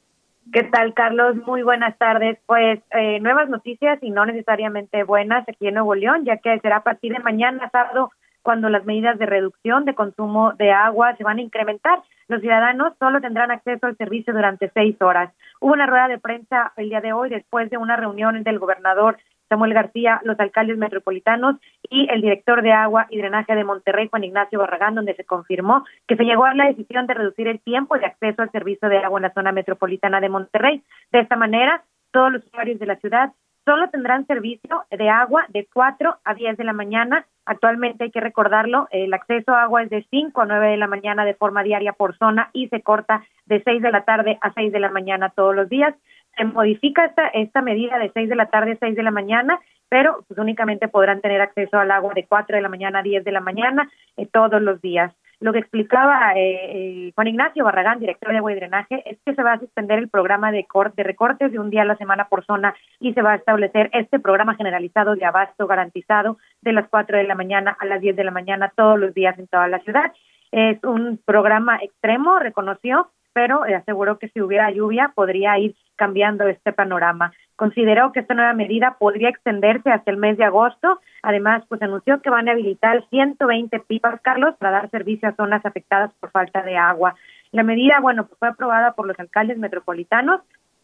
¿Qué 0.53 0.65
tal, 0.65 0.93
Carlos? 0.93 1.37
Muy 1.47 1.63
buenas 1.63 1.97
tardes. 1.99 2.39
Pues 2.47 2.81
eh, 2.91 3.21
nuevas 3.21 3.49
noticias 3.49 3.99
y 4.03 4.11
no 4.11 4.27
necesariamente 4.27 5.05
buenas 5.05 5.49
aquí 5.49 5.69
en 5.69 5.75
Nuevo 5.75 5.95
León, 5.95 6.25
ya 6.25 6.39
que 6.39 6.59
será 6.61 6.79
a 6.79 6.83
partir 6.83 7.13
de 7.13 7.21
mañana 7.21 7.71
sábado 7.71 8.11
cuando 8.43 8.69
las 8.69 8.85
medidas 8.85 9.19
de 9.19 9.27
reducción 9.27 9.85
de 9.85 9.95
consumo 9.95 10.53
de 10.55 10.73
agua 10.73 11.17
se 11.17 11.25
van 11.25 11.39
a 11.39 11.43
incrementar. 11.43 12.03
Los 12.29 12.41
ciudadanos 12.41 12.95
solo 12.99 13.21
tendrán 13.21 13.51
acceso 13.51 13.87
al 13.87 13.97
servicio 13.97 14.33
durante 14.33 14.71
seis 14.75 15.01
horas. 15.01 15.33
Hubo 15.61 15.73
una 15.73 15.87
rueda 15.87 16.09
de 16.09 16.19
prensa 16.19 16.73
el 16.77 16.89
día 16.89 17.01
de 17.01 17.13
hoy 17.13 17.31
después 17.31 17.71
de 17.71 17.79
una 17.79 17.97
reunión 17.97 18.43
del 18.43 18.59
gobernador 18.59 19.19
Samuel 19.53 19.75
García, 19.75 20.19
los 20.25 20.41
alcaldes 20.41 20.79
metropolitanos 20.79 21.57
y 21.91 22.09
el 22.11 22.23
director 22.23 22.63
de 22.63 22.73
agua 22.73 23.07
y 23.11 23.19
drenaje 23.19 23.55
de 23.55 23.65
Monterrey, 23.65 24.09
Juan 24.09 24.25
Ignacio 24.25 24.59
Barragán, 24.59 24.95
donde 24.95 25.15
se 25.15 25.25
confirmó 25.25 25.85
que 26.09 26.17
se 26.17 26.25
llegó 26.25 26.47
a 26.47 26.55
la 26.55 26.69
decisión 26.69 27.07
de 27.07 27.13
reducir 27.13 27.49
el 27.49 27.61
tiempo 27.61 27.99
de 27.99 28.07
acceso 28.07 28.41
al 28.41 28.51
servicio 28.51 28.89
de 28.89 28.97
agua 28.99 29.19
en 29.19 29.25
la 29.25 29.35
zona 29.35 29.53
metropolitana 29.53 30.23
de 30.23 30.31
Monterrey. 30.31 30.83
De 31.11 31.21
esta 31.21 31.37
manera, 31.37 31.85
todos 32.13 32.33
los 32.33 32.47
usuarios 32.47 32.79
de 32.79 32.87
la 32.87 32.97
ciudad 32.97 33.33
solo 33.65 33.89
tendrán 33.91 34.27
servicio 34.27 34.85
de 34.91 35.09
agua 35.09 35.47
de 35.49 35.67
4 35.73 36.17
a 36.25 36.35
10 36.35 36.57
de 36.57 36.65
la 36.65 36.73
mañana. 36.73 37.27
Actualmente 37.45 38.05
hay 38.05 38.11
que 38.11 38.21
recordarlo, 38.21 38.89
el 38.91 39.13
acceso 39.15 39.53
a 39.53 39.63
agua 39.63 39.83
es 39.83 39.91
de 39.91 40.07
5 40.11 40.41
a 40.41 40.47
9 40.47 40.71
de 40.71 40.77
la 40.77 40.87
mañana 40.87 41.25
de 41.25 41.35
forma 41.35 41.63
diaria 41.63 41.93
por 41.93 42.17
zona 42.17 42.51
y 42.53 42.69
se 42.69 42.83
corta 42.83 43.25
de 43.47 43.63
6 43.63 43.83
de 43.83 43.91
la 43.91 44.05
tarde 44.05 44.39
a 44.41 44.53
6 44.53 44.73
de 44.73 44.81
la 44.81 44.91
mañana 44.91 45.31
todos 45.31 45.55
los 45.55 45.69
días. 45.69 45.95
Se 46.37 46.45
modifica 46.45 47.05
esta, 47.05 47.27
esta 47.29 47.61
medida 47.63 47.99
de 47.99 48.11
6 48.13 48.29
de 48.29 48.37
la 48.37 48.47
tarde 48.47 48.73
a 48.73 48.77
6 48.77 48.95
de 48.97 49.03
la 49.03 49.11
mañana, 49.11 49.59
pero 49.89 50.25
pues 50.27 50.39
únicamente 50.39 50.89
podrán 50.89 51.21
tener 51.21 51.41
acceso 51.41 51.79
al 51.79 51.91
agua 51.91 52.15
de 52.15 52.27
4 52.27 52.57
de 52.57 52.63
la 52.63 52.69
mañana 52.69 53.01
a 53.01 53.03
10 53.03 53.25
de 53.25 53.33
la 53.33 53.41
mañana 53.41 53.91
eh, 54.17 54.27
todos 54.27 54.63
los 54.63 54.81
días. 54.81 55.13
Lo 55.43 55.53
que 55.53 55.59
explicaba 55.59 56.35
eh, 56.37 57.11
Juan 57.17 57.27
Ignacio 57.27 57.65
Barragán, 57.65 57.99
director 57.99 58.31
de 58.31 58.39
agua 58.39 58.53
y 58.53 58.55
drenaje, 58.55 59.03
es 59.11 59.19
que 59.27 59.35
se 59.35 59.43
va 59.43 59.55
a 59.55 59.59
suspender 59.59 59.99
el 59.99 60.09
programa 60.09 60.53
de, 60.53 60.65
de 60.97 61.03
recortes 61.03 61.51
de 61.51 61.59
un 61.59 61.69
día 61.69 61.83
a 61.83 61.85
la 61.85 61.97
semana 61.97 62.29
por 62.29 62.45
zona 62.45 62.77
y 63.01 63.13
se 63.13 63.23
va 63.23 63.33
a 63.33 63.37
establecer 63.37 63.91
este 63.93 64.21
programa 64.21 64.55
generalizado 64.55 65.17
de 65.17 65.25
abasto 65.25 65.67
garantizado 65.67 66.39
de 66.61 66.73
las 66.73 66.89
4 66.89 67.19
de 67.19 67.25
la 67.25 67.35
mañana 67.35 67.77
a 67.81 67.87
las 67.87 68.01
10 68.01 68.15
de 68.15 68.23
la 68.23 68.31
mañana 68.31 68.73
todos 68.77 69.01
los 69.01 69.15
días 69.15 69.37
en 69.37 69.49
toda 69.49 69.67
la 69.67 69.81
ciudad. 69.81 70.13
Es 70.53 70.79
un 70.85 71.19
programa 71.25 71.79
extremo, 71.83 72.39
reconoció, 72.39 73.11
pero 73.33 73.63
aseguró 73.65 74.19
que 74.19 74.29
si 74.29 74.41
hubiera 74.41 74.71
lluvia 74.71 75.13
podría 75.15 75.59
ir 75.59 75.75
cambiando 75.97 76.47
este 76.49 76.73
panorama. 76.73 77.33
Consideró 77.57 78.13
que 78.13 78.21
esta 78.21 78.35
nueva 78.35 78.55
medida 78.55 78.97
podría 78.99 79.29
extenderse 79.29 79.91
hasta 79.91 80.11
el 80.11 80.17
mes 80.17 80.37
de 80.37 80.45
agosto. 80.45 81.01
Además, 81.23 81.63
pues 81.69 81.81
anunció 81.83 82.21
que 82.21 82.31
van 82.31 82.49
a 82.49 82.53
habilitar 82.53 83.05
120 83.09 83.79
pipas, 83.81 84.21
Carlos, 84.21 84.55
para 84.59 84.73
dar 84.73 84.91
servicio 84.91 85.29
a 85.29 85.37
zonas 85.37 85.65
afectadas 85.65 86.13
por 86.19 86.31
falta 86.31 86.63
de 86.63 86.77
agua. 86.77 87.15
La 87.53 87.63
medida, 87.63 88.01
bueno, 88.01 88.27
pues 88.27 88.39
fue 88.39 88.49
aprobada 88.49 88.93
por 88.93 89.07
los 89.07 89.19
alcaldes 89.21 89.59
metropolitanos, 89.59 90.41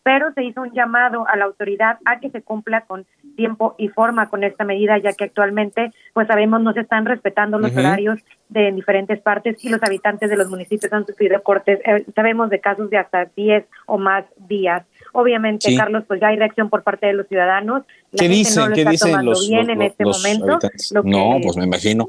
pero 0.09 0.33
se 0.33 0.43
hizo 0.43 0.63
un 0.63 0.73
llamado 0.73 1.29
a 1.29 1.37
la 1.37 1.45
autoridad 1.45 1.99
a 2.07 2.19
que 2.19 2.31
se 2.31 2.41
cumpla 2.41 2.87
con 2.87 3.05
tiempo 3.37 3.75
y 3.77 3.89
forma 3.89 4.31
con 4.31 4.43
esta 4.43 4.65
medida, 4.65 4.97
ya 4.97 5.13
que 5.13 5.25
actualmente, 5.25 5.93
pues 6.15 6.27
sabemos, 6.27 6.63
no 6.63 6.73
se 6.73 6.81
están 6.81 7.05
respetando 7.05 7.59
los 7.59 7.77
horarios 7.77 8.19
de 8.49 8.73
diferentes 8.73 9.21
partes 9.21 9.63
y 9.63 9.69
los 9.69 9.83
habitantes 9.83 10.31
de 10.31 10.39
los 10.39 10.49
municipios 10.49 10.91
han 10.95 11.05
sufrido 11.05 11.43
cortes. 11.43 11.81
Eh, 11.85 12.07
sabemos 12.15 12.49
de 12.49 12.59
casos 12.59 12.89
de 12.89 12.97
hasta 12.97 13.27
10 13.37 13.67
o 13.85 13.99
más 13.99 14.25
días. 14.49 14.87
Obviamente, 15.13 15.77
Carlos, 15.77 16.05
pues 16.09 16.23
ya 16.23 16.29
hay 16.29 16.39
reacción 16.39 16.71
por 16.71 16.83
parte 16.83 17.07
de 17.07 17.13
los 17.13 17.29
ciudadanos. 17.29 17.83
La 18.13 18.19
¿Qué 18.19 18.29
dicen? 18.31 18.71
No 18.71 18.75
¿Qué 18.75 18.87
dicen 18.87 19.27
los, 19.27 19.47
bien 19.47 19.69
en 19.69 19.83
este 19.83 20.07
momento. 20.07 20.59
no, 21.05 21.37
pues 21.43 21.55
me 21.59 21.65
imagino. 21.65 22.09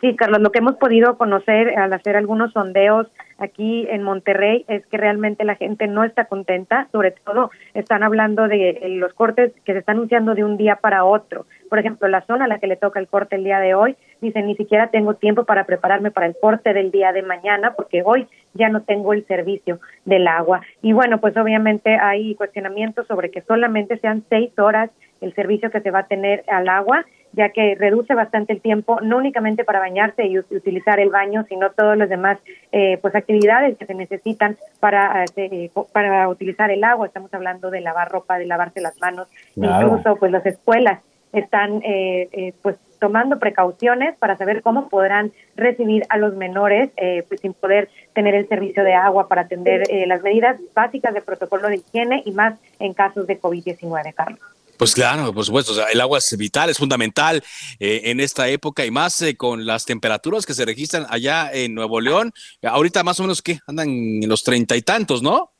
Sí, 0.00 0.14
Carlos, 0.14 0.40
lo 0.40 0.52
que 0.52 0.58
hemos 0.58 0.76
podido 0.76 1.18
conocer 1.18 1.76
al 1.76 1.92
hacer 1.92 2.16
algunos 2.16 2.52
sondeos 2.52 3.08
aquí 3.38 3.86
en 3.90 4.04
Monterrey 4.04 4.64
es 4.68 4.86
que 4.86 4.96
realmente 4.96 5.44
la 5.44 5.56
gente 5.56 5.88
no 5.88 6.04
está 6.04 6.26
contenta, 6.26 6.86
sobre 6.92 7.10
todo 7.10 7.50
están 7.74 8.04
hablando 8.04 8.46
de 8.46 8.78
los 9.00 9.12
cortes 9.14 9.52
que 9.64 9.72
se 9.72 9.80
están 9.80 9.96
anunciando 9.96 10.36
de 10.36 10.44
un 10.44 10.56
día 10.56 10.76
para 10.76 11.04
otro. 11.04 11.46
Por 11.68 11.80
ejemplo, 11.80 12.06
la 12.06 12.22
zona 12.22 12.44
a 12.44 12.48
la 12.48 12.60
que 12.60 12.68
le 12.68 12.76
toca 12.76 13.00
el 13.00 13.08
corte 13.08 13.36
el 13.36 13.44
día 13.44 13.58
de 13.58 13.74
hoy, 13.74 13.96
dice 14.20 14.40
ni 14.42 14.54
siquiera 14.54 14.88
tengo 14.88 15.14
tiempo 15.14 15.44
para 15.44 15.64
prepararme 15.64 16.12
para 16.12 16.26
el 16.26 16.36
corte 16.40 16.72
del 16.72 16.92
día 16.92 17.12
de 17.12 17.22
mañana 17.22 17.74
porque 17.74 18.02
hoy 18.04 18.28
ya 18.54 18.68
no 18.68 18.82
tengo 18.82 19.12
el 19.12 19.26
servicio 19.26 19.80
del 20.04 20.28
agua. 20.28 20.62
Y 20.80 20.92
bueno, 20.92 21.18
pues 21.18 21.36
obviamente 21.36 21.96
hay 21.96 22.36
cuestionamientos 22.36 23.06
sobre 23.08 23.30
que 23.30 23.42
solamente 23.42 23.98
sean 23.98 24.24
seis 24.28 24.56
horas 24.58 24.90
el 25.20 25.34
servicio 25.34 25.70
que 25.70 25.80
se 25.80 25.90
va 25.90 26.00
a 26.00 26.06
tener 26.06 26.44
al 26.48 26.68
agua 26.68 27.04
ya 27.32 27.50
que 27.50 27.74
reduce 27.74 28.14
bastante 28.14 28.52
el 28.52 28.60
tiempo, 28.60 29.00
no 29.00 29.18
únicamente 29.18 29.64
para 29.64 29.80
bañarse 29.80 30.26
y 30.26 30.38
utilizar 30.38 31.00
el 31.00 31.10
baño, 31.10 31.44
sino 31.48 31.70
todas 31.70 31.98
las 31.98 32.08
demás 32.08 32.38
eh, 32.72 32.98
pues 33.00 33.14
actividades 33.14 33.76
que 33.76 33.86
se 33.86 33.94
necesitan 33.94 34.56
para, 34.80 35.24
eh, 35.36 35.70
para 35.92 36.28
utilizar 36.28 36.70
el 36.70 36.84
agua. 36.84 37.06
Estamos 37.06 37.32
hablando 37.34 37.70
de 37.70 37.80
lavar 37.80 38.10
ropa, 38.10 38.38
de 38.38 38.46
lavarse 38.46 38.80
las 38.80 38.98
manos, 39.00 39.28
incluso 39.56 40.16
pues 40.16 40.32
las 40.32 40.46
escuelas 40.46 41.00
están 41.32 41.82
eh, 41.84 42.54
pues 42.62 42.76
tomando 42.98 43.38
precauciones 43.38 44.16
para 44.16 44.36
saber 44.36 44.62
cómo 44.62 44.88
podrán 44.88 45.30
recibir 45.54 46.04
a 46.08 46.16
los 46.16 46.34
menores 46.34 46.90
pues 47.28 47.40
sin 47.40 47.54
poder 47.54 47.88
tener 48.12 48.34
el 48.34 48.48
servicio 48.48 48.82
de 48.82 48.94
agua 48.94 49.28
para 49.28 49.42
atender 49.42 49.84
las 50.08 50.20
medidas 50.22 50.58
básicas 50.74 51.14
de 51.14 51.20
protocolo 51.20 51.68
de 51.68 51.76
higiene 51.76 52.22
y 52.24 52.32
más 52.32 52.58
en 52.80 52.94
casos 52.94 53.28
de 53.28 53.40
COVID-19, 53.40 54.14
Carlos. 54.14 54.57
Pues 54.78 54.94
claro, 54.94 55.34
por 55.34 55.44
supuesto, 55.44 55.72
el 55.92 56.00
agua 56.00 56.18
es 56.18 56.36
vital, 56.38 56.70
es 56.70 56.78
fundamental 56.78 57.42
eh, 57.80 58.02
en 58.04 58.20
esta 58.20 58.48
época 58.48 58.86
y 58.86 58.90
más 58.90 59.20
eh, 59.22 59.36
con 59.36 59.66
las 59.66 59.84
temperaturas 59.84 60.46
que 60.46 60.54
se 60.54 60.64
registran 60.64 61.04
allá 61.10 61.50
en 61.52 61.74
Nuevo 61.74 62.00
León. 62.00 62.32
Ahorita 62.62 63.02
más 63.02 63.18
o 63.18 63.24
menos 63.24 63.42
que 63.42 63.58
andan 63.66 63.88
en 63.88 64.28
los 64.28 64.44
treinta 64.44 64.76
y 64.76 64.82
tantos, 64.82 65.20
¿no? 65.20 65.52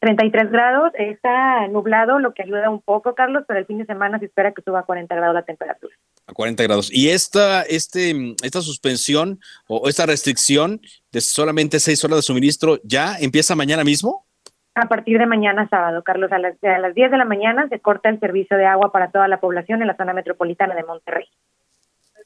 33 0.00 0.50
grados, 0.50 0.90
está 0.98 1.68
nublado, 1.68 2.18
lo 2.18 2.34
que 2.34 2.42
ayuda 2.42 2.68
un 2.70 2.82
poco, 2.82 3.14
Carlos, 3.14 3.44
pero 3.46 3.60
el 3.60 3.66
fin 3.66 3.78
de 3.78 3.86
semana 3.86 4.18
se 4.18 4.24
espera 4.24 4.52
que 4.52 4.60
suba 4.62 4.80
a 4.80 4.82
40 4.82 5.14
grados 5.14 5.34
la 5.34 5.44
temperatura. 5.44 5.94
A 6.26 6.32
40 6.32 6.62
grados. 6.64 6.90
¿Y 6.92 7.10
esta, 7.10 7.62
este, 7.62 8.34
esta 8.42 8.62
suspensión 8.62 9.38
o 9.68 9.88
esta 9.88 10.04
restricción 10.04 10.80
de 11.12 11.20
solamente 11.20 11.78
seis 11.78 12.02
horas 12.04 12.16
de 12.16 12.22
suministro 12.22 12.80
ya 12.82 13.16
empieza 13.20 13.54
mañana 13.54 13.84
mismo? 13.84 14.26
A 14.74 14.88
partir 14.88 15.18
de 15.18 15.26
mañana 15.26 15.68
sábado, 15.68 16.02
Carlos, 16.02 16.32
a 16.32 16.38
las, 16.38 16.54
a 16.64 16.78
las 16.78 16.94
10 16.94 17.10
de 17.10 17.18
la 17.18 17.26
mañana 17.26 17.68
se 17.68 17.78
corta 17.78 18.08
el 18.08 18.18
servicio 18.20 18.56
de 18.56 18.64
agua 18.64 18.90
para 18.90 19.10
toda 19.10 19.28
la 19.28 19.38
población 19.38 19.82
en 19.82 19.88
la 19.88 19.96
zona 19.96 20.14
metropolitana 20.14 20.74
de 20.74 20.84
Monterrey. 20.84 21.26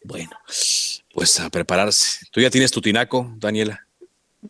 Bueno, 0.04 0.30
pues 0.46 1.40
a 1.40 1.50
prepararse. 1.50 2.26
¿Tú 2.30 2.40
ya 2.40 2.50
tienes 2.50 2.70
tu 2.70 2.80
tinaco, 2.80 3.32
Daniela? 3.38 3.80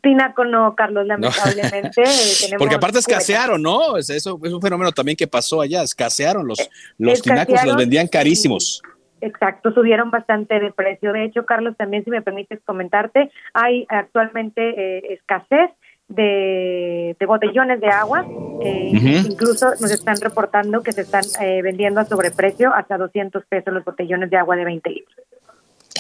Tinaco 0.03 0.45
no, 0.45 0.75
Carlos, 0.75 1.07
lamentablemente. 1.07 2.03
Porque 2.59 2.75
aparte 2.75 2.99
escasearon, 2.99 3.63
¿no? 3.63 3.97
eso 3.97 4.13
es 4.13 4.27
un 4.27 4.61
fenómeno 4.61 4.93
también 4.93 5.17
que 5.17 5.27
pasó 5.27 5.61
allá, 5.63 5.83
escasearon 5.83 6.47
los, 6.47 6.59
los 6.99 7.23
tinacos, 7.23 7.65
los 7.65 7.77
vendían 7.77 8.09
carísimos. 8.09 8.83
Exacto, 9.23 9.73
subieron 9.73 10.11
bastante 10.11 10.61
de 10.61 10.73
precio. 10.73 11.13
De 11.13 11.25
hecho, 11.25 11.47
Carlos, 11.47 11.75
también 11.79 12.05
si 12.05 12.11
me 12.11 12.21
permites 12.21 12.61
comentarte, 12.65 13.31
hay 13.55 13.87
actualmente 13.89 14.61
eh, 14.77 15.15
escasez 15.15 15.71
de, 16.09 17.17
botellones 17.27 17.81
de 17.81 17.89
agua. 17.89 18.27
Eh, 18.63 18.91
incluso 19.29 19.71
nos 19.81 19.91
están 19.91 20.17
reportando 20.21 20.83
que 20.83 20.93
se 20.93 21.03
están 21.03 21.25
eh, 21.41 21.63
vendiendo 21.63 22.01
a 22.01 22.05
sobreprecio 22.05 22.73
hasta 22.73 22.97
200 22.97 23.45
pesos 23.47 23.73
los 23.73 23.85
botellones 23.85 24.31
de 24.31 24.37
agua 24.37 24.57
de 24.57 24.65
20 24.65 24.91
litros. 24.91 25.17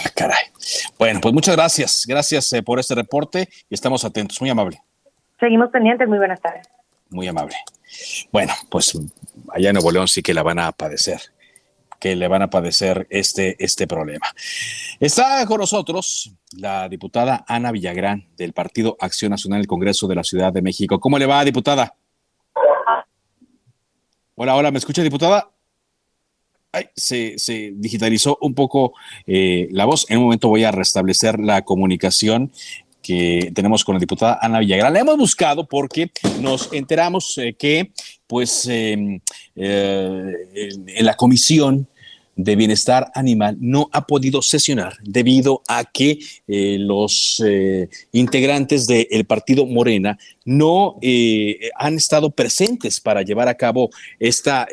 Ah, 0.04 0.11
caray. 0.14 0.44
Bueno, 0.98 1.20
pues 1.20 1.34
muchas 1.34 1.57
gracias. 1.57 2.04
Gracias 2.07 2.52
eh, 2.52 2.62
por 2.62 2.78
este 2.78 2.94
reporte 2.94 3.48
y 3.68 3.74
estamos 3.74 4.04
atentos. 4.04 4.40
Muy 4.40 4.50
amable. 4.50 4.80
Seguimos 5.38 5.70
pendientes. 5.70 6.09
Muy 6.09 6.18
buenas 6.18 6.40
tardes. 6.40 6.66
Muy 7.11 7.26
amable. 7.28 7.57
Bueno, 8.32 8.52
pues 8.70 8.98
allá 9.52 9.70
en 9.70 9.74
Nuevo 9.74 9.90
León 9.90 10.09
sí 10.09 10.22
que 10.22 10.34
la 10.34 10.42
van 10.42 10.59
a 10.59 10.72
padecer 10.72 11.20
que 11.99 12.16
le 12.16 12.28
van 12.28 12.42
a 12.42 12.51
padecer 12.51 13.07
este, 13.11 13.62
este 13.62 13.86
problema. 13.86 14.26
Está 15.01 15.44
con 15.47 15.61
nosotros 15.61 16.32
la 16.53 16.88
diputada 16.88 17.44
Ana 17.49 17.72
Villagrán 17.72 18.28
del 18.36 18.53
Partido 18.53 18.97
Acción 19.01 19.30
Nacional 19.30 19.61
del 19.61 19.66
Congreso 19.66 20.07
de 20.09 20.14
la 20.14 20.24
Ciudad 20.24 20.53
de 20.53 20.62
México. 20.62 21.01
¿Cómo 21.01 21.18
le 21.18 21.26
va, 21.26 21.44
diputada? 21.44 21.94
Hola, 24.34 24.55
hola, 24.55 24.70
¿me 24.70 24.78
escucha, 24.78 25.03
diputada? 25.03 25.51
Ay, 26.72 26.88
se, 26.94 27.38
se, 27.38 27.72
digitalizó 27.74 28.36
un 28.42 28.55
poco 28.55 28.92
eh, 29.26 29.66
la 29.70 29.86
voz. 29.86 30.05
En 30.11 30.18
un 30.18 30.24
momento 30.24 30.49
voy 30.49 30.64
a 30.64 30.70
restablecer 30.70 31.40
la 31.40 31.62
comunicación 31.62 32.53
que 33.07 33.52
tenemos 33.54 33.84
con 33.84 33.94
la 33.94 34.00
diputada 34.00 34.38
Ana 34.42 34.59
Villagrán. 34.59 34.92
La 34.92 35.00
hemos 35.00 35.16
buscado 35.16 35.66
porque 35.66 36.11
nos 36.40 36.72
enteramos 36.72 37.38
eh, 37.38 37.54
que, 37.57 37.92
pues, 38.26 38.66
em, 38.68 39.20
eh, 39.54 40.32
en, 40.86 41.07
la 41.07 41.14
comisión 41.14 41.86
de 42.34 42.57
bienestar 42.57 43.11
animal 43.14 43.57
no 43.61 43.88
ha 43.92 44.07
podido 44.07 44.42
sesionar 44.42 44.94
debido 45.02 45.62
a 45.68 45.84
que 45.84 46.18
eh, 46.46 46.76
los 46.78 47.42
integrantes 48.12 48.86
del 48.86 49.24
partido 49.24 49.64
Morena 49.64 50.18
no 50.44 50.96
han 51.76 51.94
estado 51.94 52.28
presentes 52.30 53.00
para 53.00 53.22
llevar 53.22 53.48
a 53.48 53.54
cabo 53.54 53.88
esta 54.18 54.68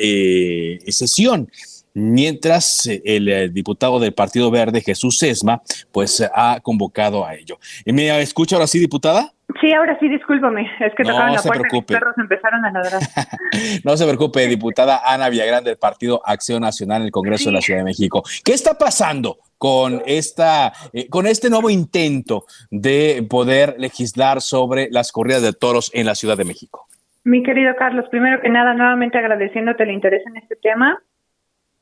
sesión 0.89 1.47
mientras 1.93 2.87
eh, 2.87 3.01
el, 3.05 3.29
eh, 3.29 3.49
diputado 3.49 3.99
del 3.99 4.13
Partido 4.13 4.51
Verde, 4.51 4.81
Jesús 4.81 5.17
Sesma, 5.17 5.61
pues 5.91 6.27
ha 6.33 6.59
convocado 6.61 7.25
a 7.25 7.35
ello. 7.35 7.57
¿Me 7.85 8.21
escucha 8.21 8.55
ahora 8.55 8.67
sí, 8.67 8.79
diputada? 8.79 9.33
Sí, 9.61 9.71
ahora 9.73 9.97
sí, 9.99 10.09
discúlpame, 10.09 10.67
es 10.79 10.93
que 10.95 11.03
tocaron 11.03 11.33
la 11.33 11.41
puerta 11.41 11.67
y 11.69 11.75
los 11.75 11.85
perros 11.85 12.15
empezaron 12.17 12.65
a 12.65 12.71
ladrar. 12.71 13.01
no 13.83 13.97
se 13.97 14.05
preocupe, 14.05 14.47
diputada 14.47 15.01
Ana 15.05 15.29
Villagrán 15.29 15.63
del 15.63 15.77
Partido 15.77 16.21
Acción 16.25 16.61
Nacional 16.61 17.01
en 17.01 17.05
el 17.07 17.11
Congreso 17.11 17.49
de 17.49 17.53
la 17.53 17.61
Ciudad 17.61 17.79
de 17.79 17.85
México. 17.85 18.23
¿Qué 18.43 18.53
está 18.53 18.77
pasando 18.77 19.37
con 19.57 20.01
esta, 20.05 20.73
eh, 20.91 21.07
con 21.07 21.27
este 21.27 21.49
nuevo 21.49 21.69
intento 21.69 22.45
de 22.71 23.25
poder 23.29 23.75
legislar 23.77 24.41
sobre 24.41 24.89
las 24.89 25.11
corridas 25.11 25.41
de 25.41 25.53
toros 25.53 25.91
en 25.93 26.05
la 26.05 26.15
Ciudad 26.15 26.37
de 26.37 26.45
México? 26.45 26.87
Mi 27.23 27.43
querido 27.43 27.73
Carlos, 27.77 28.05
primero 28.09 28.41
que 28.41 28.49
nada, 28.49 28.73
nuevamente 28.73 29.17
agradeciéndote 29.17 29.83
el 29.83 29.91
interés 29.91 30.23
en 30.25 30.37
este 30.37 30.55
tema. 30.55 30.99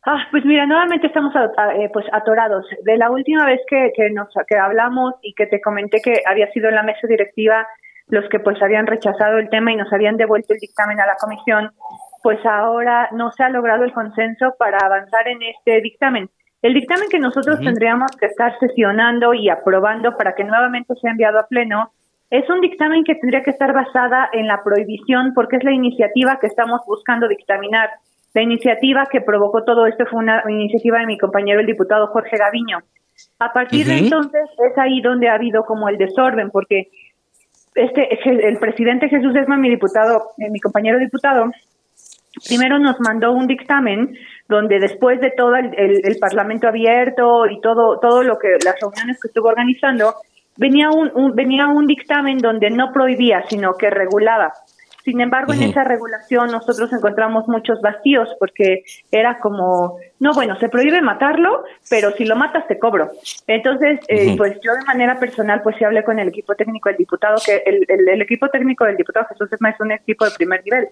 Ah, 0.04 0.26
pues 0.32 0.44
mira, 0.46 0.66
nuevamente 0.66 1.08
estamos 1.08 1.34
eh, 1.36 1.90
pues 1.94 2.06
atorados. 2.12 2.66
De 2.84 2.98
la 2.98 3.12
última 3.12 3.46
vez 3.46 3.62
que, 3.68 3.92
que 3.96 4.10
nos 4.10 4.30
que 4.48 4.58
hablamos 4.58 5.14
y 5.22 5.34
que 5.34 5.46
te 5.46 5.62
comenté 5.62 6.02
que 6.02 6.22
había 6.26 6.52
sido 6.52 6.70
en 6.70 6.76
la 6.76 6.84
mesa 6.84 7.08
directiva 7.08 7.68
los 8.08 8.28
que 8.30 8.40
pues 8.40 8.62
habían 8.62 8.88
rechazado 8.88 9.38
el 9.38 9.50
tema 9.50 9.72
y 9.72 9.78
nos 9.78 9.92
habían 9.94 10.18
devuelto 10.18 10.54
el 10.54 10.60
dictamen 10.60 11.00
a 11.00 11.06
la 11.06 11.16
comisión, 11.16 11.72
pues 12.22 12.46
ahora 12.46 13.10
no 13.14 13.32
se 13.32 13.44
ha 13.44 13.50
logrado 13.50 13.84
el 13.84 13.94
consenso 13.94 14.54
para 14.60 14.78
avanzar 14.84 15.28
en 15.28 15.42
este 15.44 15.82
dictamen. 15.82 16.30
El 16.62 16.74
dictamen 16.74 17.10
que 17.10 17.20
nosotros 17.20 17.60
tendríamos 17.60 18.12
que 18.20 18.28
estar 18.28 18.58
sesionando 18.60 19.34
y 19.34 19.50
aprobando 19.50 20.16
para 20.18 20.36
que 20.36 20.44
nuevamente 20.44 20.94
sea 20.96 21.12
enviado 21.12 21.40
a 21.40 21.48
pleno 21.48 21.92
es 22.30 22.48
un 22.50 22.62
dictamen 22.62 23.04
que 23.04 23.16
tendría 23.16 23.44
que 23.44 23.50
estar 23.50 23.74
basada 23.74 24.30
en 24.34 24.48
la 24.48 24.62
prohibición 24.64 25.34
porque 25.34 25.58
es 25.58 25.64
la 25.64 25.72
iniciativa 25.72 26.38
que 26.40 26.48
estamos 26.48 26.82
buscando 26.86 27.28
dictaminar. 27.28 27.90
La 28.34 28.42
iniciativa 28.42 29.06
que 29.12 29.22
provocó 29.22 29.64
todo 29.64 29.86
esto 29.86 30.06
fue 30.10 30.20
una 30.20 30.44
iniciativa 30.48 31.00
de 31.00 31.06
mi 31.06 31.18
compañero 31.18 31.60
el 31.60 31.66
diputado 31.66 32.08
Jorge 32.08 32.38
Gaviño. 32.38 32.80
A 33.40 33.52
partir 33.52 33.86
de 33.86 33.98
entonces 33.98 34.50
es 34.58 34.78
ahí 34.78 35.02
donde 35.02 35.30
ha 35.30 35.36
habido 35.36 35.64
como 35.64 35.90
el 35.90 35.98
desorden, 35.98 36.50
porque 36.50 36.88
este 37.76 38.18
el 38.26 38.58
presidente 38.58 39.10
Jesús 39.10 39.36
Esma, 39.36 39.58
mi 39.58 39.70
diputado, 39.70 40.32
eh, 40.38 40.50
mi 40.50 40.60
compañero 40.60 40.98
diputado, 40.98 41.52
primero 42.48 42.80
nos 42.80 43.00
mandó 43.00 43.34
un 43.34 43.48
dictamen 43.48 44.16
donde 44.48 44.80
después 44.80 45.20
de 45.22 45.32
todo 45.32 45.56
el, 45.56 45.74
el, 45.78 46.18
Parlamento 46.20 46.68
abierto 46.68 47.46
y 47.48 47.60
todo 47.62 48.00
todo 48.00 48.24
lo 48.24 48.38
que 48.38 48.50
las 48.64 48.76
reuniones 48.80 49.20
que 49.22 49.28
estuvo 49.28 49.50
organizando 49.50 50.16
venía 50.58 50.90
un 50.90 51.36
venía 51.36 51.68
un 51.68 51.86
dictamen 51.86 52.38
donde 52.38 52.70
no 52.70 52.92
prohibía 52.94 53.44
sino 53.50 53.74
que 53.74 53.90
regulaba 53.90 54.52
sin 55.04 55.22
embargo, 55.22 55.54
en 55.54 55.64
esa 55.64 55.84
regulación 55.84 56.52
nosotros 56.52 56.92
encontramos 56.94 57.48
muchos 57.48 57.82
vacíos 57.82 58.30
porque 58.40 58.84
era 59.12 59.40
como, 59.40 59.98
no, 60.20 60.34
bueno, 60.34 60.58
se 60.60 60.70
prohíbe 60.70 61.02
matarlo, 61.02 61.64
pero 61.90 62.12
si 62.12 62.26
lo 62.26 62.36
matas 62.36 62.68
te 62.68 62.78
cobro. 62.78 63.10
Entonces, 63.48 64.00
eh, 64.08 64.36
pues 64.38 64.60
yo 64.64 64.74
de 64.74 64.86
manera 64.86 65.20
personal, 65.20 65.62
pues 65.64 65.76
sí 65.78 65.84
hablé 65.84 66.04
con 66.04 66.20
el 66.20 66.28
equipo 66.28 66.56
técnico 66.56 66.90
del 66.90 66.98
diputado, 66.98 67.38
que 67.44 67.64
el, 67.66 67.86
el, 67.88 68.22
equipo 68.22 68.50
técnico 68.50 68.86
del 68.86 68.98
diputado 68.98 69.26
Jesús 69.28 69.52
Esma 69.52 69.70
es 69.72 69.80
un 69.80 69.92
equipo 69.92 70.26
de 70.26 70.32
primer 70.32 70.64
nivel. 70.64 70.90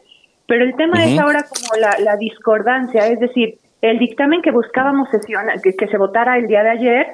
Pero 0.48 0.64
el 0.64 0.76
tema 0.76 1.06
es 1.06 1.20
ahora 1.20 1.44
como 1.44 1.80
la, 1.80 1.96
la, 2.00 2.18
discordancia, 2.18 3.06
es 3.08 3.20
decir, 3.20 3.60
el 3.82 4.00
dictamen 4.00 4.42
que 4.42 4.50
buscábamos 4.50 5.10
sesión, 5.10 5.46
que, 5.62 5.76
que 5.76 5.88
se 5.88 5.98
votara 5.98 6.38
el 6.38 6.48
día 6.48 6.64
de 6.64 6.70
ayer, 6.72 7.08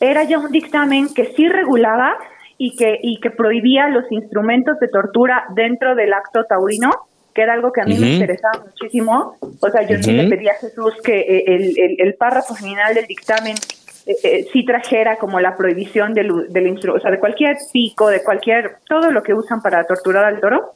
era 0.00 0.24
ya 0.24 0.38
un 0.38 0.50
dictamen 0.50 1.14
que 1.14 1.26
sí 1.26 1.48
regulaba 1.48 2.16
y 2.58 2.76
que, 2.76 2.98
y 3.02 3.20
que 3.20 3.30
prohibía 3.30 3.88
los 3.88 4.10
instrumentos 4.10 4.78
de 4.80 4.88
tortura 4.88 5.44
dentro 5.54 5.94
del 5.94 6.12
acto 6.12 6.44
taurino, 6.44 6.90
que 7.34 7.42
era 7.42 7.52
algo 7.52 7.70
que 7.70 7.82
a 7.82 7.84
mí 7.84 7.98
me 7.98 8.14
interesaba 8.14 8.64
muchísimo. 8.64 9.36
O 9.60 9.70
sea, 9.70 9.86
yo 9.86 10.02
sí 10.02 10.12
le 10.12 10.28
pedí 10.28 10.48
a 10.48 10.54
Jesús 10.54 10.94
que 11.04 11.18
eh, 11.20 11.44
el, 11.46 11.96
el, 11.98 12.14
párrafo 12.14 12.54
final 12.54 12.94
del 12.94 13.06
dictamen 13.06 13.54
eh, 14.06 14.46
sí 14.52 14.64
trajera 14.64 15.16
como 15.16 15.38
la 15.40 15.56
prohibición 15.56 16.14
del, 16.14 16.48
del 16.48 16.78
o 16.88 17.00
sea, 17.00 17.10
de 17.10 17.18
cualquier 17.18 17.56
pico, 17.72 18.08
de 18.08 18.22
cualquier, 18.22 18.76
todo 18.88 19.10
lo 19.10 19.22
que 19.22 19.34
usan 19.34 19.60
para 19.60 19.84
torturar 19.84 20.24
al 20.24 20.40
toro. 20.40 20.72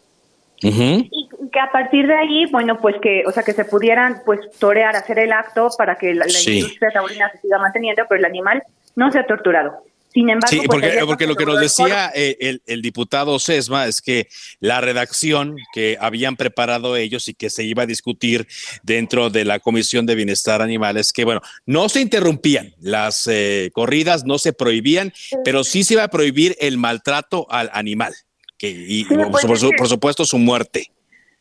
Y 0.62 1.28
que 1.51 1.59
a 1.59 1.72
partir 1.72 2.07
de 2.07 2.14
ahí, 2.14 2.45
bueno, 2.51 2.78
pues 2.78 2.97
que, 3.01 3.22
o 3.26 3.33
sea, 3.33 3.43
que 3.43 3.53
se 3.53 3.64
pudieran, 3.64 4.20
pues, 4.26 4.41
torear, 4.59 4.95
hacer 4.95 5.18
el 5.18 5.33
acto 5.33 5.68
para 5.78 5.97
que 5.97 6.12
la, 6.12 6.26
industria 6.26 6.91
taurina 6.93 7.31
se 7.31 7.39
siga 7.39 7.59
manteniendo, 7.59 8.03
pero 8.09 8.18
el 8.18 8.26
animal 8.26 8.62
no 8.95 9.11
se 9.11 9.20
ha 9.20 9.26
torturado. 9.26 9.83
Sin 10.12 10.28
embargo, 10.28 10.48
sí, 10.48 10.56
pues, 10.66 10.68
porque, 10.68 11.00
porque 11.06 11.26
lo 11.26 11.36
que 11.36 11.46
nos 11.46 11.61
decía 11.61 12.11
eh, 12.14 12.36
el, 12.40 12.62
el, 12.66 12.82
diputado 12.82 13.38
Sesma 13.38 13.86
es 13.86 14.00
que 14.00 14.28
la 14.58 14.80
redacción 14.80 15.56
que 15.72 15.96
habían 16.00 16.36
preparado 16.36 16.96
ellos 16.96 17.28
y 17.28 17.34
que 17.34 17.48
se 17.48 17.62
iba 17.62 17.84
a 17.84 17.86
discutir 17.86 18.48
dentro 18.82 19.30
de 19.30 19.44
la 19.44 19.61
Comisión 19.61 20.06
de 20.06 20.16
Bienestar 20.16 20.62
Animal 20.62 20.96
es 20.96 21.12
que, 21.12 21.24
bueno, 21.24 21.40
no 21.64 21.88
se 21.88 22.00
interrumpían 22.00 22.74
las 22.80 23.28
eh, 23.28 23.70
corridas, 23.72 24.24
no 24.24 24.38
se 24.38 24.52
prohibían, 24.52 25.12
pero 25.44 25.62
sí 25.62 25.84
se 25.84 25.94
iba 25.94 26.04
a 26.04 26.08
prohibir 26.08 26.56
el 26.61 26.76
maltrato 26.76 27.46
al 27.50 27.70
animal 27.72 28.12
que, 28.61 28.68
y, 28.68 29.04
por, 29.04 29.88
supuesto 29.88 30.24
su 30.26 30.38
muerte. 30.38 30.92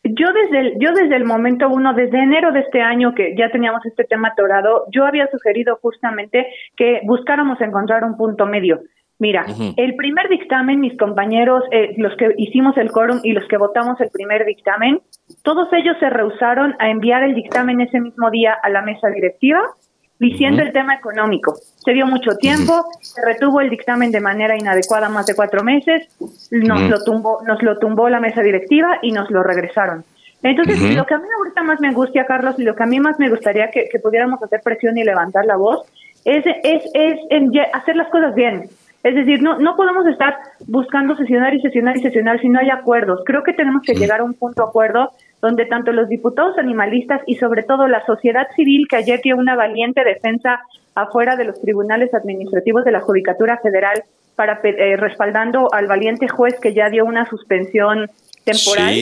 Yo 0.04 0.28
desde 0.32 0.60
el, 0.60 0.74
yo 0.80 0.92
desde 0.94 1.16
el 1.16 1.26
momento 1.26 1.68
uno, 1.70 1.94
desde 1.94 2.20
enero 2.20 2.52
de 2.52 2.62
este 2.62 2.82
año 2.82 3.14
que 3.14 3.36
ya 3.38 3.52
teníamos 3.52 3.86
este 3.86 4.06
tema 4.06 4.30
atorado, 4.30 4.86
yo 4.92 5.06
había 5.06 5.30
sugerido 5.30 5.78
justamente 5.82 6.48
que 6.78 7.02
buscáramos 7.04 7.60
encontrar 7.60 8.04
un 8.04 8.16
punto 8.16 8.46
medio. 8.46 8.80
Mira, 9.22 9.46
el 9.76 9.96
primer 9.96 10.30
dictamen, 10.30 10.80
mis 10.80 10.98
compañeros, 10.98 11.64
eh, 11.72 11.94
los 11.98 12.16
que 12.16 12.34
hicimos 12.38 12.78
el 12.78 12.90
quórum 12.90 13.20
y 13.22 13.34
los 13.34 13.46
que 13.50 13.58
votamos 13.58 14.00
el 14.00 14.10
primer 14.14 14.46
dictamen, 14.46 15.02
todos 15.44 15.68
ellos 15.74 15.98
se 16.00 16.10
rehusaron 16.10 16.74
a 16.80 16.90
enviar 16.90 17.24
el 17.24 17.36
dictamen 17.36 17.82
ese 17.82 18.00
mismo 18.00 18.32
día 18.32 18.54
a 18.54 18.70
la 18.70 18.82
mesa 18.82 19.10
directiva 19.10 19.60
diciendo 20.20 20.62
el 20.62 20.74
tema 20.74 20.96
económico. 20.96 21.56
Se 21.78 21.94
dio 21.94 22.06
mucho 22.06 22.36
tiempo, 22.38 22.86
se 23.02 23.26
retuvo 23.26 23.62
el 23.62 23.70
dictamen 23.70 24.12
de 24.12 24.20
manera 24.20 24.58
inadecuada 24.58 25.10
más 25.10 25.26
de 25.26 25.36
cuatro 25.36 25.64
meses, 25.64 26.08
nos 26.52 26.82
lo 26.82 27.04
tumbó, 27.04 27.40
nos 27.48 27.64
lo 27.64 27.80
tumbó 27.80 28.10
la 28.10 28.20
mesa 28.20 28.42
directiva 28.42 29.00
y 29.02 29.12
nos 29.12 29.32
lo 29.32 29.42
regresaron. 29.44 30.04
Entonces, 30.44 30.96
lo 30.96 31.06
que 31.06 31.14
a 31.14 31.18
mí 31.18 31.26
ahorita 31.38 31.64
más 31.64 31.82
me 31.82 31.90
angustia, 31.90 32.26
Carlos, 32.26 32.56
y 32.58 32.64
lo 32.64 32.76
que 32.76 32.84
a 32.84 32.86
mí 32.86 33.00
más 33.00 33.20
me 33.20 33.30
gustaría 33.30 33.72
que, 33.72 33.88
pudiéramos 34.02 34.42
hacer 34.42 34.62
presión 34.64 34.98
y 34.98 35.04
levantar 35.04 35.46
la 35.46 35.58
voz, 35.58 35.86
es, 36.24 36.46
es, 36.64 36.84
es 36.94 37.20
hacer 37.74 37.96
las 37.96 38.10
cosas 38.10 38.36
bien. 38.36 38.70
Es 39.04 39.16
decir, 39.16 39.42
no, 39.42 39.58
no 39.60 39.76
podemos 39.78 40.06
estar 40.08 40.36
buscando 40.68 41.16
sesionar 41.16 41.54
y 41.54 41.62
sesionar 41.62 41.98
y 41.98 42.02
sesionar 42.02 42.40
si 42.42 42.50
no 42.50 42.60
hay 42.60 42.70
acuerdos. 42.70 43.22
Creo 43.26 43.44
que 43.44 43.54
tenemos 43.54 43.82
que 43.84 43.94
llegar 43.94 44.20
a 44.20 44.26
un 44.26 44.34
punto 44.34 44.64
de 44.64 44.70
acuerdo 44.70 45.12
donde 45.42 45.66
tanto 45.66 45.92
los 45.92 46.10
diputados 46.10 46.58
animalistas 46.58 47.22
y 47.26 47.36
sobre 47.36 47.64
todo 47.64 47.88
la 47.88 48.06
sociedad 48.06 48.48
civil, 48.56 48.88
que 48.90 48.98
ayer 48.98 49.22
dio 49.24 49.38
una 49.38 49.56
valiente 49.56 50.04
defensa 50.04 50.60
afuera 50.96 51.36
de 51.36 51.46
los 51.46 51.62
tribunales 51.62 52.14
administrativos 52.14 52.84
de 52.84 52.92
la 52.92 53.02
Judicatura 53.02 53.60
Federal, 53.62 54.04
para 54.36 54.62
eh, 54.64 54.96
respaldando 54.96 55.74
al 55.74 55.88
valiente 55.88 56.30
juez 56.30 56.58
que 56.62 56.74
ya 56.74 56.90
dio 56.90 57.04
una 57.04 57.26
suspensión 57.26 58.10
temporal 58.46 58.94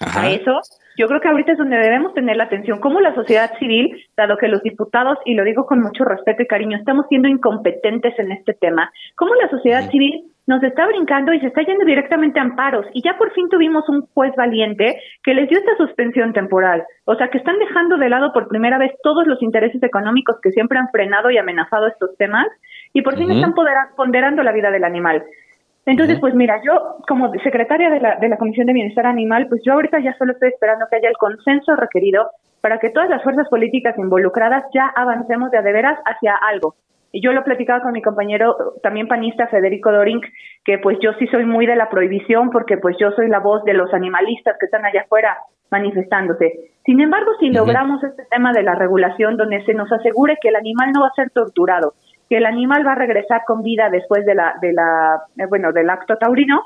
a 0.00 0.30
eso, 0.30 0.60
yo 0.96 1.08
creo 1.08 1.20
que 1.20 1.28
ahorita 1.28 1.52
es 1.52 1.58
donde 1.58 1.76
debemos 1.76 2.14
tener 2.14 2.36
la 2.36 2.44
atención, 2.44 2.80
como 2.80 3.00
la 3.00 3.14
sociedad 3.14 3.58
civil, 3.58 4.06
dado 4.16 4.36
que 4.38 4.48
los 4.48 4.62
diputados, 4.62 5.18
y 5.24 5.34
lo 5.34 5.44
digo 5.44 5.66
con 5.66 5.80
mucho 5.80 6.04
respeto 6.04 6.42
y 6.42 6.46
cariño, 6.46 6.78
estamos 6.78 7.06
siendo 7.08 7.28
incompetentes 7.28 8.18
en 8.18 8.32
este 8.32 8.54
tema, 8.54 8.90
cómo 9.16 9.34
la 9.34 9.50
sociedad 9.50 9.90
civil 9.90 10.24
nos 10.46 10.62
está 10.62 10.86
brincando 10.86 11.32
y 11.32 11.40
se 11.40 11.46
está 11.46 11.62
yendo 11.62 11.84
directamente 11.84 12.38
a 12.38 12.42
amparos. 12.42 12.86
Y 12.92 13.02
ya 13.02 13.16
por 13.16 13.32
fin 13.32 13.48
tuvimos 13.48 13.88
un 13.88 14.02
juez 14.14 14.34
valiente 14.36 15.00
que 15.22 15.34
les 15.34 15.48
dio 15.48 15.58
esta 15.58 15.76
suspensión 15.76 16.32
temporal. 16.32 16.84
O 17.04 17.14
sea, 17.14 17.28
que 17.28 17.38
están 17.38 17.58
dejando 17.58 17.96
de 17.96 18.08
lado 18.08 18.32
por 18.32 18.48
primera 18.48 18.78
vez 18.78 18.92
todos 19.02 19.26
los 19.26 19.42
intereses 19.42 19.82
económicos 19.82 20.36
que 20.42 20.50
siempre 20.50 20.78
han 20.78 20.90
frenado 20.90 21.30
y 21.30 21.38
amenazado 21.38 21.86
estos 21.86 22.16
temas 22.16 22.46
y 22.92 23.02
por 23.02 23.16
fin 23.16 23.30
están 23.30 23.54
ponderando 23.96 24.42
la 24.42 24.52
vida 24.52 24.70
del 24.70 24.84
animal. 24.84 25.24
Entonces, 25.86 26.18
pues 26.18 26.34
mira, 26.34 26.62
yo 26.64 26.96
como 27.06 27.30
secretaria 27.42 27.90
de 27.90 28.00
la, 28.00 28.16
de 28.16 28.28
la 28.28 28.38
Comisión 28.38 28.66
de 28.66 28.72
Bienestar 28.72 29.06
Animal, 29.06 29.48
pues 29.48 29.60
yo 29.64 29.74
ahorita 29.74 29.98
ya 30.00 30.16
solo 30.16 30.32
estoy 30.32 30.48
esperando 30.48 30.86
que 30.88 30.96
haya 30.96 31.10
el 31.10 31.16
consenso 31.16 31.76
requerido 31.76 32.30
para 32.62 32.78
que 32.78 32.88
todas 32.88 33.10
las 33.10 33.22
fuerzas 33.22 33.46
políticas 33.50 33.94
involucradas 33.98 34.64
ya 34.72 34.86
avancemos 34.96 35.50
de 35.50 35.58
a 35.58 35.62
de 35.62 35.72
veras 35.72 35.98
hacia 36.06 36.34
algo. 36.34 36.76
Y 37.14 37.20
yo 37.20 37.32
lo 37.32 37.42
he 37.42 37.44
platicado 37.44 37.80
con 37.82 37.92
mi 37.92 38.02
compañero 38.02 38.74
también 38.82 39.06
panista 39.06 39.46
Federico 39.46 39.92
Dorink, 39.92 40.26
que 40.64 40.78
pues 40.78 40.98
yo 41.00 41.12
sí 41.20 41.28
soy 41.28 41.44
muy 41.44 41.64
de 41.64 41.76
la 41.76 41.88
prohibición 41.88 42.50
porque 42.50 42.76
pues 42.76 42.96
yo 42.98 43.12
soy 43.12 43.28
la 43.28 43.38
voz 43.38 43.62
de 43.62 43.72
los 43.72 43.94
animalistas 43.94 44.56
que 44.58 44.66
están 44.66 44.84
allá 44.84 45.02
afuera 45.02 45.38
manifestándose. 45.70 46.72
Sin 46.84 47.00
embargo, 47.00 47.30
si 47.38 47.50
logramos 47.50 48.02
este 48.02 48.24
tema 48.32 48.52
de 48.52 48.64
la 48.64 48.74
regulación 48.74 49.36
donde 49.36 49.64
se 49.64 49.74
nos 49.74 49.92
asegure 49.92 50.38
que 50.42 50.48
el 50.48 50.56
animal 50.56 50.90
no 50.92 51.02
va 51.02 51.06
a 51.06 51.14
ser 51.14 51.30
torturado, 51.30 51.94
que 52.28 52.38
el 52.38 52.46
animal 52.46 52.84
va 52.84 52.94
a 52.94 52.96
regresar 52.96 53.42
con 53.46 53.62
vida 53.62 53.90
después 53.90 54.26
de 54.26 54.34
la, 54.34 54.56
de 54.60 54.72
la, 54.72 55.22
eh, 55.38 55.46
bueno, 55.48 55.70
del 55.70 55.90
acto 55.90 56.16
taurino, 56.16 56.64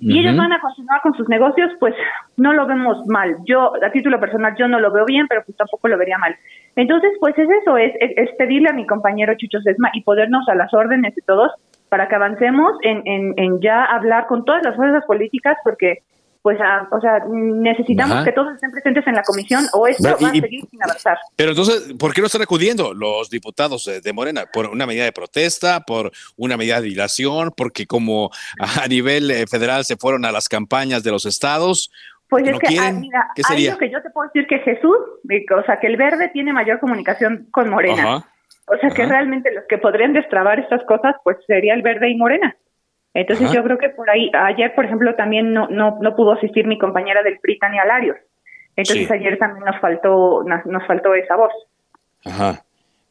y 0.00 0.18
ellos 0.18 0.36
van 0.36 0.52
a 0.52 0.60
continuar 0.60 1.02
con 1.02 1.14
sus 1.14 1.28
negocios, 1.28 1.70
pues 1.78 1.94
no 2.36 2.54
lo 2.54 2.66
vemos 2.66 3.06
mal. 3.06 3.36
Yo, 3.44 3.72
a 3.84 3.92
título 3.92 4.18
personal, 4.18 4.54
yo 4.58 4.66
no 4.66 4.80
lo 4.80 4.90
veo 4.90 5.04
bien, 5.04 5.26
pero 5.28 5.42
pues 5.44 5.56
tampoco 5.56 5.88
lo 5.88 5.98
vería 5.98 6.16
mal. 6.16 6.34
Entonces, 6.74 7.10
pues 7.20 7.36
es 7.38 7.48
eso, 7.62 7.76
es, 7.76 7.92
es, 8.00 8.30
pedirle 8.38 8.70
a 8.70 8.72
mi 8.72 8.86
compañero 8.86 9.34
Chucho 9.36 9.60
Sesma 9.60 9.90
y 9.92 10.02
podernos 10.02 10.48
a 10.48 10.54
las 10.54 10.72
órdenes 10.72 11.14
de 11.14 11.22
todos 11.26 11.52
para 11.90 12.08
que 12.08 12.14
avancemos 12.14 12.72
en, 12.82 13.02
en, 13.04 13.34
en 13.36 13.60
ya 13.60 13.84
hablar 13.84 14.26
con 14.26 14.44
todas 14.44 14.64
las 14.64 14.76
fuerzas 14.76 15.04
políticas, 15.04 15.58
porque 15.64 15.98
pues, 16.42 16.58
o 16.90 17.00
sea, 17.00 17.22
necesitamos 17.28 18.24
que 18.24 18.32
todos 18.32 18.54
estén 18.54 18.70
presentes 18.70 19.06
en 19.06 19.14
la 19.14 19.22
comisión 19.22 19.64
o 19.74 19.86
esto 19.86 20.08
va 20.22 20.28
a 20.28 20.32
seguir 20.32 20.64
sin 20.70 20.82
avanzar. 20.82 21.18
Pero 21.36 21.50
entonces, 21.50 21.94
¿por 21.98 22.14
qué 22.14 22.22
no 22.22 22.28
están 22.28 22.42
acudiendo 22.42 22.94
los 22.94 23.28
diputados 23.28 23.90
de 24.02 24.12
Morena? 24.12 24.46
¿Por 24.50 24.66
una 24.66 24.86
medida 24.86 25.04
de 25.04 25.12
protesta? 25.12 25.80
¿Por 25.80 26.10
una 26.36 26.56
medida 26.56 26.80
de 26.80 26.88
dilación? 26.88 27.52
¿Porque 27.54 27.86
como 27.86 28.30
a 28.58 28.88
nivel 28.88 29.30
eh, 29.30 29.46
federal 29.46 29.84
se 29.84 29.96
fueron 29.96 30.24
a 30.24 30.32
las 30.32 30.48
campañas 30.48 31.02
de 31.02 31.10
los 31.10 31.26
estados? 31.26 31.90
Pues 32.30 32.46
es 32.46 32.58
que, 32.60 32.78
ah, 32.78 32.92
mira, 32.92 33.28
hay 33.48 33.66
lo 33.68 33.76
que 33.76 33.90
yo 33.90 34.00
te 34.00 34.10
puedo 34.10 34.30
decir 34.32 34.46
que 34.46 34.60
Jesús, 34.60 34.96
o 34.96 35.62
sea, 35.64 35.80
que 35.80 35.88
el 35.88 35.96
verde 35.96 36.30
tiene 36.32 36.52
mayor 36.52 36.78
comunicación 36.78 37.48
con 37.50 37.68
Morena. 37.68 38.24
O 38.66 38.76
sea, 38.78 38.90
que 38.90 39.04
realmente 39.04 39.52
los 39.52 39.64
que 39.68 39.78
podrían 39.78 40.12
destrabar 40.12 40.60
estas 40.60 40.84
cosas, 40.84 41.16
pues 41.24 41.36
sería 41.46 41.74
el 41.74 41.82
verde 41.82 42.08
y 42.08 42.16
Morena. 42.16 42.56
Entonces 43.12 43.50
yo 43.52 43.64
creo 43.64 43.78
que 43.78 43.88
por 43.88 44.08
ahí, 44.08 44.30
ayer 44.32 44.74
por 44.74 44.84
ejemplo 44.84 45.14
también 45.16 45.52
no, 45.52 45.68
no, 45.68 45.98
no 46.00 46.14
pudo 46.14 46.32
asistir 46.32 46.66
mi 46.66 46.78
compañera 46.78 47.22
del 47.22 47.38
PRI, 47.40 47.58
Tania 47.58 47.82
Alarios. 47.82 48.16
Entonces 48.76 49.10
ayer 49.10 49.38
también 49.38 49.64
nos 49.64 49.80
faltó, 49.80 50.44
nos, 50.44 50.86
faltó 50.86 51.14
esa 51.14 51.36
voz. 51.36 51.52
Ajá. 52.24 52.62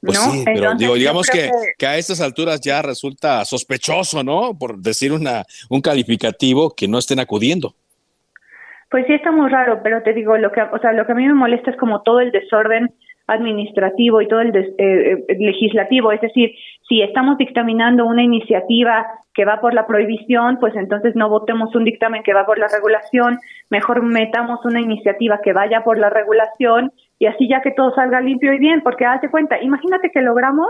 Pues 0.01 0.17
sí, 0.17 0.43
pero 0.45 0.75
digo, 0.75 0.93
digamos 0.93 1.27
que, 1.27 1.51
que, 1.77 1.85
a 1.85 1.97
estas 1.97 2.21
alturas 2.21 2.61
ya 2.61 2.81
resulta 2.81 3.43
sospechoso, 3.43 4.23
¿no? 4.23 4.57
Por 4.57 4.77
decir 4.77 5.11
una, 5.11 5.43
un 5.69 5.81
calificativo 5.81 6.73
que 6.73 6.87
no 6.87 6.99
estén 6.99 7.19
acudiendo. 7.19 7.75
Pues 8.89 9.05
sí 9.07 9.13
está 9.13 9.31
muy 9.31 9.49
raro, 9.49 9.81
pero 9.83 10.01
te 10.01 10.13
digo, 10.13 10.37
lo 10.37 10.53
que, 10.53 10.61
o 10.61 10.79
sea, 10.79 10.93
lo 10.93 11.05
que 11.05 11.11
a 11.11 11.15
mí 11.15 11.27
me 11.27 11.33
molesta 11.33 11.71
es 11.71 11.77
como 11.77 12.01
todo 12.01 12.21
el 12.21 12.31
desorden 12.31 12.93
administrativo 13.29 14.21
y 14.21 14.27
todo 14.27 14.41
el 14.41 14.55
eh, 14.55 14.75
eh, 14.77 15.37
legislativo, 15.37 16.11
es 16.11 16.21
decir, 16.21 16.51
si 16.87 17.01
estamos 17.01 17.37
dictaminando 17.37 18.05
una 18.05 18.23
iniciativa 18.23 19.05
que 19.33 19.45
va 19.45 19.61
por 19.61 19.73
la 19.73 19.87
prohibición, 19.87 20.57
pues 20.59 20.75
entonces 20.75 21.15
no 21.15 21.29
votemos 21.29 21.73
un 21.75 21.83
dictamen 21.83 22.23
que 22.23 22.33
va 22.33 22.45
por 22.45 22.59
la 22.59 22.67
regulación, 22.67 23.39
mejor 23.69 24.01
metamos 24.03 24.65
una 24.65 24.81
iniciativa 24.81 25.39
que 25.41 25.53
vaya 25.53 25.83
por 25.83 25.97
la 25.97 26.09
regulación 26.09 26.91
y 27.19 27.27
así 27.27 27.47
ya 27.47 27.61
que 27.61 27.71
todo 27.71 27.93
salga 27.93 28.21
limpio 28.21 28.53
y 28.53 28.59
bien, 28.59 28.81
porque 28.81 29.05
hazte 29.05 29.29
cuenta, 29.29 29.61
imagínate 29.61 30.11
que 30.11 30.21
logramos 30.21 30.67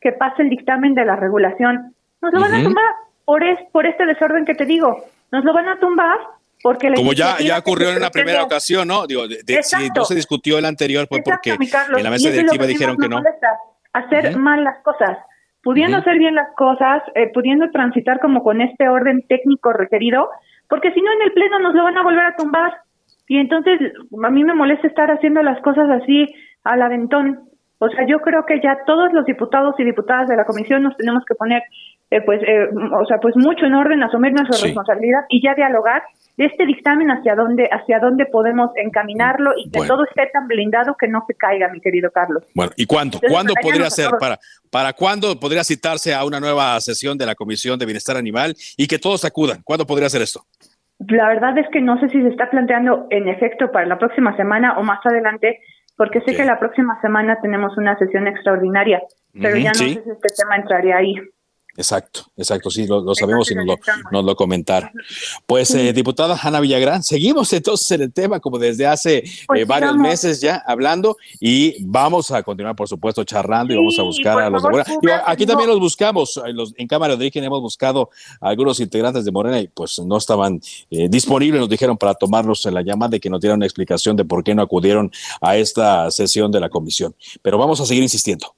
que 0.00 0.12
pase 0.12 0.42
el 0.42 0.50
dictamen 0.50 0.94
de 0.94 1.04
la 1.04 1.16
regulación, 1.16 1.94
nos 2.20 2.32
lo 2.32 2.40
van 2.40 2.54
a 2.54 2.62
tumbar 2.62 2.94
por, 3.24 3.44
es, 3.44 3.58
por 3.70 3.86
este 3.86 4.04
desorden 4.04 4.44
que 4.44 4.54
te 4.54 4.66
digo, 4.66 4.96
nos 5.30 5.44
lo 5.44 5.52
van 5.52 5.68
a 5.68 5.78
tumbar 5.78 6.18
porque 6.62 6.92
Como 6.94 7.12
ya, 7.12 7.38
ya 7.38 7.58
ocurrió 7.58 7.90
en 7.90 8.00
la 8.00 8.10
primera 8.10 8.42
ocasión, 8.42 8.88
¿no? 8.88 9.06
Digo, 9.06 9.24
si 9.26 9.88
no 9.94 10.04
se 10.04 10.14
discutió 10.14 10.58
el 10.58 10.64
anterior 10.64 11.06
fue 11.08 11.22
porque 11.22 11.50
en 11.50 12.02
la 12.02 12.10
mesa 12.10 12.30
directiva 12.30 12.66
dijeron 12.66 12.96
que 12.96 13.08
no. 13.08 13.20
hacer 13.92 14.36
mal 14.36 14.62
las 14.64 14.78
cosas 14.82 15.18
pudiendo 15.62 15.98
hacer 15.98 16.18
bien 16.18 16.34
las 16.34 16.52
cosas, 16.56 17.02
eh, 17.14 17.30
pudiendo 17.32 17.70
transitar 17.70 18.20
como 18.20 18.42
con 18.42 18.60
este 18.60 18.88
orden 18.88 19.24
técnico 19.28 19.72
requerido, 19.72 20.28
porque 20.68 20.92
si 20.92 21.00
no 21.00 21.12
en 21.12 21.22
el 21.22 21.32
pleno 21.32 21.58
nos 21.60 21.74
lo 21.74 21.84
van 21.84 21.96
a 21.96 22.02
volver 22.02 22.26
a 22.26 22.36
tumbar. 22.36 22.72
Y 23.28 23.38
entonces 23.38 23.80
a 24.24 24.30
mí 24.30 24.44
me 24.44 24.54
molesta 24.54 24.86
estar 24.86 25.10
haciendo 25.10 25.42
las 25.42 25.60
cosas 25.62 25.88
así 25.90 26.34
al 26.64 26.82
aventón. 26.82 27.48
O 27.78 27.88
sea, 27.88 28.06
yo 28.06 28.20
creo 28.20 28.44
que 28.46 28.60
ya 28.60 28.78
todos 28.86 29.12
los 29.12 29.24
diputados 29.24 29.74
y 29.78 29.84
diputadas 29.84 30.28
de 30.28 30.36
la 30.36 30.44
comisión 30.44 30.82
nos 30.82 30.96
tenemos 30.96 31.24
que 31.24 31.34
poner, 31.34 31.62
eh, 32.12 32.20
pues, 32.20 32.42
eh, 32.42 32.68
o 32.68 33.06
sea, 33.06 33.18
pues 33.18 33.34
mucho 33.36 33.64
en 33.64 33.74
orden, 33.74 34.02
asumir 34.02 34.32
nuestra 34.32 34.58
responsabilidad 34.62 35.20
y 35.30 35.42
ya 35.42 35.54
dialogar 35.54 36.02
de 36.36 36.44
este 36.44 36.66
dictamen 36.66 37.10
hacia 37.10 37.34
dónde, 37.34 37.70
hacia 37.72 38.00
dónde 38.00 38.26
podemos 38.26 38.70
encaminarlo 38.76 39.52
y 39.56 39.70
que 39.70 39.86
todo 39.86 40.04
esté 40.04 40.28
tan 40.30 40.46
blindado 40.46 40.94
que 40.98 41.08
no 41.08 41.24
se 41.26 41.34
caiga, 41.34 41.68
mi 41.72 41.80
querido 41.80 42.10
Carlos. 42.10 42.44
Bueno, 42.54 42.72
¿y 42.76 42.84
cuándo? 42.84 43.18
¿Cuándo 43.26 43.54
podría 43.62 43.88
ser? 43.88 44.10
Para, 44.20 44.38
¿Para 44.70 44.92
cuándo 44.92 45.40
podría 45.40 45.64
citarse 45.64 46.14
a 46.14 46.24
una 46.26 46.38
nueva 46.38 46.78
sesión 46.80 47.16
de 47.16 47.24
la 47.24 47.34
Comisión 47.34 47.78
de 47.78 47.86
Bienestar 47.86 48.18
Animal 48.18 48.54
y 48.76 48.86
que 48.86 48.98
todos 48.98 49.24
acudan? 49.24 49.62
¿Cuándo 49.64 49.86
podría 49.86 50.10
ser 50.10 50.20
esto? 50.20 50.42
La 51.08 51.28
verdad 51.28 51.56
es 51.56 51.66
que 51.72 51.80
no 51.80 51.98
sé 51.98 52.10
si 52.10 52.20
se 52.20 52.28
está 52.28 52.50
planteando 52.50 53.06
en 53.08 53.28
efecto 53.28 53.72
para 53.72 53.86
la 53.86 53.98
próxima 53.98 54.36
semana 54.36 54.78
o 54.78 54.82
más 54.82 55.00
adelante, 55.04 55.60
porque 55.96 56.20
sé 56.20 56.36
que 56.36 56.44
la 56.44 56.58
próxima 56.58 57.00
semana 57.00 57.38
tenemos 57.40 57.76
una 57.78 57.96
sesión 57.98 58.26
extraordinaria, 58.26 59.00
pero 59.32 59.56
ya 59.56 59.70
no 59.70 59.74
sé 59.74 59.84
si 59.86 60.10
este 60.10 60.28
tema 60.36 60.56
entraría 60.56 60.96
ahí. 60.96 61.14
Exacto, 61.74 62.26
exacto, 62.36 62.70
sí, 62.70 62.86
lo, 62.86 63.14
sabemos 63.14 63.50
y 63.50 63.54
nos 63.54 63.64
lo, 63.64 63.76
nos 64.10 64.24
lo, 64.24 64.36
comentaron. 64.36 64.90
Pues, 65.46 65.74
eh, 65.74 65.94
diputada 65.94 66.38
Ana 66.42 66.60
Villagrán, 66.60 67.02
seguimos 67.02 67.50
entonces 67.54 67.90
en 67.92 68.02
el 68.02 68.12
tema 68.12 68.40
como 68.40 68.58
desde 68.58 68.86
hace 68.86 69.24
pues 69.46 69.62
eh, 69.62 69.64
varios 69.64 69.96
meses 69.96 70.40
ya 70.42 70.62
hablando 70.66 71.16
y 71.40 71.82
vamos 71.84 72.30
a 72.30 72.42
continuar, 72.42 72.76
por 72.76 72.88
supuesto, 72.88 73.24
charlando 73.24 73.72
y 73.72 73.76
vamos 73.76 73.98
a 73.98 74.02
buscar 74.02 74.38
a 74.38 74.50
los 74.50 74.62
de 74.62 74.68
Morena. 74.68 75.22
aquí 75.26 75.46
también 75.46 75.70
los 75.70 75.80
buscamos, 75.80 76.38
en, 76.44 76.56
los, 76.56 76.74
en 76.76 76.86
Cámara 76.86 77.16
de 77.16 77.24
Origen 77.24 77.42
hemos 77.44 77.62
buscado 77.62 78.10
a 78.40 78.50
algunos 78.50 78.78
integrantes 78.78 79.24
de 79.24 79.32
Morena 79.32 79.58
y 79.58 79.68
pues 79.68 79.98
no 79.98 80.18
estaban 80.18 80.60
eh, 80.90 81.08
disponibles, 81.08 81.58
nos 81.58 81.70
dijeron 81.70 81.96
para 81.96 82.14
tomarlos 82.14 82.66
en 82.66 82.74
la 82.74 82.82
llamada 82.82 83.16
y 83.16 83.20
que 83.20 83.30
nos 83.30 83.40
dieran 83.40 83.58
una 83.58 83.66
explicación 83.66 84.14
de 84.14 84.26
por 84.26 84.44
qué 84.44 84.54
no 84.54 84.60
acudieron 84.60 85.10
a 85.40 85.56
esta 85.56 86.10
sesión 86.10 86.52
de 86.52 86.60
la 86.60 86.68
comisión. 86.68 87.14
Pero 87.40 87.56
vamos 87.56 87.80
a 87.80 87.86
seguir 87.86 88.02
insistiendo. 88.02 88.54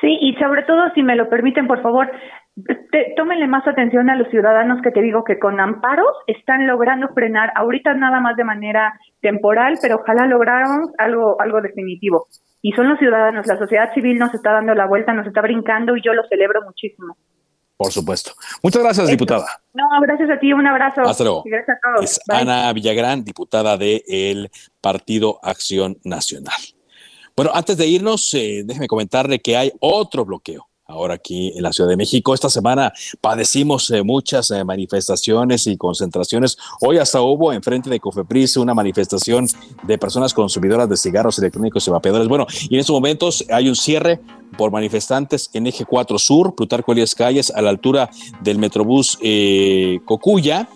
Sí, 0.00 0.18
y 0.20 0.34
sobre 0.34 0.62
todo, 0.64 0.82
si 0.94 1.02
me 1.02 1.16
lo 1.16 1.30
permiten, 1.30 1.66
por 1.66 1.82
favor, 1.82 2.10
tómenle 3.16 3.46
más 3.46 3.66
atención 3.66 4.08
a 4.08 4.16
los 4.16 4.28
ciudadanos 4.28 4.80
que 4.82 4.90
te 4.90 5.02
digo 5.02 5.24
que 5.24 5.38
con 5.38 5.60
amparos 5.60 6.14
están 6.26 6.66
logrando 6.66 7.08
frenar, 7.08 7.52
ahorita 7.54 7.94
nada 7.94 8.20
más 8.20 8.36
de 8.36 8.44
manera 8.44 8.98
temporal, 9.20 9.78
pero 9.82 9.96
ojalá 9.96 10.26
lográramos 10.26 10.90
algo, 10.98 11.40
algo 11.40 11.60
definitivo. 11.60 12.28
Y 12.62 12.72
son 12.72 12.88
los 12.88 12.98
ciudadanos, 12.98 13.46
la 13.46 13.58
sociedad 13.58 13.92
civil 13.92 14.18
nos 14.18 14.34
está 14.34 14.52
dando 14.52 14.74
la 14.74 14.86
vuelta, 14.86 15.12
nos 15.12 15.26
está 15.26 15.42
brincando 15.42 15.96
y 15.96 16.02
yo 16.02 16.14
lo 16.14 16.26
celebro 16.28 16.62
muchísimo. 16.64 17.16
Por 17.76 17.92
supuesto. 17.92 18.32
Muchas 18.62 18.82
gracias, 18.82 19.08
diputada. 19.08 19.46
No, 19.74 19.84
gracias 20.00 20.30
a 20.30 20.38
ti, 20.38 20.52
un 20.54 20.66
abrazo. 20.66 21.02
Hasta 21.02 21.24
luego. 21.24 21.42
gracias 21.44 21.76
a 21.76 21.94
todos. 21.94 22.10
Es 22.10 22.20
Ana 22.26 22.72
Villagrán, 22.72 23.22
diputada 23.22 23.76
del 23.76 24.50
Partido 24.80 25.38
Acción 25.42 25.98
Nacional. 26.04 26.56
Bueno, 27.36 27.50
antes 27.54 27.76
de 27.76 27.86
irnos, 27.86 28.32
eh, 28.32 28.62
déjeme 28.64 28.86
comentarle 28.86 29.40
que 29.40 29.58
hay 29.58 29.72
otro 29.78 30.24
bloqueo 30.24 30.66
ahora 30.86 31.14
aquí 31.14 31.52
en 31.56 31.62
la 31.62 31.72
Ciudad 31.72 31.90
de 31.90 31.96
México. 31.96 32.32
Esta 32.34 32.48
semana 32.48 32.92
padecimos 33.20 33.90
eh, 33.90 34.02
muchas 34.02 34.50
eh, 34.50 34.64
manifestaciones 34.64 35.66
y 35.66 35.76
concentraciones. 35.76 36.56
Hoy 36.80 36.98
hasta 36.98 37.20
hubo 37.20 37.52
enfrente 37.52 37.90
de 37.90 38.00
Cofepris 38.00 38.56
una 38.56 38.74
manifestación 38.74 39.46
de 39.82 39.98
personas 39.98 40.32
consumidoras 40.32 40.88
de 40.88 40.96
cigarros 40.96 41.38
electrónicos 41.38 41.86
y 41.86 41.90
vapeadores. 41.90 42.28
Bueno, 42.28 42.46
y 42.68 42.74
en 42.74 42.80
estos 42.80 42.94
momentos 42.94 43.44
hay 43.50 43.68
un 43.68 43.76
cierre 43.76 44.20
por 44.56 44.70
manifestantes 44.70 45.50
en 45.52 45.66
Eje 45.66 45.84
4 45.84 46.18
Sur, 46.18 46.54
Plutarco 46.54 46.92
Elías 46.92 47.14
Calles, 47.14 47.50
a 47.50 47.60
la 47.62 47.70
altura 47.70 48.08
del 48.42 48.58
Metrobús 48.58 49.18
eh, 49.22 49.98
Cocuya 50.04 50.68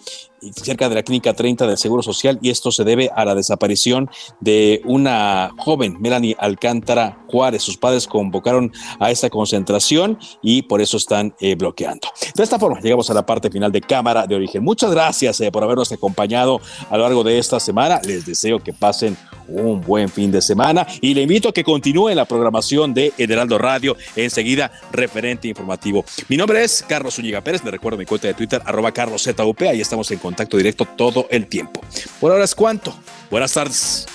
cerca 0.55 0.89
de 0.89 0.95
la 0.95 1.03
clínica 1.03 1.35
30 1.35 1.67
del 1.67 1.79
Seguro 1.79 2.03
Social 2.03 2.39
y 2.43 2.51
esto 2.51 2.73
se 2.73 2.85
debe 2.85 3.11
a 3.15 3.25
la 3.25 3.35
desaparición 3.35 4.11
de 4.41 4.83
una 4.85 5.53
joven, 5.59 5.97
Melanie 6.01 6.37
Alcántara 6.39 7.25
Juárez. 7.29 7.63
Sus 7.63 7.77
padres 7.77 8.07
convocaron 8.07 8.73
a 8.99 9.11
esta 9.11 9.31
concentración 9.31 10.19
y 10.43 10.63
por 10.63 10.81
eso 10.81 10.97
están 10.97 11.35
eh, 11.41 11.55
bloqueando. 11.55 12.09
De 12.35 12.43
esta 12.43 12.59
forma 12.59 12.81
llegamos 12.81 13.11
a 13.11 13.15
la 13.15 13.25
parte 13.25 13.51
final 13.51 13.73
de 13.73 13.81
Cámara 13.81 14.27
de 14.27 14.35
Origen. 14.35 14.63
Muchas 14.63 14.91
gracias 14.91 15.41
eh, 15.41 15.51
por 15.51 15.63
habernos 15.63 15.93
acompañado 15.93 16.61
a 16.89 16.97
lo 16.97 17.05
largo 17.05 17.25
de 17.25 17.39
esta 17.39 17.61
semana. 17.61 18.01
Les 18.05 18.27
deseo 18.27 18.59
que 18.59 18.73
pasen 18.73 19.17
un 19.49 19.81
buen 19.81 20.09
fin 20.09 20.31
de 20.31 20.41
semana 20.41 20.87
y 21.01 21.15
le 21.15 21.23
invito 21.23 21.49
a 21.49 21.53
que 21.53 21.65
continúe 21.65 22.11
la 22.11 22.25
programación 22.25 22.95
de 22.95 23.13
Heraldo 23.19 23.59
Radio. 23.59 23.97
Enseguida, 24.17 24.71
referente 24.93 25.49
informativo. 25.49 26.05
Mi 26.29 26.37
nombre 26.37 26.63
es 26.63 26.85
Carlos 26.87 27.15
Zúñiga 27.15 27.41
Pérez. 27.41 27.65
Me 27.65 27.71
recuerdo 27.71 27.99
mi 27.99 28.07
cuenta 28.07 28.29
de 28.29 28.35
Twitter, 28.35 28.63
arroba 28.65 28.93
carloszup. 28.93 29.63
Ahí 29.63 29.81
estamos 29.81 30.11
en 30.11 30.19
contacto 30.31 30.57
directo 30.57 30.85
todo 30.85 31.27
el 31.31 31.47
tiempo. 31.47 31.81
Por 32.21 32.31
ahora 32.31 32.45
es 32.45 32.55
cuanto. 32.55 32.95
Buenas 33.31 33.53
tardes. 33.53 34.07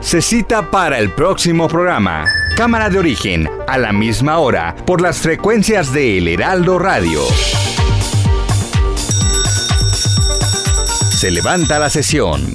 Se 0.00 0.20
cita 0.20 0.70
para 0.70 0.98
el 0.98 1.10
próximo 1.12 1.68
programa. 1.68 2.26
Cámara 2.54 2.90
de 2.90 2.98
origen, 2.98 3.48
a 3.66 3.78
la 3.78 3.92
misma 3.94 4.38
hora, 4.38 4.76
por 4.84 5.00
las 5.00 5.16
frecuencias 5.18 5.90
de 5.94 6.18
El 6.18 6.28
Heraldo 6.28 6.78
Radio. 6.78 7.22
Se 11.18 11.30
levanta 11.30 11.78
la 11.78 11.88
sesión. 11.88 12.54